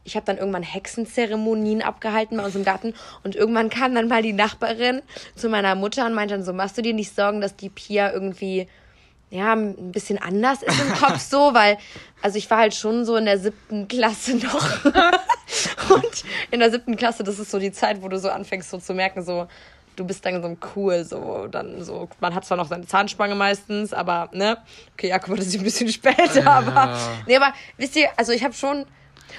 Ich 0.04 0.16
habe 0.16 0.24
dann 0.24 0.38
irgendwann 0.38 0.62
Hexenzeremonien 0.62 1.82
abgehalten 1.82 2.38
bei 2.38 2.44
uns 2.44 2.54
im 2.54 2.64
Garten. 2.64 2.94
Und 3.24 3.36
irgendwann 3.36 3.68
kam 3.68 3.94
dann 3.94 4.08
mal 4.08 4.22
die 4.22 4.32
Nachbarin 4.32 5.02
zu 5.36 5.50
meiner 5.50 5.74
Mutter 5.74 6.06
und 6.06 6.14
meinte 6.14 6.34
dann 6.34 6.44
so: 6.44 6.54
Machst 6.54 6.78
du 6.78 6.82
dir 6.82 6.94
nicht 6.94 7.14
Sorgen, 7.14 7.42
dass 7.42 7.56
die 7.56 7.68
Pia 7.68 8.10
irgendwie 8.10 8.68
ja, 9.30 9.52
ein 9.52 9.92
bisschen 9.92 10.18
anders 10.18 10.62
ist 10.62 10.80
im 10.80 10.92
Kopf 10.94 11.20
so, 11.20 11.52
weil, 11.52 11.76
also 12.22 12.38
ich 12.38 12.50
war 12.50 12.58
halt 12.58 12.74
schon 12.74 13.04
so 13.04 13.16
in 13.16 13.26
der 13.26 13.38
siebten 13.38 13.86
Klasse 13.86 14.36
noch. 14.36 14.84
Und 15.90 16.24
in 16.50 16.60
der 16.60 16.70
siebten 16.70 16.96
Klasse, 16.96 17.24
das 17.24 17.38
ist 17.38 17.50
so 17.50 17.58
die 17.58 17.72
Zeit, 17.72 18.02
wo 18.02 18.08
du 18.08 18.18
so 18.18 18.30
anfängst, 18.30 18.70
so 18.70 18.78
zu 18.78 18.94
merken, 18.94 19.22
so, 19.22 19.46
du 19.96 20.04
bist 20.06 20.24
dann 20.24 20.42
so 20.42 20.56
cool, 20.74 21.04
so, 21.04 21.46
dann 21.50 21.82
so, 21.82 22.08
man 22.20 22.34
hat 22.34 22.44
zwar 22.44 22.56
noch 22.56 22.68
seine 22.68 22.86
Zahnspange 22.86 23.34
meistens, 23.34 23.92
aber, 23.92 24.30
ne, 24.32 24.58
okay, 24.94 25.08
Jakob 25.08 25.32
hat 25.32 25.40
es 25.40 25.54
ein 25.54 25.62
bisschen 25.62 25.88
später, 25.92 26.42
Ja. 26.42 26.50
aber, 26.58 26.96
nee, 27.26 27.36
aber, 27.36 27.52
wisst 27.76 27.96
ihr, 27.96 28.08
also 28.16 28.32
ich 28.32 28.44
habe 28.44 28.54
schon, 28.54 28.86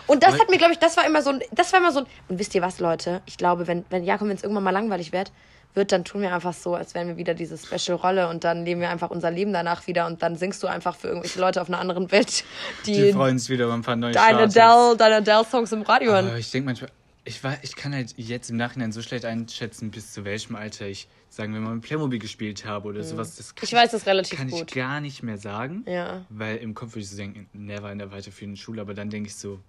und 0.06 0.22
das 0.24 0.40
hat 0.40 0.50
mir, 0.50 0.58
glaube 0.58 0.74
ich, 0.74 0.80
das 0.80 0.98
war 0.98 1.06
immer 1.06 1.22
so 1.22 1.32
ein, 1.32 1.42
das 1.52 1.72
war 1.74 1.80
immer 1.80 1.92
so 1.92 2.00
ein, 2.02 2.06
und 2.28 2.38
wisst 2.40 2.54
ihr 2.54 2.62
was, 2.62 2.80
Leute, 2.80 3.22
ich 3.26 3.38
glaube, 3.38 3.68
wenn, 3.68 3.86
wenn 3.90 4.04
Jakob, 4.04 4.28
wenn 4.28 4.36
es 4.36 4.44
irgendwann 4.44 4.64
mal 4.64 4.72
langweilig 4.72 5.12
wird, 5.14 5.32
wird, 5.76 5.92
dann 5.92 6.04
tun 6.04 6.22
wir 6.22 6.34
einfach 6.34 6.54
so, 6.54 6.76
als 6.76 6.94
wären 6.96 7.08
wir 7.08 7.18
wieder 7.18 7.34
diese 7.34 7.58
Special-Rolle 7.58 8.28
und 8.30 8.44
dann 8.44 8.66
leben 8.66 8.82
wir 8.82 8.90
einfach 8.90 9.10
unser 9.12 9.32
Leben 9.32 9.54
danach 9.54 9.88
wieder 9.88 10.08
und 10.08 10.22
dann 10.22 10.36
singst 10.36 10.62
du 10.64 10.68
einfach 10.68 10.96
für 10.96 11.08
irgendwelche 11.08 11.40
Leute 11.40 11.62
auf 11.62 11.68
einer 11.68 11.80
anderen 11.80 12.12
Welt, 12.12 12.44
Die 12.86 12.94
die, 12.94 13.14
freuen 13.14 13.38
sich 13.40 13.50
wieder 13.50 13.66
über 13.66 13.74
ein 13.74 13.82
paar 13.82 13.96
neue 13.96 14.12
deine. 14.12 14.40
Adele, 14.40 14.98
deine 14.98 15.16
Adele-Songs 15.18 15.72
im 15.72 15.84
Radio 15.84 16.12
hören. 16.12 16.36
Ich 16.38 16.52
denke 16.52 16.66
manchmal, 16.66 16.90
ich, 17.26 17.44
war, 17.44 17.58
ich 17.62 17.76
kann 17.76 17.94
halt 17.94 18.16
jetzt 18.18 18.50
im 18.50 18.58
Nachhinein 18.58 18.92
so 18.92 19.02
schlecht 19.02 19.26
einschätzen, 19.26 19.92
bis 19.92 20.14
zu 20.14 20.26
welchem 20.26 20.56
Alter 20.56 20.88
ich, 20.88 21.08
sagen 21.30 21.54
wir 21.54 21.60
mal, 21.60 21.76
mit 21.76 21.84
Playmobil 21.84 22.18
gespielt 22.18 22.66
habe 22.66 22.88
oder 22.88 23.04
sowas. 23.04 23.36
Das 23.36 23.54
kann 23.54 23.66
Ich 23.66 23.74
weiß 23.74 23.92
das 23.92 24.08
relativ 24.08 24.38
kann 24.38 24.50
gut. 24.50 24.72
ich 24.72 24.76
gar 24.76 25.00
nicht 25.00 25.22
mehr 25.22 25.38
sagen. 25.38 25.86
Ja. 25.88 26.26
Weil 26.30 26.58
im 26.58 26.74
Kopf 26.74 26.92
würde 26.92 27.02
ich 27.02 27.10
so 27.10 27.18
denken, 27.18 27.48
never 27.54 27.92
in 27.92 28.00
der 28.00 28.12
weiterführenden 28.12 28.58
Schule, 28.58 28.82
aber 28.82 28.96
dann 28.96 29.10
denke 29.12 29.28
ich 29.30 29.36
so, 29.36 29.60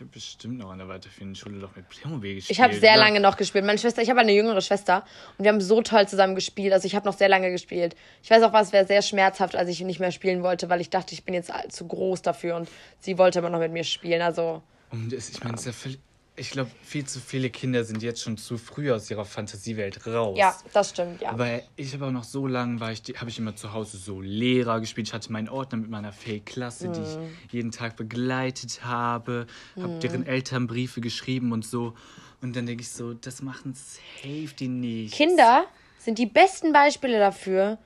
ich 0.00 0.02
habe 0.02 0.12
bestimmt 0.12 0.56
noch 0.56 0.70
an 0.70 0.78
der 0.78 0.88
weiterführenden 0.88 1.34
Schule 1.34 1.58
doch 1.58 1.76
mit 1.76 1.86
Playmobil 1.90 2.36
gespielt. 2.36 2.58
Ich 2.58 2.62
habe 2.62 2.72
sehr 2.72 2.92
oder? 2.92 3.00
lange 3.00 3.20
noch 3.20 3.36
gespielt. 3.36 3.66
Meine 3.66 3.76
Schwester, 3.76 4.00
ich 4.00 4.08
habe 4.08 4.20
eine 4.20 4.32
jüngere 4.32 4.62
Schwester 4.62 5.04
und 5.36 5.44
wir 5.44 5.52
haben 5.52 5.60
so 5.60 5.82
toll 5.82 6.08
zusammen 6.08 6.34
gespielt. 6.34 6.72
Also 6.72 6.86
ich 6.86 6.94
habe 6.94 7.04
noch 7.04 7.12
sehr 7.12 7.28
lange 7.28 7.50
gespielt. 7.50 7.94
Ich 8.22 8.30
weiß 8.30 8.42
auch, 8.44 8.54
was 8.54 8.72
wäre 8.72 8.86
sehr 8.86 9.02
schmerzhaft, 9.02 9.56
als 9.56 9.68
ich 9.68 9.82
nicht 9.82 10.00
mehr 10.00 10.10
spielen 10.10 10.42
wollte, 10.42 10.70
weil 10.70 10.80
ich 10.80 10.88
dachte, 10.88 11.12
ich 11.12 11.24
bin 11.24 11.34
jetzt 11.34 11.52
zu 11.68 11.86
groß 11.86 12.22
dafür 12.22 12.56
und 12.56 12.70
sie 12.98 13.18
wollte 13.18 13.40
immer 13.40 13.50
noch 13.50 13.58
mit 13.58 13.72
mir 13.72 13.84
spielen. 13.84 14.22
Also 14.22 14.62
Und 14.90 15.12
es, 15.12 15.28
ich 15.28 15.44
meine, 15.44 15.56
es 15.56 15.60
ist 15.60 15.66
ja 15.66 15.72
völlig. 15.72 15.98
Ich 16.40 16.50
glaube, 16.52 16.70
viel 16.82 17.04
zu 17.04 17.20
viele 17.20 17.50
Kinder 17.50 17.84
sind 17.84 18.02
jetzt 18.02 18.22
schon 18.22 18.38
zu 18.38 18.56
früh 18.56 18.90
aus 18.90 19.10
ihrer 19.10 19.26
Fantasiewelt 19.26 20.06
raus. 20.06 20.38
ja, 20.38 20.56
das 20.72 20.88
stimmt, 20.88 21.20
ja. 21.20 21.38
Weil 21.38 21.64
ich 21.76 21.92
habe 21.92 22.06
auch 22.06 22.10
noch 22.10 22.24
so 22.24 22.46
lange, 22.46 22.80
war 22.80 22.92
ich, 22.92 23.02
habe 23.18 23.28
ich 23.28 23.38
immer 23.38 23.54
zu 23.54 23.74
Hause 23.74 23.98
so 23.98 24.22
Lehrer 24.22 24.80
gespielt. 24.80 25.08
Ich 25.08 25.12
hatte 25.12 25.30
meinen 25.30 25.50
Ordner 25.50 25.76
mit 25.76 25.90
meiner 25.90 26.12
Fake-Klasse, 26.12 26.88
die 26.88 27.00
Mhm. 27.00 27.04
ich 27.46 27.52
jeden 27.52 27.70
Tag 27.72 27.96
begleitet 27.96 28.84
habe, 28.84 29.46
habe 29.76 29.98
deren 29.98 30.24
Eltern 30.24 30.66
Briefe 30.66 31.02
geschrieben 31.02 31.52
und 31.52 31.66
so. 31.66 31.92
Und 32.40 32.56
dann 32.56 32.64
denke 32.64 32.80
ich 32.84 32.90
so, 32.90 33.12
das 33.12 33.42
machen 33.42 33.74
safe 33.74 34.54
die 34.58 34.68
nicht. 34.68 35.12
Kinder 35.12 35.64
sind 35.98 36.18
die 36.18 36.24
besten 36.24 36.72
Beispiele 36.72 37.18
dafür, 37.18 37.76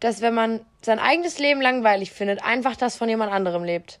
dass 0.00 0.20
wenn 0.20 0.34
man 0.34 0.60
sein 0.82 0.98
eigenes 0.98 1.38
Leben 1.38 1.62
langweilig 1.62 2.10
findet, 2.10 2.44
einfach 2.44 2.76
das 2.76 2.96
von 2.96 3.08
jemand 3.08 3.32
anderem 3.32 3.64
lebt. 3.64 3.98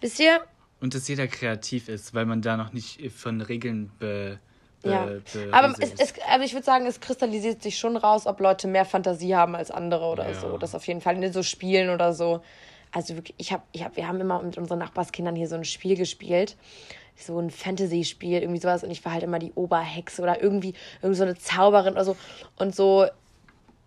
Wisst 0.00 0.18
ihr? 0.20 0.40
Und 0.82 0.94
dass 0.94 1.06
jeder 1.06 1.28
kreativ 1.28 1.88
ist, 1.88 2.12
weil 2.12 2.26
man 2.26 2.42
da 2.42 2.56
noch 2.56 2.72
nicht 2.72 3.12
von 3.12 3.40
Regeln 3.40 3.92
be, 4.00 4.40
be, 4.82 4.90
Ja. 4.90 5.04
be 5.06 5.22
Aber, 5.52 5.72
es, 5.78 5.92
es, 5.96 6.14
aber 6.28 6.42
ich 6.42 6.54
würde 6.54 6.66
sagen, 6.66 6.86
es 6.86 6.98
kristallisiert 6.98 7.62
sich 7.62 7.78
schon 7.78 7.96
raus, 7.96 8.26
ob 8.26 8.40
Leute 8.40 8.66
mehr 8.66 8.84
Fantasie 8.84 9.36
haben 9.36 9.54
als 9.54 9.70
andere 9.70 10.06
oder 10.06 10.28
Ja. 10.28 10.34
so. 10.34 10.58
Das 10.58 10.74
auf 10.74 10.84
jeden 10.88 11.00
Fall 11.00 11.22
in 11.22 11.32
so 11.32 11.44
Spielen 11.44 11.88
oder 11.90 12.12
so. 12.12 12.42
Also 12.90 13.14
wirklich, 13.14 13.36
ich 13.38 13.52
habe, 13.52 13.62
ich 13.70 13.84
hab, 13.84 13.96
wir 13.96 14.08
haben 14.08 14.20
immer 14.20 14.42
mit 14.42 14.58
unseren 14.58 14.80
Nachbarskindern 14.80 15.36
hier 15.36 15.46
so 15.46 15.54
ein 15.54 15.64
Spiel 15.64 15.96
gespielt. 15.96 16.56
So 17.14 17.38
ein 17.38 17.50
Fantasy-Spiel, 17.50 18.42
irgendwie 18.42 18.60
sowas. 18.60 18.82
Und 18.82 18.90
ich 18.90 19.04
war 19.04 19.12
halt 19.12 19.22
immer 19.22 19.38
die 19.38 19.52
Oberhexe 19.52 20.20
oder 20.20 20.42
irgendwie, 20.42 20.74
irgendwie 21.00 21.16
so 21.16 21.22
eine 21.22 21.36
Zauberin 21.36 21.92
oder 21.92 22.04
so. 22.04 22.16
Und 22.56 22.74
so, 22.74 23.06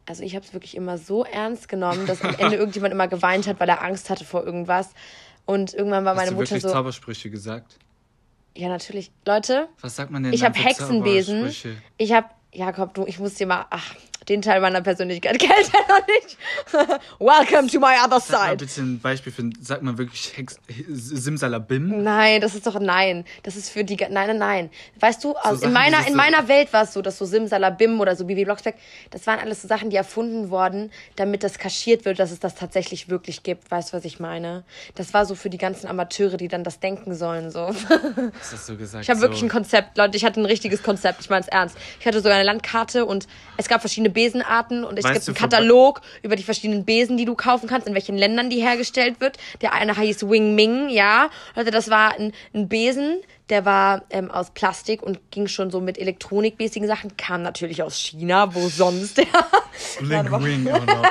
also 0.05 0.23
ich 0.23 0.35
habe 0.35 0.45
es 0.45 0.53
wirklich 0.53 0.75
immer 0.75 0.97
so 0.97 1.25
ernst 1.25 1.67
genommen, 1.67 2.05
dass 2.07 2.21
am 2.21 2.35
Ende 2.35 2.55
irgendjemand 2.57 2.93
immer 2.93 3.07
geweint 3.07 3.47
hat, 3.47 3.59
weil 3.59 3.67
er 3.67 3.83
Angst 3.83 4.09
hatte 4.09 4.23
vor 4.23 4.45
irgendwas. 4.45 4.91
Und 5.45 5.73
irgendwann 5.73 6.05
war 6.05 6.15
Hast 6.15 6.21
meine 6.21 6.31
du 6.31 6.37
Mutter 6.37 6.51
wirklich 6.51 6.63
so. 6.63 6.69
Zaubersprüche 6.69 7.29
gesagt? 7.29 7.77
Ja, 8.55 8.69
natürlich. 8.69 9.11
Leute, 9.25 9.67
Was 9.81 9.95
sagt 9.95 10.11
man 10.11 10.23
denn 10.23 10.33
ich 10.33 10.43
habe 10.43 10.57
Hexenbesen. 10.57 11.53
Ich 11.97 12.13
habe, 12.13 12.29
Jakob, 12.53 12.93
du, 12.93 13.05
ich 13.05 13.19
muss 13.19 13.35
dir 13.35 13.47
mal, 13.47 13.65
ach, 13.69 13.95
den 14.29 14.41
Teil 14.41 14.61
meiner 14.61 14.81
Persönlichkeit 14.81 15.39
kennt 15.39 15.51
er 15.73 15.87
noch 15.99 16.07
nicht. 16.07 16.37
Welcome 17.19 17.67
to 17.69 17.79
my 17.79 17.95
other 18.03 18.19
Sag 18.19 18.31
mal 18.39 18.45
side. 18.49 18.57
bitte 18.65 18.81
ein 18.81 18.99
Beispiel 18.99 19.31
für, 19.31 19.49
sag 19.61 19.81
mal 19.81 19.97
wirklich 19.97 20.33
Hex, 20.35 20.57
Simsalabim. 20.89 22.03
Nein, 22.03 22.41
das 22.41 22.55
ist 22.55 22.65
doch 22.67 22.79
nein. 22.79 23.25
Das 23.43 23.55
ist 23.55 23.69
für 23.69 23.83
die. 23.83 23.95
Nein, 23.95 24.11
nein, 24.27 24.37
nein. 24.37 24.69
Weißt 24.99 25.23
du, 25.23 25.35
aus, 25.35 25.59
Sachen, 25.59 25.63
in 25.63 25.73
meiner 25.73 25.99
in 25.99 26.13
so- 26.13 26.15
meiner 26.17 26.47
Welt 26.47 26.73
war 26.73 26.83
es 26.83 26.93
so, 26.93 27.01
dass 27.01 27.17
so 27.17 27.25
Simsalabim 27.25 27.99
oder 27.99 28.15
so 28.15 28.25
Bibi 28.25 28.45
Blocksberg, 28.45 28.75
das 29.11 29.25
waren 29.27 29.39
alles 29.39 29.61
so 29.61 29.67
Sachen, 29.67 29.89
die 29.89 29.95
erfunden 29.95 30.49
wurden, 30.49 30.91
damit 31.15 31.43
das 31.43 31.57
kaschiert 31.57 32.05
wird, 32.05 32.19
dass 32.19 32.31
es 32.31 32.39
das 32.39 32.55
tatsächlich 32.55 33.09
wirklich 33.09 33.43
gibt. 33.43 33.69
Weißt 33.71 33.93
du, 33.93 33.97
was 33.97 34.05
ich 34.05 34.19
meine? 34.19 34.63
Das 34.95 35.13
war 35.13 35.25
so 35.25 35.35
für 35.35 35.49
die 35.49 35.57
ganzen 35.57 35.87
Amateure, 35.87 36.37
die 36.37 36.47
dann 36.47 36.63
das 36.63 36.79
denken 36.79 37.13
sollen 37.15 37.51
so. 37.51 37.67
Hast 38.39 38.53
du 38.53 38.57
so 38.57 38.75
gesagt? 38.75 39.03
Ich 39.03 39.09
habe 39.09 39.19
so. 39.19 39.23
wirklich 39.25 39.41
ein 39.43 39.49
Konzept, 39.49 39.97
Leute. 39.97 40.17
Ich 40.17 40.25
hatte 40.25 40.41
ein 40.41 40.45
richtiges 40.45 40.83
Konzept. 40.83 41.21
Ich 41.21 41.29
meine 41.29 41.41
es 41.41 41.47
ernst. 41.47 41.77
Ich 41.99 42.05
hatte 42.05 42.17
sogar 42.19 42.35
eine 42.35 42.43
Landkarte 42.43 43.05
und 43.05 43.27
es 43.57 43.67
gab 43.67 43.81
verschiedene 43.81 44.09
Besenarten 44.15 44.83
und 44.83 44.97
es 44.97 45.05
Weißt 45.05 45.27
gibt 45.27 45.27
einen 45.27 45.35
Katalog 45.51 46.01
über 46.23 46.35
die 46.35 46.41
verschiedenen 46.41 46.85
Besen, 46.85 47.17
die 47.17 47.25
du 47.25 47.35
kaufen 47.35 47.69
kannst, 47.69 47.87
in 47.87 47.93
welchen 47.93 48.17
Ländern 48.17 48.49
die 48.49 48.59
hergestellt 48.61 49.21
wird. 49.21 49.37
Der 49.61 49.73
eine 49.73 49.95
heißt 49.95 50.27
Wing 50.27 50.55
Ming, 50.55 50.89
ja. 50.89 51.29
Leute, 51.55 51.69
das 51.69 51.91
war 51.91 52.15
ein, 52.17 52.33
ein 52.55 52.67
Besen, 52.67 53.21
der 53.49 53.65
war 53.65 54.03
ähm, 54.09 54.31
aus 54.31 54.49
Plastik 54.49 55.03
und 55.03 55.19
ging 55.29 55.47
schon 55.47 55.69
so 55.69 55.79
mit 55.79 55.99
elektronikmäßigen 55.99 56.87
Sachen. 56.87 57.15
Kam 57.15 57.43
natürlich 57.43 57.83
aus 57.83 57.95
China, 57.95 58.55
wo 58.55 58.67
sonst. 58.69 59.21
Ja. 60.09 60.23
Bling, 60.23 60.43
Wing, 60.43 60.63
no. 60.63 60.79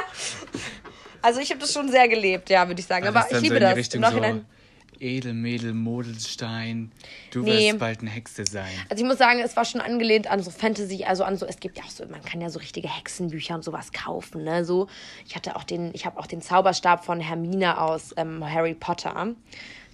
Also 1.22 1.40
ich 1.40 1.50
habe 1.50 1.61
das 1.61 1.72
schon 1.72 1.90
sehr 1.90 2.07
gelebt, 2.07 2.50
ja, 2.50 2.66
würde 2.68 2.80
ich 2.80 2.86
sagen. 2.86 3.07
War 3.07 3.24
Aber 3.24 3.32
ich 3.34 3.40
liebe 3.40 3.59
das. 3.59 3.88
Im 3.94 4.00
Nachhinein. 4.02 4.38
so 4.40 4.53
Edelmädel, 5.01 5.74
Modelstein. 5.74 6.92
Du 7.30 7.42
Nee. 7.42 7.68
wirst 7.70 7.78
bald 7.78 8.01
eine 8.01 8.11
Hexe 8.11 8.45
sein. 8.51 8.70
Also 8.88 9.03
ich 9.03 9.09
muss 9.09 9.18
sagen, 9.18 9.40
es 9.40 9.57
war 9.57 9.64
schon 9.64 9.80
angelehnt 9.80 10.26
an 10.26 10.42
so 10.42 10.51
Fantasy, 10.51 11.05
also 11.05 11.24
an 11.24 11.36
so, 11.36 11.47
es 11.47 11.61
gibt 11.61 11.78
ja 11.78 11.84
auch 11.84 11.90
so, 11.90 12.05
man 12.07 12.22
kann 12.22 12.40
ja 12.40 12.51
so 12.51 12.59
richtige 12.59 12.88
Hexenbücher 12.88 13.55
und 13.55 13.64
sowas 13.64 13.92
kaufen, 13.92 14.45
ne? 14.45 14.64
So, 14.64 14.88
ich 15.26 15.34
hatte 15.36 15.57
auch 15.57 15.64
den, 15.64 15.90
ich 15.95 16.07
habe 16.07 16.18
auch 16.18 16.26
den 16.26 16.40
Zauberstab 16.42 17.05
von 17.05 17.20
Hermine 17.20 17.80
aus 17.80 18.14
ähm, 18.16 18.45
Harry 18.49 18.74
Potter. 18.74 19.34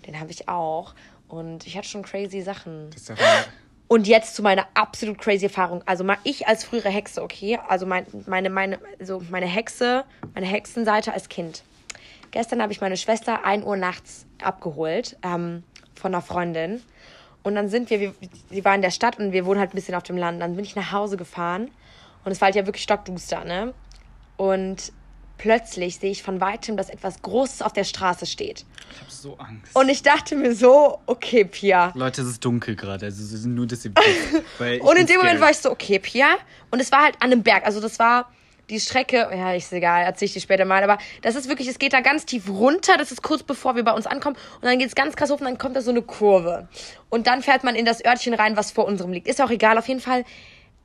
Den 0.06 0.18
habe 0.20 0.30
ich 0.30 0.48
auch. 0.48 0.94
Und 1.28 1.66
ich 1.66 1.76
hatte 1.76 1.88
schon 1.88 2.02
crazy 2.02 2.40
Sachen. 2.40 2.90
Das 2.90 3.08
ist 3.10 3.12
Und 3.86 4.06
jetzt 4.06 4.34
zu 4.36 4.42
meiner 4.42 4.66
absolut 4.74 5.18
crazy 5.18 5.46
Erfahrung. 5.46 5.82
Also 5.86 6.04
mal 6.04 6.16
ich 6.24 6.46
als 6.46 6.64
frühere 6.64 6.88
Hexe, 6.90 7.22
okay? 7.22 7.58
Also 7.68 7.86
mein, 7.86 8.06
meine, 8.26 8.50
meine, 8.50 8.78
also 8.98 9.22
meine 9.30 9.46
Hexe, 9.46 10.04
meine 10.34 10.46
Hexenseite 10.46 11.12
als 11.12 11.28
Kind. 11.28 11.62
Gestern 12.30 12.62
habe 12.62 12.72
ich 12.72 12.80
meine 12.80 12.96
Schwester 12.96 13.44
1 13.44 13.64
Uhr 13.64 13.76
nachts 13.76 14.26
abgeholt 14.42 15.16
ähm, 15.22 15.64
von 15.94 16.14
einer 16.14 16.22
Freundin. 16.22 16.80
Und 17.42 17.54
dann 17.54 17.68
sind 17.68 17.90
wir, 17.90 18.00
wir, 18.00 18.14
sie 18.50 18.64
war 18.64 18.74
in 18.74 18.82
der 18.82 18.90
Stadt 18.90 19.18
und 19.18 19.32
wir 19.32 19.46
wohnen 19.46 19.58
halt 19.60 19.72
ein 19.72 19.74
bisschen 19.76 19.94
auf 19.94 20.02
dem 20.02 20.16
Land. 20.16 20.40
Dann 20.40 20.56
bin 20.56 20.64
ich 20.64 20.76
nach 20.76 20.92
Hause 20.92 21.16
gefahren 21.16 21.70
und 22.24 22.32
es 22.32 22.40
war 22.40 22.46
halt 22.46 22.56
ja 22.56 22.66
wirklich 22.66 22.82
stockduster, 22.82 23.44
ne? 23.44 23.72
Und 24.36 24.92
plötzlich 25.38 25.98
sehe 25.98 26.10
ich 26.10 26.22
von 26.22 26.40
weitem, 26.40 26.76
dass 26.76 26.90
etwas 26.90 27.22
Großes 27.22 27.62
auf 27.62 27.72
der 27.72 27.84
Straße 27.84 28.26
steht. 28.26 28.66
Ich 28.92 29.00
habe 29.00 29.10
so 29.10 29.38
Angst. 29.38 29.74
Und 29.74 29.88
ich 29.88 30.02
dachte 30.02 30.36
mir 30.36 30.54
so, 30.54 30.98
okay, 31.06 31.44
Pia, 31.44 31.92
Leute, 31.94 32.20
es 32.20 32.28
ist 32.28 32.44
dunkel 32.44 32.76
gerade. 32.76 33.06
Also 33.06 33.22
es 33.22 33.32
ist 33.32 33.46
nur, 33.46 33.66
ich 33.70 33.84
Und 34.82 34.98
in 34.98 35.06
dem 35.06 35.16
Moment 35.16 35.38
scared. 35.38 35.40
war 35.40 35.50
ich 35.50 35.58
so, 35.58 35.70
okay, 35.70 35.98
Pia. 35.98 36.36
Und 36.70 36.80
es 36.80 36.92
war 36.92 37.04
halt 37.04 37.14
an 37.20 37.32
einem 37.32 37.42
Berg. 37.42 37.64
Also 37.64 37.80
das 37.80 37.98
war 37.98 38.30
die 38.70 38.80
Strecke, 38.80 39.28
ja, 39.34 39.52
ist 39.52 39.72
egal, 39.72 40.04
erzähl 40.04 40.26
ich 40.26 40.32
dir 40.32 40.40
später 40.40 40.64
mal. 40.64 40.82
Aber 40.82 40.98
das 41.22 41.34
ist 41.34 41.48
wirklich, 41.48 41.68
es 41.68 41.78
geht 41.78 41.92
da 41.92 42.00
ganz 42.00 42.24
tief 42.24 42.48
runter. 42.48 42.96
Das 42.96 43.12
ist 43.12 43.22
kurz 43.22 43.42
bevor 43.42 43.76
wir 43.76 43.82
bei 43.84 43.92
uns 43.92 44.06
ankommen. 44.06 44.36
Und 44.56 44.64
dann 44.64 44.78
geht 44.78 44.88
es 44.88 44.94
ganz 44.94 45.16
krass 45.16 45.30
hoch 45.30 45.38
und 45.40 45.44
dann 45.44 45.58
kommt 45.58 45.76
da 45.76 45.82
so 45.82 45.90
eine 45.90 46.02
Kurve. 46.02 46.68
Und 47.10 47.26
dann 47.26 47.42
fährt 47.42 47.64
man 47.64 47.74
in 47.74 47.84
das 47.84 48.04
Örtchen 48.04 48.34
rein, 48.34 48.56
was 48.56 48.70
vor 48.70 48.86
unserem 48.86 49.12
liegt. 49.12 49.26
Ist 49.28 49.40
auch 49.42 49.50
egal, 49.50 49.76
auf 49.76 49.88
jeden 49.88 50.00
Fall. 50.00 50.24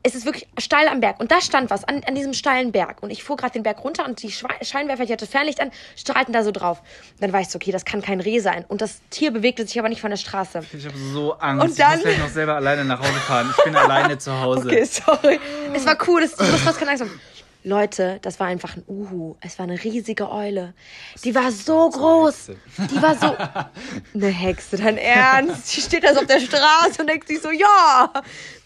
Es 0.07 0.13
ist 0.13 0.25
wirklich 0.25 0.47
steil 0.59 0.88
am 0.88 0.99
Berg. 0.99 1.19
Und 1.19 1.31
da 1.31 1.41
stand 1.41 1.71
was 1.71 1.83
an, 1.83 2.03
an 2.07 2.13
diesem 2.13 2.33
steilen 2.36 2.71
Berg. 2.71 3.01
Und 3.01 3.09
ich 3.09 3.23
fuhr 3.23 3.38
gerade 3.38 3.53
den 3.53 3.63
Berg 3.63 3.83
runter 3.83 4.05
und 4.05 4.21
die 4.21 4.31
Scheinwerfer, 4.31 5.01
ich 5.03 5.11
hatte 5.11 5.25
Fernlicht 5.25 5.59
an, 5.59 5.71
strahlten 5.95 6.31
da 6.31 6.43
so 6.43 6.51
drauf. 6.51 6.81
Und 7.13 7.23
dann 7.23 7.33
war 7.33 7.41
ich 7.41 7.49
so, 7.49 7.55
okay, 7.55 7.71
das 7.71 7.86
kann 7.86 8.03
kein 8.03 8.21
Reh 8.21 8.38
sein. 8.38 8.65
Und 8.67 8.81
das 8.81 9.01
Tier 9.09 9.31
bewegte 9.31 9.65
sich 9.65 9.79
aber 9.79 9.89
nicht 9.89 10.01
von 10.01 10.11
der 10.11 10.17
Straße. 10.17 10.61
Ich 10.77 10.86
habe 10.86 10.95
so 11.11 11.33
Angst. 11.39 11.65
Und 11.65 11.79
dann- 11.79 11.93
ich 11.93 12.05
muss 12.05 12.13
gleich 12.13 12.19
noch 12.19 12.29
selber 12.29 12.53
alleine 12.55 12.86
nach 12.86 12.99
Hause 12.99 13.13
fahren. 13.13 13.51
Ich 13.57 13.63
bin 13.63 13.75
alleine 13.75 14.15
zu 14.19 14.31
Hause. 14.39 14.67
Okay, 14.67 14.83
sorry. 14.86 15.39
Es 15.73 15.88
war 15.88 15.97
cool, 16.07 16.21
das, 16.21 16.36
das 16.36 16.63
was 16.67 16.77
keine 16.77 16.91
Angst 16.91 17.01
haben. 17.03 17.19
Leute, 17.66 18.20
das 18.22 18.39
war 18.39 18.45
einfach 18.45 18.78
ein 18.78 18.84
Uhu. 18.88 19.38
Es 19.41 19.57
war 19.57 19.63
eine 19.63 19.84
riesige 19.84 20.32
Eule. 20.32 20.76
Die 21.24 21.34
war 21.34 21.51
so 21.51 21.89
groß. 21.89 22.51
Die 22.78 23.01
war 23.01 23.16
so. 23.16 23.36
Eine 24.13 24.28
Hexe, 24.28 24.78
dein 24.78 24.99
Ernst? 24.99 25.76
Die 25.76 25.82
steht 25.82 26.03
da 26.03 26.13
so 26.13 26.20
auf 26.20 26.28
der 26.28 26.39
Straße 26.39 27.01
und 27.01 27.07
denkt 27.09 27.28
sich 27.28 27.41
so, 27.41 27.49
ja. 27.49 28.13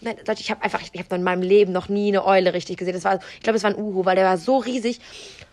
Nein, 0.02 0.16
Leute, 0.26 0.42
ich 0.42 0.50
habe 0.50 0.62
einfach, 0.62 0.82
ich, 0.82 0.90
ich 0.92 1.00
habe 1.00 1.16
in 1.16 1.22
meinem 1.22 1.40
Leben 1.40 1.72
noch 1.72 1.88
nie 1.88 2.08
eine 2.08 2.26
Eule 2.26 2.52
richtig 2.52 2.76
gesehen. 2.76 2.92
Das 2.92 3.04
war, 3.04 3.20
ich 3.36 3.40
glaube, 3.40 3.56
es 3.56 3.62
war 3.62 3.70
ein 3.70 3.78
Uhu, 3.78 4.04
weil 4.04 4.16
der 4.16 4.26
war 4.26 4.36
so 4.36 4.58
riesig. 4.58 5.00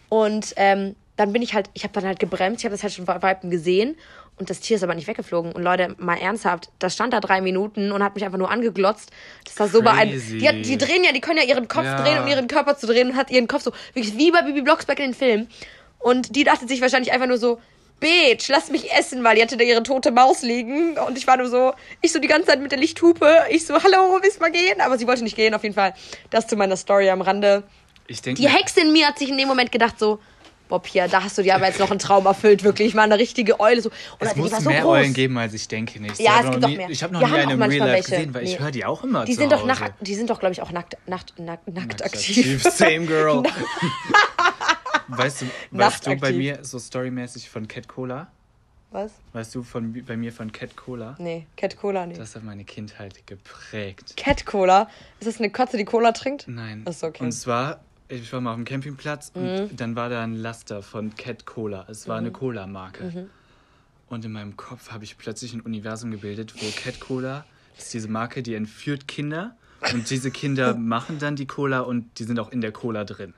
Und 0.10 0.54
ähm, 0.58 0.98
dann 1.16 1.32
bin 1.32 1.42
ich 1.42 1.54
halt, 1.54 1.70
ich 1.74 1.84
habe 1.84 1.94
dann 1.94 2.06
halt 2.06 2.20
gebremst, 2.20 2.60
ich 2.60 2.66
habe 2.66 2.74
das 2.74 2.84
halt 2.84 2.94
schon 2.94 3.06
bei 3.06 3.22
Weitem 3.22 3.50
gesehen 3.50 3.96
und 4.38 4.50
das 4.50 4.60
Tier 4.60 4.78
ist 4.78 4.84
aber 4.84 4.94
nicht 4.96 5.08
weggeflogen. 5.08 5.52
Und 5.52 5.64
Leute, 5.64 5.96
mal 5.98 6.16
ernsthaft, 6.18 6.70
das 6.80 6.94
stand 6.94 7.14
da 7.14 7.20
drei 7.20 7.42
Minuten 7.42 7.92
und 7.92 8.04
hat 8.04 8.16
mich 8.16 8.24
einfach 8.24 8.38
nur 8.38 8.52
angeglotzt. 8.52 9.12
Das 9.46 9.60
war 9.60 9.68
so 9.68 9.82
beeindruckend. 9.82 10.42
Die, 10.42 10.48
hat, 10.48 10.56
die 10.64 10.78
drehen 10.78 11.04
ja, 11.04 11.12
die 11.12 11.22
können 11.22 11.38
ja 11.40 11.44
ihren 11.44 11.68
Kopf 11.68 11.86
Ja. 11.86 12.02
drehen, 12.02 12.20
um 12.20 12.28
ihren 12.28 12.48
Körper 12.48 12.78
zu 12.78 12.86
drehen 12.88 13.10
und 13.12 13.16
hat 13.18 13.32
ihren 13.32 13.48
Kopf 13.48 13.64
so, 13.64 13.72
wirklich 13.94 14.18
wie 14.18 14.32
bei 14.32 14.42
Bibi 14.44 14.62
Blocksberg 14.62 15.00
in 15.00 15.06
den 15.12 15.14
Filmen. 15.16 15.50
Und 16.00 16.36
die 16.36 16.44
dachte 16.44 16.68
sich 16.68 16.82
wahrscheinlich 16.82 17.12
einfach 17.12 17.28
nur 17.28 17.38
so, 17.38 17.60
Bitch, 18.00 18.48
lass 18.50 18.70
mich 18.70 18.92
essen, 18.94 19.24
weil 19.24 19.36
die 19.38 19.42
hatte 19.42 19.58
da 19.58 19.64
ihre 19.64 19.82
tote 19.82 20.12
Maus 20.12 20.44
liegen. 20.44 21.00
Und 21.00 21.18
ich 21.18 21.26
war 21.26 21.36
nur 21.38 21.48
so, 21.50 21.74
ich 22.02 22.12
so 22.14 22.20
die 22.20 22.28
ganze 22.28 22.50
Zeit 22.50 22.62
mit 22.62 22.72
der 22.72 22.78
Lichthupe. 22.78 23.46
Ich 23.50 23.66
so, 23.66 23.74
hallo, 23.74 24.20
willst 24.22 24.38
du 24.38 24.42
mal 24.42 24.52
gehen? 24.52 24.80
Aber 24.82 25.00
sie 25.00 25.08
wollte 25.08 25.24
nicht 25.24 25.36
gehen, 25.36 25.56
auf 25.56 25.64
jeden 25.64 25.74
Fall. 25.74 25.96
Das 26.30 26.46
zu 26.46 26.56
meiner 26.56 26.78
Story 26.78 27.10
am 27.10 27.22
Rande. 27.22 27.64
Ich 28.06 28.22
denke, 28.22 28.40
Die 28.40 28.48
Hexe 28.48 28.82
in 28.82 28.94
mir 28.94 29.08
hat 29.08 29.18
sich 29.18 29.30
in 29.30 29.38
dem 29.38 29.48
Moment 29.48 29.72
gedacht 29.72 29.98
so, 29.98 30.20
boah, 30.70 30.82
Pia, 30.82 31.08
da 31.08 31.24
hast 31.24 31.38
du 31.38 31.44
dir 31.44 31.56
aber 31.56 31.68
jetzt 31.68 31.80
noch 31.80 31.90
einen 31.92 32.00
Traum 32.00 32.26
erfüllt, 32.26 32.64
wirklich. 32.64 32.90
Ich 32.90 32.96
war 32.96 33.04
eine 33.04 33.18
richtige 33.18 33.60
Eule. 33.60 33.82
So. 33.82 33.90
Und 34.20 34.28
es 34.28 34.36
muss 34.36 34.52
war 34.52 34.62
so 34.62 34.70
mehr 34.70 34.82
groß. 34.82 34.92
Eulen 34.98 35.14
geben, 35.14 35.38
als 35.38 35.54
ich 35.54 35.68
denke 35.68 36.00
nicht. 36.02 36.20
Ja, 36.20 36.40
Ich 36.40 36.46
es 36.46 36.50
gibt 36.52 36.62
noch 36.62 36.70
nie- 36.70 36.78
mehr. 36.78 36.90
Ich 36.90 37.04
habe 37.04 37.14
noch 37.14 37.22
Wir 37.22 37.28
nie 37.28 37.34
eine 37.36 37.54
im 37.54 37.62
Real 37.62 37.88
Life 37.88 38.10
gesehen, 38.10 38.34
weil 38.34 38.44
ich 38.44 38.54
Nee. 38.54 38.60
höre 38.60 38.72
die 38.72 38.86
auch 38.86 39.04
immer 39.04 39.26
Die 39.26 39.34
zu 39.34 39.40
sind 39.42 39.52
doch 39.52 39.66
nackt, 39.66 39.94
die 40.06 40.16
sind 40.16 40.30
doch, 40.30 40.40
glaube 40.40 40.54
ich, 40.54 40.62
auch 40.62 40.72
nackt, 40.72 40.98
nackt, 41.08 41.38
nackt, 41.40 41.68
nackt 41.68 41.88
Nackt 41.90 42.06
aktiv. 42.06 42.64
Same 42.72 43.06
girl. 43.06 43.44
weißt 45.08 45.42
du, 45.42 45.46
weißt 45.72 46.08
du 46.08 46.16
bei 46.18 46.34
mir 46.34 46.60
so 46.64 46.80
storymäßig 46.80 47.50
von 47.50 47.68
Cat 47.68 47.88
Cola? 47.88 48.28
Was? 48.92 49.12
Weißt 49.34 49.54
du 49.54 49.64
von, 49.64 50.02
bei 50.06 50.16
mir 50.16 50.32
von 50.32 50.50
Cat 50.52 50.78
Cola? 50.78 51.16
Nee, 51.20 51.46
Cat 51.58 51.76
Cola, 51.76 52.06
nee. 52.06 52.14
Das 52.16 52.36
hat 52.36 52.44
meine 52.44 52.64
Kindheit 52.64 53.28
geprägt. 53.28 54.14
Cat 54.16 54.46
Cola? 54.46 54.90
Ist 55.20 55.28
das 55.28 55.40
eine 55.40 55.50
Katze, 55.50 55.76
die 55.76 55.84
Cola 55.84 56.14
trinkt? 56.14 56.46
Nein. 56.48 56.86
So, 56.90 57.08
okay. 57.08 57.24
Und 57.26 57.34
zwar, 57.34 57.82
ich 58.10 58.32
war 58.32 58.42
mal 58.42 58.52
auf 58.52 58.56
dem 58.58 58.66
Campingplatz 58.66 59.32
und 59.34 59.70
dann 59.76 59.96
war 59.96 60.10
da 60.10 60.24
ein 60.24 60.36
Laster 60.36 60.82
von 60.82 61.16
Cat 61.16 61.46
Cola. 61.46 61.86
Es 61.90 62.08
war 62.08 62.18
eine 62.18 62.32
Cola-Marke. 62.32 63.04
Mhm. 63.04 63.30
Und 64.10 64.24
in 64.24 64.32
meinem 64.32 64.56
Kopf 64.56 64.92
habe 64.92 65.04
ich 65.04 65.18
plötzlich 65.18 65.54
ein 65.54 65.62
Universum 65.62 66.12
gebildet, 66.12 66.54
wo 66.56 66.66
Cat 66.82 67.00
Cola 67.00 67.46
ist 67.78 67.94
diese 67.94 68.08
Marke, 68.08 68.42
die 68.44 68.56
entführt 68.56 69.08
Kinder. 69.08 69.56
Und 69.94 70.10
diese 70.10 70.32
Kinder 70.32 70.76
machen 70.78 71.20
dann 71.20 71.36
die 71.36 71.46
Cola 71.46 71.82
und 71.82 72.18
die 72.20 72.24
sind 72.24 72.40
auch 72.40 72.52
in 72.52 72.62
der 72.62 72.72
Cola 72.72 73.04
drin. 73.04 73.34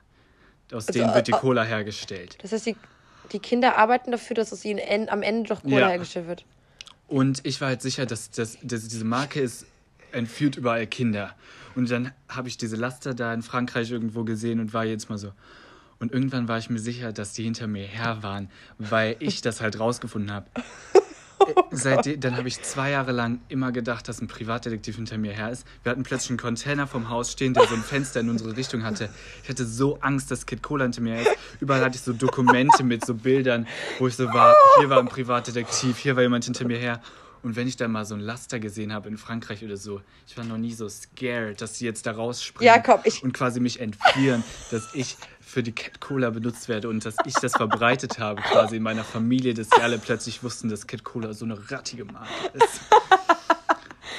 Aus 0.72 0.86
denen 0.86 1.14
wird 1.16 1.28
die 1.28 1.32
äh, 1.32 1.38
Cola 1.38 1.64
hergestellt. 1.64 2.38
Das 2.44 2.52
heißt, 2.52 2.68
die, 2.68 2.76
die 3.32 3.40
Kinder 3.40 3.76
arbeiten 3.78 4.12
dafür, 4.12 4.36
dass 4.36 4.54
aus 4.54 4.64
ihnen 4.64 4.78
en- 4.78 5.10
am 5.10 5.24
Ende 5.24 5.50
doch 5.50 5.64
Cola 5.64 5.80
Ja. 5.80 5.88
hergestellt 5.90 6.28
wird. 6.28 6.46
Und 7.08 7.42
ich 7.44 7.60
war 7.60 7.70
halt 7.70 7.82
sicher, 7.82 8.06
dass, 8.06 8.30
dass, 8.30 8.60
dass 8.62 8.88
diese 8.88 9.04
Marke 9.04 9.40
ist, 9.42 9.66
entführt 10.12 10.58
überall 10.58 10.86
Kinder. 10.86 11.36
Und 11.80 11.90
dann 11.90 12.12
habe 12.28 12.50
ich 12.50 12.58
diese 12.58 12.76
Laster 12.76 13.14
da 13.14 13.34
in 13.34 13.42
Frankreich 13.42 13.90
irgendwo 13.90 14.26
gesehen 14.26 14.60
und 14.60 14.74
war 14.74 14.84
jetzt 14.84 15.10
mal 15.10 15.18
so. 15.18 15.32
Und 15.98 16.12
irgendwann 16.12 16.50
war 16.50 16.58
ich 16.58 16.70
mir 16.70 16.80
sicher, 16.80 17.14
dass 17.14 17.32
die 17.32 17.44
hinter 17.44 17.68
mir 17.68 17.86
her 17.86 18.18
waren, 18.22 18.50
weil 18.78 19.16
ich 19.20 19.40
das 19.40 19.62
halt 19.62 19.80
rausgefunden 19.80 20.30
habe. 20.30 20.46
Seitdem, 21.72 22.20
dann 22.20 22.36
habe 22.36 22.50
ich 22.50 22.62
zwei 22.62 22.92
Jahre 22.92 23.14
lang 23.14 23.40
immer 23.48 23.72
gedacht, 23.72 24.10
dass 24.10 24.20
ein 24.20 24.28
Privatdetektiv 24.28 24.98
hinter 24.98 25.18
mir 25.18 25.32
her 25.32 25.52
ist. 25.52 25.66
Wir 25.84 25.92
hatten 25.94 26.04
plötzlich 26.04 26.32
einen 26.32 26.38
Container 26.38 26.86
vom 26.86 27.08
Haus 27.08 27.32
stehen, 27.32 27.54
der 27.54 27.66
so 27.66 27.76
ein 27.76 27.82
Fenster 27.82 28.20
in 28.20 28.30
unsere 28.30 28.58
Richtung 28.58 28.84
hatte. 28.84 29.08
Ich 29.44 29.50
hatte 29.50 29.66
so 29.66 30.00
Angst, 30.02 30.32
dass 30.32 30.46
Kid 30.46 30.62
Cola 30.62 30.84
hinter 30.84 31.00
mir 31.00 31.14
her 31.14 31.22
ist. 31.22 31.38
Überall 31.62 31.82
hatte 31.82 31.96
ich 31.96 32.02
so 32.02 32.12
Dokumente 32.12 32.84
mit 32.84 33.06
so 33.06 33.16
Bildern, 33.16 33.68
wo 34.00 34.08
ich 34.08 34.18
so 34.18 34.28
war, 34.34 34.54
hier 34.80 34.90
war 34.90 35.00
ein 35.00 35.08
Privatdetektiv, 35.08 35.98
hier 35.98 36.18
war 36.18 36.24
jemand 36.24 36.44
hinter 36.44 36.68
mir 36.68 36.78
her. 36.78 37.02
Und 37.42 37.56
wenn 37.56 37.68
ich 37.68 37.78
dann 37.78 37.92
mal 37.92 38.06
so 38.06 38.16
ein 38.16 38.20
Laster 38.22 38.60
gesehen 38.60 38.94
habe 38.94 39.08
in 39.10 39.18
Frankreich 39.18 39.64
oder 39.64 39.78
so, 39.78 40.02
ich 40.28 40.38
war 40.38 40.44
noch 40.44 40.58
nie 40.58 40.74
so 40.74 40.90
scared, 40.90 41.62
dass 41.62 41.78
sie 41.78 41.86
jetzt 41.86 42.06
da 42.06 42.12
rausspringen 42.12 42.74
Ja, 42.76 42.82
komm, 42.82 43.00
ich- 43.06 43.24
und 43.24 43.34
quasi 43.34 43.60
mich 43.60 43.80
entführen, 43.80 44.44
dass 44.72 44.94
ich 44.94 45.18
für 45.40 45.64
die 45.64 45.72
Cat 45.72 46.00
Cola 46.00 46.30
benutzt 46.30 46.68
werde 46.70 46.90
und 46.90 47.06
dass 47.06 47.16
ich 47.26 47.34
das 47.36 47.54
verbreitet 47.54 48.20
habe 48.20 48.42
quasi 48.42 48.76
in 48.76 48.84
meiner 48.84 49.04
Familie, 49.04 49.54
dass 49.54 49.68
sie 49.74 49.82
alle 49.82 49.98
plötzlich 49.98 50.44
wussten, 50.44 50.70
dass 50.70 50.86
Cat 50.86 51.04
Cola 51.04 51.34
so 51.34 51.46
eine 51.46 51.72
rattige 51.72 52.06
Marke 52.06 52.30
ist. 52.54 52.82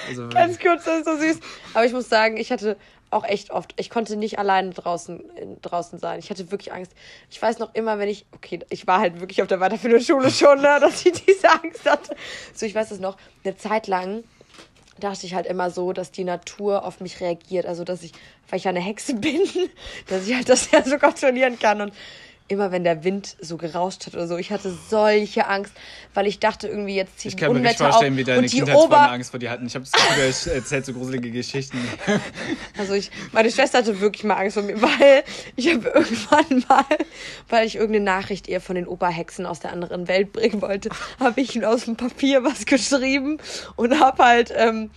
Also, 0.09 0.29
Ganz 0.29 0.59
kurz, 0.59 0.85
das 0.85 1.01
ist 1.01 1.05
so 1.05 1.17
süß. 1.19 1.39
Aber 1.75 1.85
ich 1.85 1.93
muss 1.93 2.09
sagen, 2.09 2.37
ich 2.37 2.51
hatte 2.51 2.77
auch 3.11 3.25
echt 3.25 3.51
oft, 3.51 3.75
ich 3.77 3.91
konnte 3.91 4.17
nicht 4.17 4.39
alleine 4.39 4.71
draußen, 4.71 5.21
in, 5.37 5.61
draußen 5.61 5.99
sein. 5.99 6.21
Ich 6.21 6.31
hatte 6.31 6.51
wirklich 6.51 6.73
Angst. 6.73 6.93
Ich 7.29 7.41
weiß 7.41 7.59
noch 7.59 7.75
immer, 7.75 7.99
wenn 7.99 8.09
ich, 8.09 8.25
okay, 8.33 8.61
ich 8.71 8.87
war 8.87 9.01
halt 9.01 9.21
wirklich 9.21 9.43
auf 9.43 9.49
der 9.49 9.61
weiterführenden 9.61 10.05
Schule 10.05 10.31
schon, 10.31 10.61
ne, 10.61 10.79
dass 10.81 11.05
ich 11.05 11.25
diese 11.25 11.51
Angst 11.51 11.89
hatte. 11.89 12.15
So, 12.55 12.67
ich 12.67 12.75
weiß 12.75 12.93
es 12.93 13.01
noch, 13.01 13.17
eine 13.45 13.57
Zeit 13.57 13.87
lang 13.87 14.23
dachte 15.01 15.27
ich 15.27 15.35
halt 15.35 15.47
immer 15.47 15.71
so, 15.71 15.93
dass 15.93 16.13
die 16.13 16.25
Natur 16.25 16.85
auf 16.85 17.01
mich 17.01 17.21
reagiert. 17.21 17.67
Also, 17.67 17.85
dass 17.85 18.03
ich, 18.03 18.13
weil 18.49 18.59
ich 18.59 18.65
ja 18.65 18.71
eine 18.71 18.81
Hexe 18.81 19.15
bin, 19.17 19.41
dass 20.09 20.29
ich 20.29 20.35
halt 20.35 20.49
das 20.49 20.71
ja 20.71 20.83
so 20.85 20.99
kontrollieren 20.99 21.59
kann. 21.59 21.81
Und 21.81 21.95
immer 22.51 22.73
wenn 22.73 22.83
der 22.83 23.05
Wind 23.05 23.37
so 23.41 23.57
gerauscht 23.57 24.07
hat 24.07 24.15
oder 24.15 24.27
so, 24.27 24.37
ich 24.37 24.51
hatte 24.51 24.77
solche 24.89 25.47
Angst, 25.47 25.73
weil 26.15 26.27
ich 26.27 26.41
dachte 26.41 26.67
irgendwie, 26.67 26.97
jetzt 26.97 27.21
zieht 27.21 27.33
ich 27.33 27.39
kann 27.39 27.53
mir 27.53 27.61
nicht 27.61 27.79
vorstellen, 27.79 28.15
auf 28.15 28.19
wie 28.19 28.25
deine 28.25 28.47
Kindheitsfreunde 28.49 28.97
Ober... 28.97 29.11
Angst 29.11 29.31
vor 29.31 29.39
dir 29.39 29.51
hatten. 29.51 29.67
Ich 29.67 29.75
habe 29.77 29.85
ich 29.85 30.47
erzählt 30.47 30.85
so 30.85 30.93
gruselige 30.93 31.31
Geschichten. 31.31 31.79
Also 32.79 32.95
ich, 32.95 33.11
meine 33.33 33.51
Schwester 33.51 33.79
hatte 33.79 34.01
wirklich 34.01 34.25
mal 34.25 34.35
Angst 34.35 34.55
vor 34.55 34.63
mir, 34.63 34.81
weil 34.81 35.23
ich 35.57 35.73
habe 35.73 35.89
irgendwann 35.89 36.65
mal, 36.69 36.85
weil 37.49 37.67
ich 37.67 37.77
irgendeine 37.77 38.05
Nachricht 38.05 38.49
ihr 38.49 38.61
von 38.61 38.75
den 38.75 38.87
Oberhexen 38.87 39.45
aus 39.45 39.61
der 39.61 39.73
anderen 39.73 40.09
Welt 40.09 40.33
bringen 40.33 40.63
wollte, 40.63 40.89
habe 41.19 41.41
ich 41.41 41.65
aus 41.65 41.85
dem 41.85 41.97
Papier 41.97 42.43
was 42.43 42.65
geschrieben 42.65 43.39
und 43.77 44.01
habe 44.01 44.25
halt, 44.25 44.53
ähm, 44.57 44.91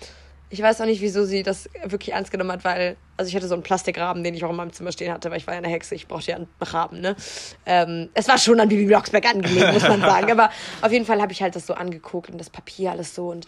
ich 0.54 0.62
weiß 0.62 0.82
auch 0.82 0.86
nicht, 0.86 1.02
wieso 1.02 1.26
sie 1.26 1.42
das 1.42 1.68
wirklich 1.84 2.14
ernst 2.14 2.30
genommen 2.30 2.52
hat, 2.52 2.64
weil, 2.64 2.96
also 3.18 3.28
ich 3.28 3.36
hatte 3.36 3.48
so 3.48 3.56
einen 3.56 3.64
Plastikrahmen, 3.64 4.24
den 4.24 4.36
ich 4.36 4.46
auch 4.46 4.52
in 4.52 4.56
meinem 4.56 4.72
Zimmer 4.72 4.92
stehen 4.92 5.12
hatte, 5.12 5.32
weil 5.32 5.38
ich 5.38 5.48
war 5.48 5.56
ja 5.56 5.58
eine 5.58 5.68
Hexe, 5.68 5.96
ich 5.96 6.08
brauchte 6.08 6.30
ja 6.30 6.38
einen 6.38 6.48
Rahmen, 6.62 7.02
ne? 7.02 7.16
Ähm, 7.66 8.10
es 8.14 8.28
war 8.28 8.38
schon 8.38 8.60
an 8.60 8.70
Bibi 8.70 8.86
Blocksberg 8.86 9.26
angelegt, 9.26 9.74
muss 9.74 9.82
man 9.82 10.02
sagen, 10.02 10.32
aber 10.32 10.52
auf 10.84 10.92
jeden 10.92 11.08
Fall 11.08 11.20
habe 11.24 11.32
ich 11.32 11.42
halt 11.42 11.56
das 11.56 11.66
so 11.66 11.74
angeguckt 11.74 12.30
und 12.30 12.38
das 12.38 12.52
Papier 12.52 12.92
alles 12.92 13.16
so 13.16 13.30
und 13.30 13.48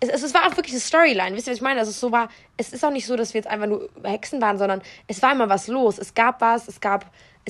es, 0.00 0.08
es, 0.08 0.32
war 0.32 0.46
auch 0.46 0.56
wirklich 0.56 0.72
eine 0.72 0.80
Storyline. 0.80 1.36
Wisst 1.36 1.46
ihr, 1.46 1.50
was 1.50 1.58
ich 1.58 1.62
meine? 1.62 1.78
Also 1.80 1.90
es 1.90 2.00
so 2.00 2.10
war, 2.10 2.30
es 2.56 2.72
ist 2.72 2.82
auch 2.82 2.90
nicht 2.90 3.04
so, 3.04 3.16
dass 3.16 3.34
wir 3.34 3.40
jetzt 3.40 3.50
einfach 3.50 3.66
nur 3.66 3.90
Hexen 4.02 4.40
waren, 4.40 4.56
sondern 4.56 4.80
es 5.08 5.20
war 5.20 5.32
immer 5.32 5.50
was 5.50 5.68
los. 5.68 5.98
Es 5.98 6.14
gab 6.14 6.40
was, 6.40 6.68
es 6.68 6.80
gab, 6.80 7.04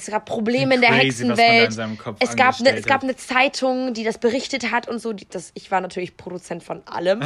es 0.07 0.11
gab 0.11 0.25
Probleme 0.27 0.75
in 0.75 0.81
der 0.81 0.91
Crazy, 0.91 1.25
Hexenwelt. 1.27 1.79
Es 2.21 2.37
gab, 2.37 2.59
eine, 2.61 2.77
es 2.77 2.87
gab 2.87 3.03
eine 3.03 3.17
Zeitung, 3.17 3.95
die 3.95 4.05
das 4.05 4.19
berichtet 4.19 4.71
hat 4.71 4.89
und 4.89 4.99
so. 4.99 5.13
Die, 5.13 5.29
das, 5.29 5.53
ich 5.55 5.71
war 5.71 5.81
natürlich 5.81 6.17
Produzent 6.17 6.63
von 6.63 6.83
allem. 6.87 7.21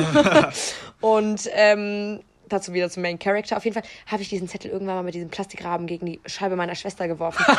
und 1.00 1.48
ähm, 1.52 2.20
dazu 2.48 2.72
wieder 2.72 2.90
zum 2.90 3.02
Main 3.02 3.18
Character. 3.18 3.56
Auf 3.56 3.64
jeden 3.64 3.74
Fall 3.74 3.88
habe 4.06 4.22
ich 4.22 4.28
diesen 4.28 4.48
Zettel 4.48 4.70
irgendwann 4.70 4.96
mal 4.96 5.02
mit 5.02 5.14
diesem 5.14 5.30
Plastikrahmen 5.30 5.86
gegen 5.86 6.06
die 6.06 6.20
Scheibe 6.26 6.56
meiner 6.56 6.74
Schwester 6.74 7.08
geworfen. 7.08 7.44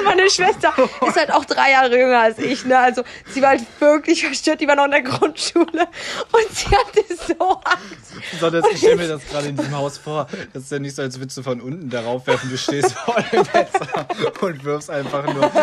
Meine- 0.04 0.30
Schwester 0.30 0.72
ist 1.06 1.16
halt 1.16 1.32
auch 1.32 1.44
drei 1.44 1.72
Jahre 1.72 1.98
jünger 1.98 2.20
als 2.20 2.38
ich, 2.38 2.64
ne? 2.64 2.78
Also 2.78 3.02
sie 3.32 3.42
war 3.42 3.50
halt 3.50 3.62
wirklich 3.80 4.24
verstört, 4.24 4.60
die 4.60 4.68
war 4.68 4.76
noch 4.76 4.84
in 4.84 4.90
der 4.92 5.02
Grundschule 5.02 5.66
und 5.66 6.56
sie 6.56 6.66
hatte 6.66 7.04
so 7.26 7.60
Angst. 7.64 8.38
Sondern 8.38 8.64
ich 8.70 8.78
stelle 8.78 8.96
mir 8.96 9.08
das 9.08 9.26
gerade 9.26 9.48
in 9.48 9.56
diesem 9.56 9.76
Haus 9.76 9.98
vor. 9.98 10.28
Das 10.52 10.62
ist 10.64 10.72
ja 10.72 10.78
nicht 10.78 10.94
so, 10.94 11.02
als 11.02 11.18
würdest 11.18 11.36
du 11.38 11.42
von 11.42 11.60
unten 11.60 11.90
darauf 11.90 12.26
werfen. 12.26 12.48
Du 12.50 12.56
stehst 12.58 12.92
vor 12.92 13.16
dem 13.32 13.44
Fenster 13.44 14.06
und 14.40 14.64
wirfst 14.64 14.90
einfach 14.90 15.26
nur. 15.32 15.50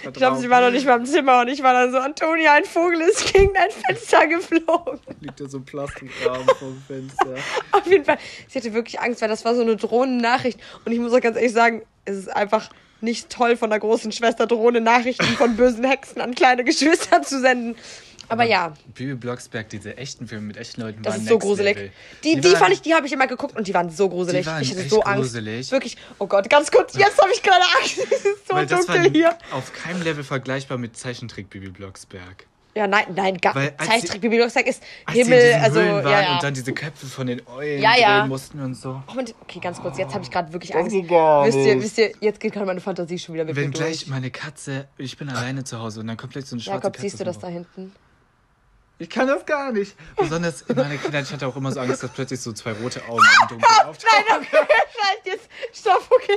Ich 0.00 0.12
glaube, 0.14 0.38
sie 0.38 0.48
war 0.48 0.60
noch 0.60 0.70
nicht 0.70 0.86
mal 0.86 0.96
im 0.98 1.04
Zimmer 1.04 1.40
und 1.40 1.48
ich 1.48 1.62
war 1.62 1.72
dann 1.74 1.90
so, 1.90 1.98
Antonia, 1.98 2.54
ein 2.54 2.64
Vogel 2.64 3.00
ist 3.02 3.30
gegen 3.32 3.52
dein 3.52 3.70
Fenster 3.70 4.26
geflogen. 4.26 5.00
Liegt 5.20 5.40
da 5.40 5.48
so 5.48 5.58
ein 5.58 5.64
Plastikrahmen 5.64 6.46
vom 6.58 6.80
Fenster. 6.86 7.34
Auf 7.72 7.86
jeden 7.86 8.04
Fall, 8.04 8.16
sie 8.48 8.58
hatte 8.58 8.72
wirklich 8.72 8.98
Angst, 9.00 9.20
weil 9.20 9.28
das 9.28 9.44
war 9.44 9.54
so 9.54 9.60
eine 9.60 9.76
Drohnennachricht. 9.76 10.58
Und 10.84 10.92
ich 10.92 10.98
muss 10.98 11.12
auch 11.12 11.20
ganz 11.20 11.36
ehrlich 11.36 11.52
sagen, 11.52 11.82
es 12.04 12.16
ist 12.16 12.28
einfach 12.34 12.70
nicht 13.00 13.30
toll 13.30 13.56
von 13.56 13.70
der 13.70 13.78
großen 13.78 14.12
Schwester 14.12 14.46
Drohnen-Nachrichten 14.46 15.24
von 15.36 15.56
bösen 15.56 15.84
Hexen 15.84 16.20
an 16.20 16.34
kleine 16.34 16.64
Geschwister 16.64 17.22
zu 17.22 17.40
senden. 17.40 17.76
Aber 18.30 18.44
ja, 18.44 18.74
Bibi 18.94 19.14
Blocksberg, 19.14 19.70
diese 19.70 19.96
echten 19.96 20.28
Filme 20.28 20.48
mit 20.48 20.58
echten 20.58 20.82
Leuten 20.82 21.02
das 21.02 21.14
waren 21.14 21.22
ist 21.22 21.28
so 21.30 21.38
gruselig. 21.38 21.76
Level. 21.76 21.92
Die, 22.24 22.38
die, 22.40 22.48
waren- 22.52 22.56
fand 22.58 22.72
ich, 22.74 22.82
die 22.82 22.92
habe 22.94 23.06
ich 23.06 23.12
immer 23.14 23.26
geguckt 23.26 23.56
und 23.56 23.66
die 23.66 23.72
waren 23.72 23.88
so 23.88 24.08
gruselig. 24.10 24.42
Die 24.42 24.46
waren 24.46 24.62
ich 24.62 24.70
hatte 24.72 24.86
so 24.86 25.00
Angst. 25.02 25.22
gruselig. 25.32 25.70
Wirklich. 25.72 25.96
Oh 26.18 26.26
Gott, 26.26 26.50
ganz 26.50 26.70
kurz, 26.70 26.94
jetzt 26.94 27.18
habe 27.22 27.30
ich 27.32 27.42
gerade 27.42 27.62
Angst. 27.80 27.98
Es 28.10 28.24
ist 28.26 28.46
so 28.48 28.54
Weil 28.54 28.66
dunkel 28.66 29.10
hier. 29.12 29.38
auf 29.50 29.72
keinem 29.72 30.02
Level 30.02 30.24
vergleichbar 30.24 30.76
mit 30.76 30.94
Zeichentrick 30.94 31.48
Bibi 31.48 31.70
Blocksberg. 31.70 32.44
Ja, 32.74 32.86
nein, 32.86 33.06
nein, 33.14 33.36
gar 33.38 33.54
Weil 33.56 33.74
als 33.76 33.88
Zeichentrick 33.88 34.20
Bibi 34.20 34.36
Blocksberg 34.36 34.66
ist 34.68 34.82
Himmel, 35.10 35.40
diesen 35.40 35.60
also 35.62 35.80
Höhlen 35.80 35.94
waren 36.04 36.12
ja, 36.12 36.20
ja. 36.22 36.34
und 36.34 36.42
dann 36.44 36.54
diese 36.54 36.72
Köpfe 36.72 37.06
von 37.06 37.26
den 37.26 37.42
Eulen 37.48 37.82
Ja, 37.82 37.96
ja. 37.96 38.20
drehen 38.20 38.28
mussten 38.28 38.60
und 38.60 38.74
so. 38.74 39.02
Oh, 39.06 39.10
Moment, 39.10 39.34
okay, 39.40 39.58
ganz 39.58 39.80
kurz, 39.80 39.98
jetzt 39.98 40.14
habe 40.14 40.22
ich 40.22 40.30
gerade 40.30 40.52
wirklich 40.52 40.70
Das 40.70 40.82
Angst. 40.82 40.92
wisst 40.94 41.08
ihr, 41.10 41.74
nicht. 41.74 41.84
wisst 41.84 41.98
ihr, 41.98 42.12
jetzt 42.20 42.38
geht 42.38 42.52
gerade 42.52 42.66
meine 42.66 42.80
Fantasie 42.80 43.18
schon 43.18 43.34
wieder 43.34 43.44
mit 43.44 43.56
Wenn 43.56 43.66
mir 43.66 43.70
gleich 43.70 44.00
durch. 44.00 44.08
meine 44.08 44.30
Katze, 44.30 44.86
ich 44.96 45.16
bin 45.16 45.28
alleine 45.28 45.64
zu 45.64 45.80
Hause 45.80 46.00
und 46.00 46.06
dann 46.06 46.16
kommt 46.16 46.34
gleich 46.34 46.44
so 46.46 46.54
eine 46.54 46.62
schwarze 46.62 46.76
Jakob, 46.76 46.92
Katze. 46.92 47.02
siehst 47.02 47.18
du 47.18 47.24
das 47.24 47.38
da 47.40 47.48
hinten? 47.48 47.92
Ich 49.00 49.08
kann 49.10 49.28
das 49.28 49.46
gar 49.46 49.70
nicht. 49.72 49.94
Besonders 50.16 50.62
in 50.62 50.74
meiner 50.76 50.96
Kindheit, 50.96 51.24
ich 51.24 51.32
hatte 51.32 51.46
auch 51.46 51.54
immer 51.56 51.70
so 51.70 51.78
Angst, 51.80 52.02
dass 52.02 52.10
plötzlich 52.10 52.40
so 52.40 52.52
zwei 52.52 52.72
rote 52.72 53.00
Augen 53.08 53.22
im 53.42 53.48
Dunkeln 53.48 53.72
auftauchen. 53.86 54.24
Nein, 54.28 54.38
okay, 54.40 54.56
halt 54.58 55.20
jetzt. 55.24 55.48
Stopp, 55.72 56.02
okay. 56.10 56.36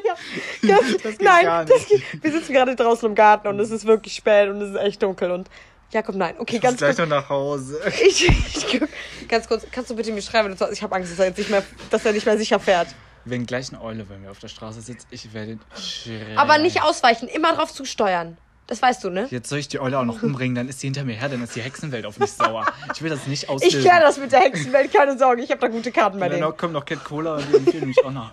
Ja. 0.62 0.76
Das, 0.78 0.92
Das 1.04 1.12
geht 1.18 1.22
nein, 1.24 1.44
gar 1.46 1.66
das 1.66 1.90
nicht. 1.90 2.12
geht. 2.12 2.24
Wir 2.24 2.32
sitzen 2.32 2.54
gerade 2.54 2.76
draußen 2.76 3.08
im 3.10 3.16
Garten 3.16 3.48
und 3.48 3.60
es 3.60 3.72
ist 3.72 3.86
wirklich 3.86 4.14
spät 4.14 4.50
und 4.50 4.62
es 4.62 4.70
ist 4.72 4.76
echt 4.78 5.02
dunkel 5.02 5.32
und 5.32 5.50
Jakob, 5.94 6.16
nein. 6.16 6.36
Okay, 6.38 6.56
Ich 6.56 6.62
ganz 6.62 6.78
gleich 6.78 6.96
kurz. 6.96 7.10
noch 7.10 7.16
nach 7.18 7.30
Hause. 7.30 7.80
Ich, 8.08 8.28
ich, 8.28 8.82
ganz 9.28 9.48
kurz, 9.48 9.66
kannst 9.72 9.90
du 9.92 9.96
bitte 9.96 10.12
mir 10.12 10.22
schreiben, 10.22 10.50
wenn 10.50 10.58
du 10.58 10.72
ich 10.74 10.82
habe 10.84 10.96
Angst, 10.96 11.12
dass 11.12 11.20
er 11.20 11.28
jetzt 11.28 11.38
nicht 11.38 11.50
mehr, 11.50 11.64
dass 11.90 12.06
er 12.06 12.14
nicht 12.14 12.26
mehr 12.26 12.38
sicher 12.38 12.60
fährt. 12.60 12.88
Wenn 13.26 13.46
gleich 13.46 13.70
eine 13.72 13.82
Eule 13.82 14.04
bei 14.06 14.18
mir 14.18 14.32
auf 14.32 14.40
der 14.40 14.48
Straße 14.48 14.82
sitzt, 14.82 15.08
ich 15.12 15.34
werde 15.34 15.60
schreien. 15.80 16.38
Aber 16.38 16.58
nicht 16.58 16.82
ausweichen, 16.82 17.28
immer 17.28 17.54
drauf 17.54 17.74
zusteuern. 17.74 18.38
Das 18.68 18.82
weißt 18.82 19.04
du, 19.04 19.10
ne? 19.10 19.28
Jetzt 19.30 19.50
soll 19.50 19.60
ich 19.60 19.68
die 19.68 19.80
Eule 19.82 20.00
auch 20.00 20.06
noch 20.06 20.24
umbringen, 20.24 20.56
dann 20.56 20.70
ist 20.70 20.80
sie 20.80 20.88
hinter 20.88 21.04
mir 21.04 21.16
her, 21.16 21.28
dann 21.28 21.44
ist 21.44 21.56
die 21.56 21.62
Hexenwelt 21.62 22.06
auf 22.06 22.18
mich 22.20 22.32
sauer. 22.32 22.66
Ich 22.94 23.02
will 23.02 23.10
das 23.10 23.28
nicht 23.28 23.44
Ich 23.44 23.50
auslösen. 23.50 23.82
kläre 23.82 24.00
das 24.00 24.18
mit 24.18 24.32
der 24.32 24.40
Hexenwelt, 24.40 24.94
keine 24.94 25.18
Sorge, 25.18 25.42
ich 25.44 25.52
habe 25.52 25.60
da 25.60 25.68
gute 25.68 25.92
Karten 25.92 26.20
bei 26.20 26.30
denen. 26.30 26.42
noch- 26.42 26.56
kommt 26.56 26.72
noch 26.74 26.86
Cat 26.86 27.04
Cola 27.04 27.36
und 27.36 27.50
die 27.52 27.58
empfehlen 27.58 27.88
mich 27.88 28.04
auch 28.06 28.12
noch. 28.12 28.32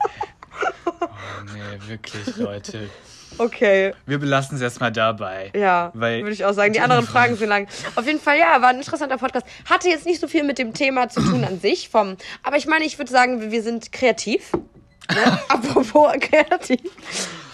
Oh 1.01 1.07
nee, 1.53 1.89
wirklich, 1.89 2.37
Leute. 2.37 2.89
Okay, 3.39 3.95
Wir 4.07 4.19
belassen 4.19 4.57
es 4.57 4.63
erstmal 4.63 4.93
dabei. 4.93 5.51
ja, 5.55 5.91
Weil 5.95 6.23
würde 6.23 6.33
ich 6.33 6.45
auch 6.45 6.53
sagen. 6.53 6.73
Die 6.73 6.81
anderen 6.81 7.07
Fragen 7.15 7.37
sind 7.37 7.49
lang. 7.49 7.69
Auf 7.95 8.07
jeden 8.07 8.21
Fall, 8.21 8.39
ja, 8.39 8.61
war 8.61 8.69
ein 8.71 8.77
interessanter 8.79 9.17
Podcast. 9.19 9.47
Hatte 9.69 9.89
jetzt 9.89 10.07
nicht 10.07 10.21
so 10.21 10.29
viel 10.29 10.43
mit 10.45 10.59
dem 10.59 10.75
Thema 10.75 11.09
zu 11.09 11.21
tun 11.21 11.45
an 11.45 11.61
sich, 11.61 11.89
vom, 11.89 12.17
aber 12.43 12.57
ich 12.57 12.67
meine, 12.67 12.85
ich 12.85 12.99
würde 12.99 13.11
sagen, 13.11 13.41
wir- 13.41 13.51
wir 13.51 13.63
sind 13.63 13.93
kreativ. 13.93 14.53
Ne? 15.11 15.39
Apropos 15.49 16.13
kreativ. 16.21 16.81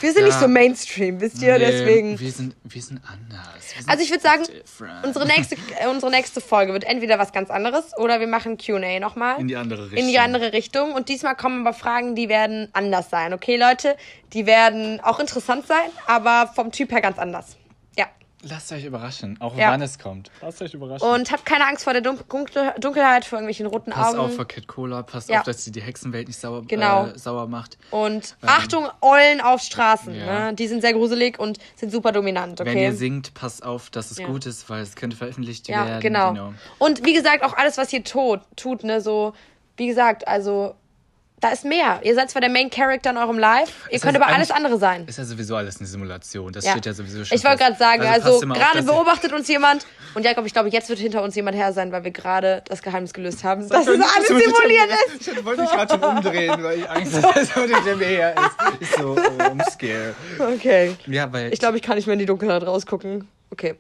Wir 0.05 0.13
sind 0.13 0.21
Ja. 0.21 0.27
nicht 0.27 0.39
so 0.39 0.49
Mainstream, 0.49 1.19
wisst 1.21 1.41
ihr? 1.41 1.55
Nee, 1.55 1.61
Deswegen. 1.61 2.21
Wir 2.21 2.31
sind, 2.31 2.55
wir 2.63 2.83
sind 2.83 3.01
anders. 3.11 3.49
Wir 3.75 3.81
sind 3.83 3.89
Also 3.91 4.03
ich 4.05 4.11
würde 4.11 4.23
sagen, 4.23 4.45
different. 4.45 5.07
unsere 5.07 5.27
nächste, 5.27 5.55
äh, 5.55 5.89
unsere 5.91 6.11
nächste 6.13 6.41
Folge 6.43 6.75
wird 6.75 6.85
entweder 6.85 7.19
was 7.19 7.33
ganz 7.33 7.49
anderes 7.51 7.97
oder 7.97 8.21
wir 8.21 8.27
machen 8.27 8.59
QA 8.59 9.01
nochmal. 9.01 9.41
In 9.41 9.49
die 9.49 9.57
andere 9.57 9.85
Richtung. 9.85 9.99
In 9.99 10.09
die 10.09 10.19
andere 10.19 10.53
Richtung. 10.53 10.93
Und 10.93 11.09
diesmal 11.09 11.35
kommen 11.37 11.67
aber 11.67 11.75
Fragen, 11.75 12.15
die 12.15 12.29
werden 12.29 12.69
anders 12.75 13.09
sein. 13.09 13.33
Okay, 13.33 13.57
Leute? 13.57 13.97
Die 14.35 14.45
werden 14.45 15.01
auch 15.01 15.21
interessant 15.21 15.67
sein, 15.67 15.89
aber 16.07 16.53
vom 16.55 16.71
Typ 16.71 16.93
her 16.93 17.01
ganz 17.01 17.19
anders. 17.19 17.57
Ja. 17.97 18.07
Lasst 18.49 18.71
euch 18.73 18.85
überraschen, 18.85 19.37
auch 19.41 19.57
Ja. 19.57 19.71
wann 19.71 19.81
es 19.83 19.99
kommt. 19.99 20.31
Lasst 20.43 20.61
euch 20.63 20.75
überraschen. 20.75 21.09
Und 21.09 21.33
habt 21.33 21.47
keine 21.47 21.67
Angst 21.67 21.85
vor 21.85 21.93
der 21.95 22.03
Dun 22.03 22.19
Dunkel 22.29 22.73
Dunkelheit, 22.79 23.25
vor 23.25 23.39
irgendwelchen 23.39 23.67
roten 23.67 23.91
Pass 23.91 24.09
Augen. 24.09 24.19
auf 24.19 24.35
vor 24.37 24.45
Cat 24.47 24.67
Cola, 24.67 25.03
passt 25.03 25.29
Ja. 25.31 25.39
auf, 25.41 25.45
dass 25.45 25.65
sie 25.65 25.73
die 25.73 25.81
Hexenwelt 25.81 26.29
nicht 26.29 26.39
sauer, 26.39 26.63
Genau. 26.67 27.07
äh, 27.07 27.19
sauer 27.19 27.47
macht. 27.49 27.79
Und 27.91 28.37
Achtung, 28.43 28.87
Eulen 29.01 29.41
auf 29.41 29.61
Straßen. 29.63 30.15
Ja. 30.15 30.51
Ne? 30.51 30.55
Die 30.55 30.67
sind 30.69 30.81
sehr 30.83 30.93
gruselig 30.93 31.39
und 31.39 31.59
sind 31.77 31.91
super 31.91 32.13
dominant, 32.13 32.61
okay? 32.61 32.71
Wenn 32.71 32.79
ihr 32.79 32.93
singt, 32.95 33.35
passt 33.35 33.65
auf, 33.65 33.91
dass 33.91 34.11
es 34.11 34.19
Ja. 34.19 34.27
gut 34.27 34.47
ist, 34.47 34.69
weil 34.69 34.83
es 34.83 34.95
könnte 34.95 35.17
veröffentlicht 35.17 35.69
ja, 35.69 35.87
werden. 35.87 36.01
genau. 36.01 36.53
Und 36.79 37.05
wie 37.05 37.15
gesagt, 37.15 37.43
auch 37.45 37.57
alles, 37.57 37.79
was 37.79 37.93
ihr 37.93 38.05
tot, 38.05 38.41
tut, 38.57 38.85
ne, 38.85 39.01
so, 39.01 39.33
wie 39.77 39.87
gesagt, 39.87 40.29
also, 40.29 40.75
da 41.45 41.51
ist 41.51 41.65
mehr. 41.67 42.01
Ihr 42.03 42.15
seid 42.15 42.31
zwar 42.31 42.41
der 42.41 42.49
Main 42.49 42.71
Character 42.71 43.11
in 43.11 43.19
eurem 43.19 43.39
Live, 43.39 43.69
ihr 43.91 43.97
Es 43.97 44.03
könnt 44.03 44.17
aber 44.17 44.29
alles 44.29 44.51
andere 44.51 44.79
sein. 44.79 45.05
Ist 45.07 45.19
ja 45.19 45.25
sowieso 45.25 45.57
alles 45.57 45.77
eine 45.79 45.87
Simulation. 45.87 46.51
Das 46.53 46.65
Ja. 46.65 46.71
steht 46.71 46.87
ja 46.87 46.95
sowieso 46.95 47.23
schon. 47.23 47.37
Ich 47.37 47.45
wollte 47.45 47.59
gerade 47.59 47.77
sagen, 47.77 48.03
also, 48.03 48.37
auf, 48.37 48.41
gerade 48.41 48.83
beobachtet 48.83 49.33
uns 49.35 49.47
jemand 49.49 49.85
und 50.15 50.25
Jakob, 50.25 50.47
ich 50.47 50.55
glaube, 50.55 50.71
jetzt 50.71 50.89
wird 50.89 50.99
hinter 50.99 51.23
uns 51.23 51.35
jemand 51.35 51.57
her 51.57 51.75
sein, 51.75 51.93
weil 51.93 52.03
wir 52.03 52.13
gerade 52.13 52.63
das 52.67 52.81
Geheimnis 52.83 53.13
gelöst 53.13 53.45
haben, 53.45 53.69
dass 53.69 53.87
es 53.87 54.01
alles 54.01 54.29
simuliert 54.29 54.89
ist. 55.19 55.29
Ich 55.29 55.45
wollte 55.45 55.61
mich 55.63 55.71
gerade 55.71 55.93
schon 55.93 56.03
umdrehen, 56.03 56.63
weil 56.63 56.79
ich 56.79 56.89
Angst 56.89 57.15
hatte, 57.23 57.41
dass 57.41 57.57
er 57.57 57.63
hinter 57.77 57.97
mir 57.97 58.07
her 58.07 58.35
ist. 58.37 58.81
Ich 58.81 58.91
so, 58.93 59.11
oh, 59.13 59.43
I'm 59.43 59.71
scared. 59.71 60.15
Okay. 60.39 60.97
Ja, 61.07 61.31
weil 61.31 61.53
Ich 61.53 61.59
glaube, 61.59 61.77
ich 61.77 61.83
kann 61.83 61.97
nicht 61.97 62.07
mehr 62.07 62.15
in 62.15 62.21
die 62.21 62.27
Dunkelheit 62.27 62.63
rausgucken. 62.63 63.29
Okay. 63.51 63.75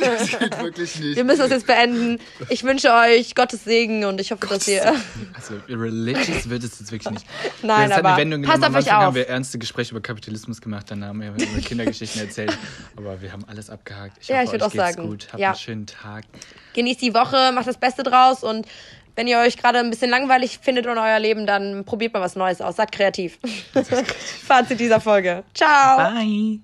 Das 0.00 0.38
geht 0.38 0.62
wirklich 0.62 0.98
nicht. 1.00 1.16
Wir 1.16 1.24
müssen 1.24 1.38
das 1.40 1.50
jetzt 1.50 1.66
beenden. 1.66 2.18
Ich 2.48 2.64
wünsche 2.64 2.92
euch 2.92 3.34
Gottes 3.34 3.64
Segen 3.64 4.04
und 4.04 4.20
ich 4.20 4.32
hoffe, 4.32 4.46
dass 4.46 4.66
ihr. 4.68 4.94
Also 5.34 5.54
religious 5.68 6.48
wird 6.50 6.64
es 6.64 6.78
jetzt 6.80 6.90
wirklich 6.90 7.10
nicht. 7.12 7.26
Nein, 7.62 7.88
das 7.88 7.98
hat 7.98 8.04
aber 8.04 8.14
eine 8.14 8.20
Wendung 8.22 8.42
passt 8.42 8.64
auf 8.64 8.74
euch 8.74 8.86
auf. 8.86 8.92
haben 9.02 9.14
wir 9.14 9.28
ernste 9.28 9.58
Gespräche 9.58 9.92
über 9.92 10.00
Kapitalismus 10.00 10.60
gemacht, 10.60 10.90
dann 10.90 11.04
haben 11.04 11.20
wir 11.20 11.28
über 11.28 11.60
Kindergeschichten 11.60 12.20
erzählt. 12.20 12.56
Aber 12.96 13.22
wir 13.22 13.32
haben 13.32 13.44
alles 13.46 13.70
abgehakt. 13.70 14.16
Ich 14.20 14.28
Ja, 14.28 14.36
hoffe, 14.38 14.46
ich 14.46 14.52
würd 14.52 14.62
euch 14.62 14.68
auch 14.68 14.74
sagen. 14.74 15.08
gut. 15.08 15.28
Habt 15.30 15.38
Ja. 15.40 15.48
einen 15.50 15.58
schönen 15.58 15.86
Tag. 15.86 16.24
Genießt 16.74 17.00
die 17.00 17.14
Woche, 17.14 17.52
macht 17.52 17.66
das 17.68 17.78
Beste 17.78 18.02
draus 18.02 18.42
und 18.42 18.66
wenn 19.14 19.26
ihr 19.26 19.38
euch 19.38 19.56
gerade 19.56 19.78
ein 19.78 19.90
bisschen 19.90 20.10
langweilig 20.10 20.58
findet 20.62 20.86
in 20.86 20.98
euer 20.98 21.18
Leben, 21.18 21.46
dann 21.46 21.84
probiert 21.84 22.12
mal 22.14 22.20
was 22.20 22.36
Neues 22.36 22.60
aus. 22.60 22.76
Seid 22.76 22.92
kreativ. 22.92 23.38
Fazit 24.46 24.78
dieser 24.80 25.00
Folge. 25.00 25.44
Ciao. 25.54 25.96
Bye. 25.98 26.60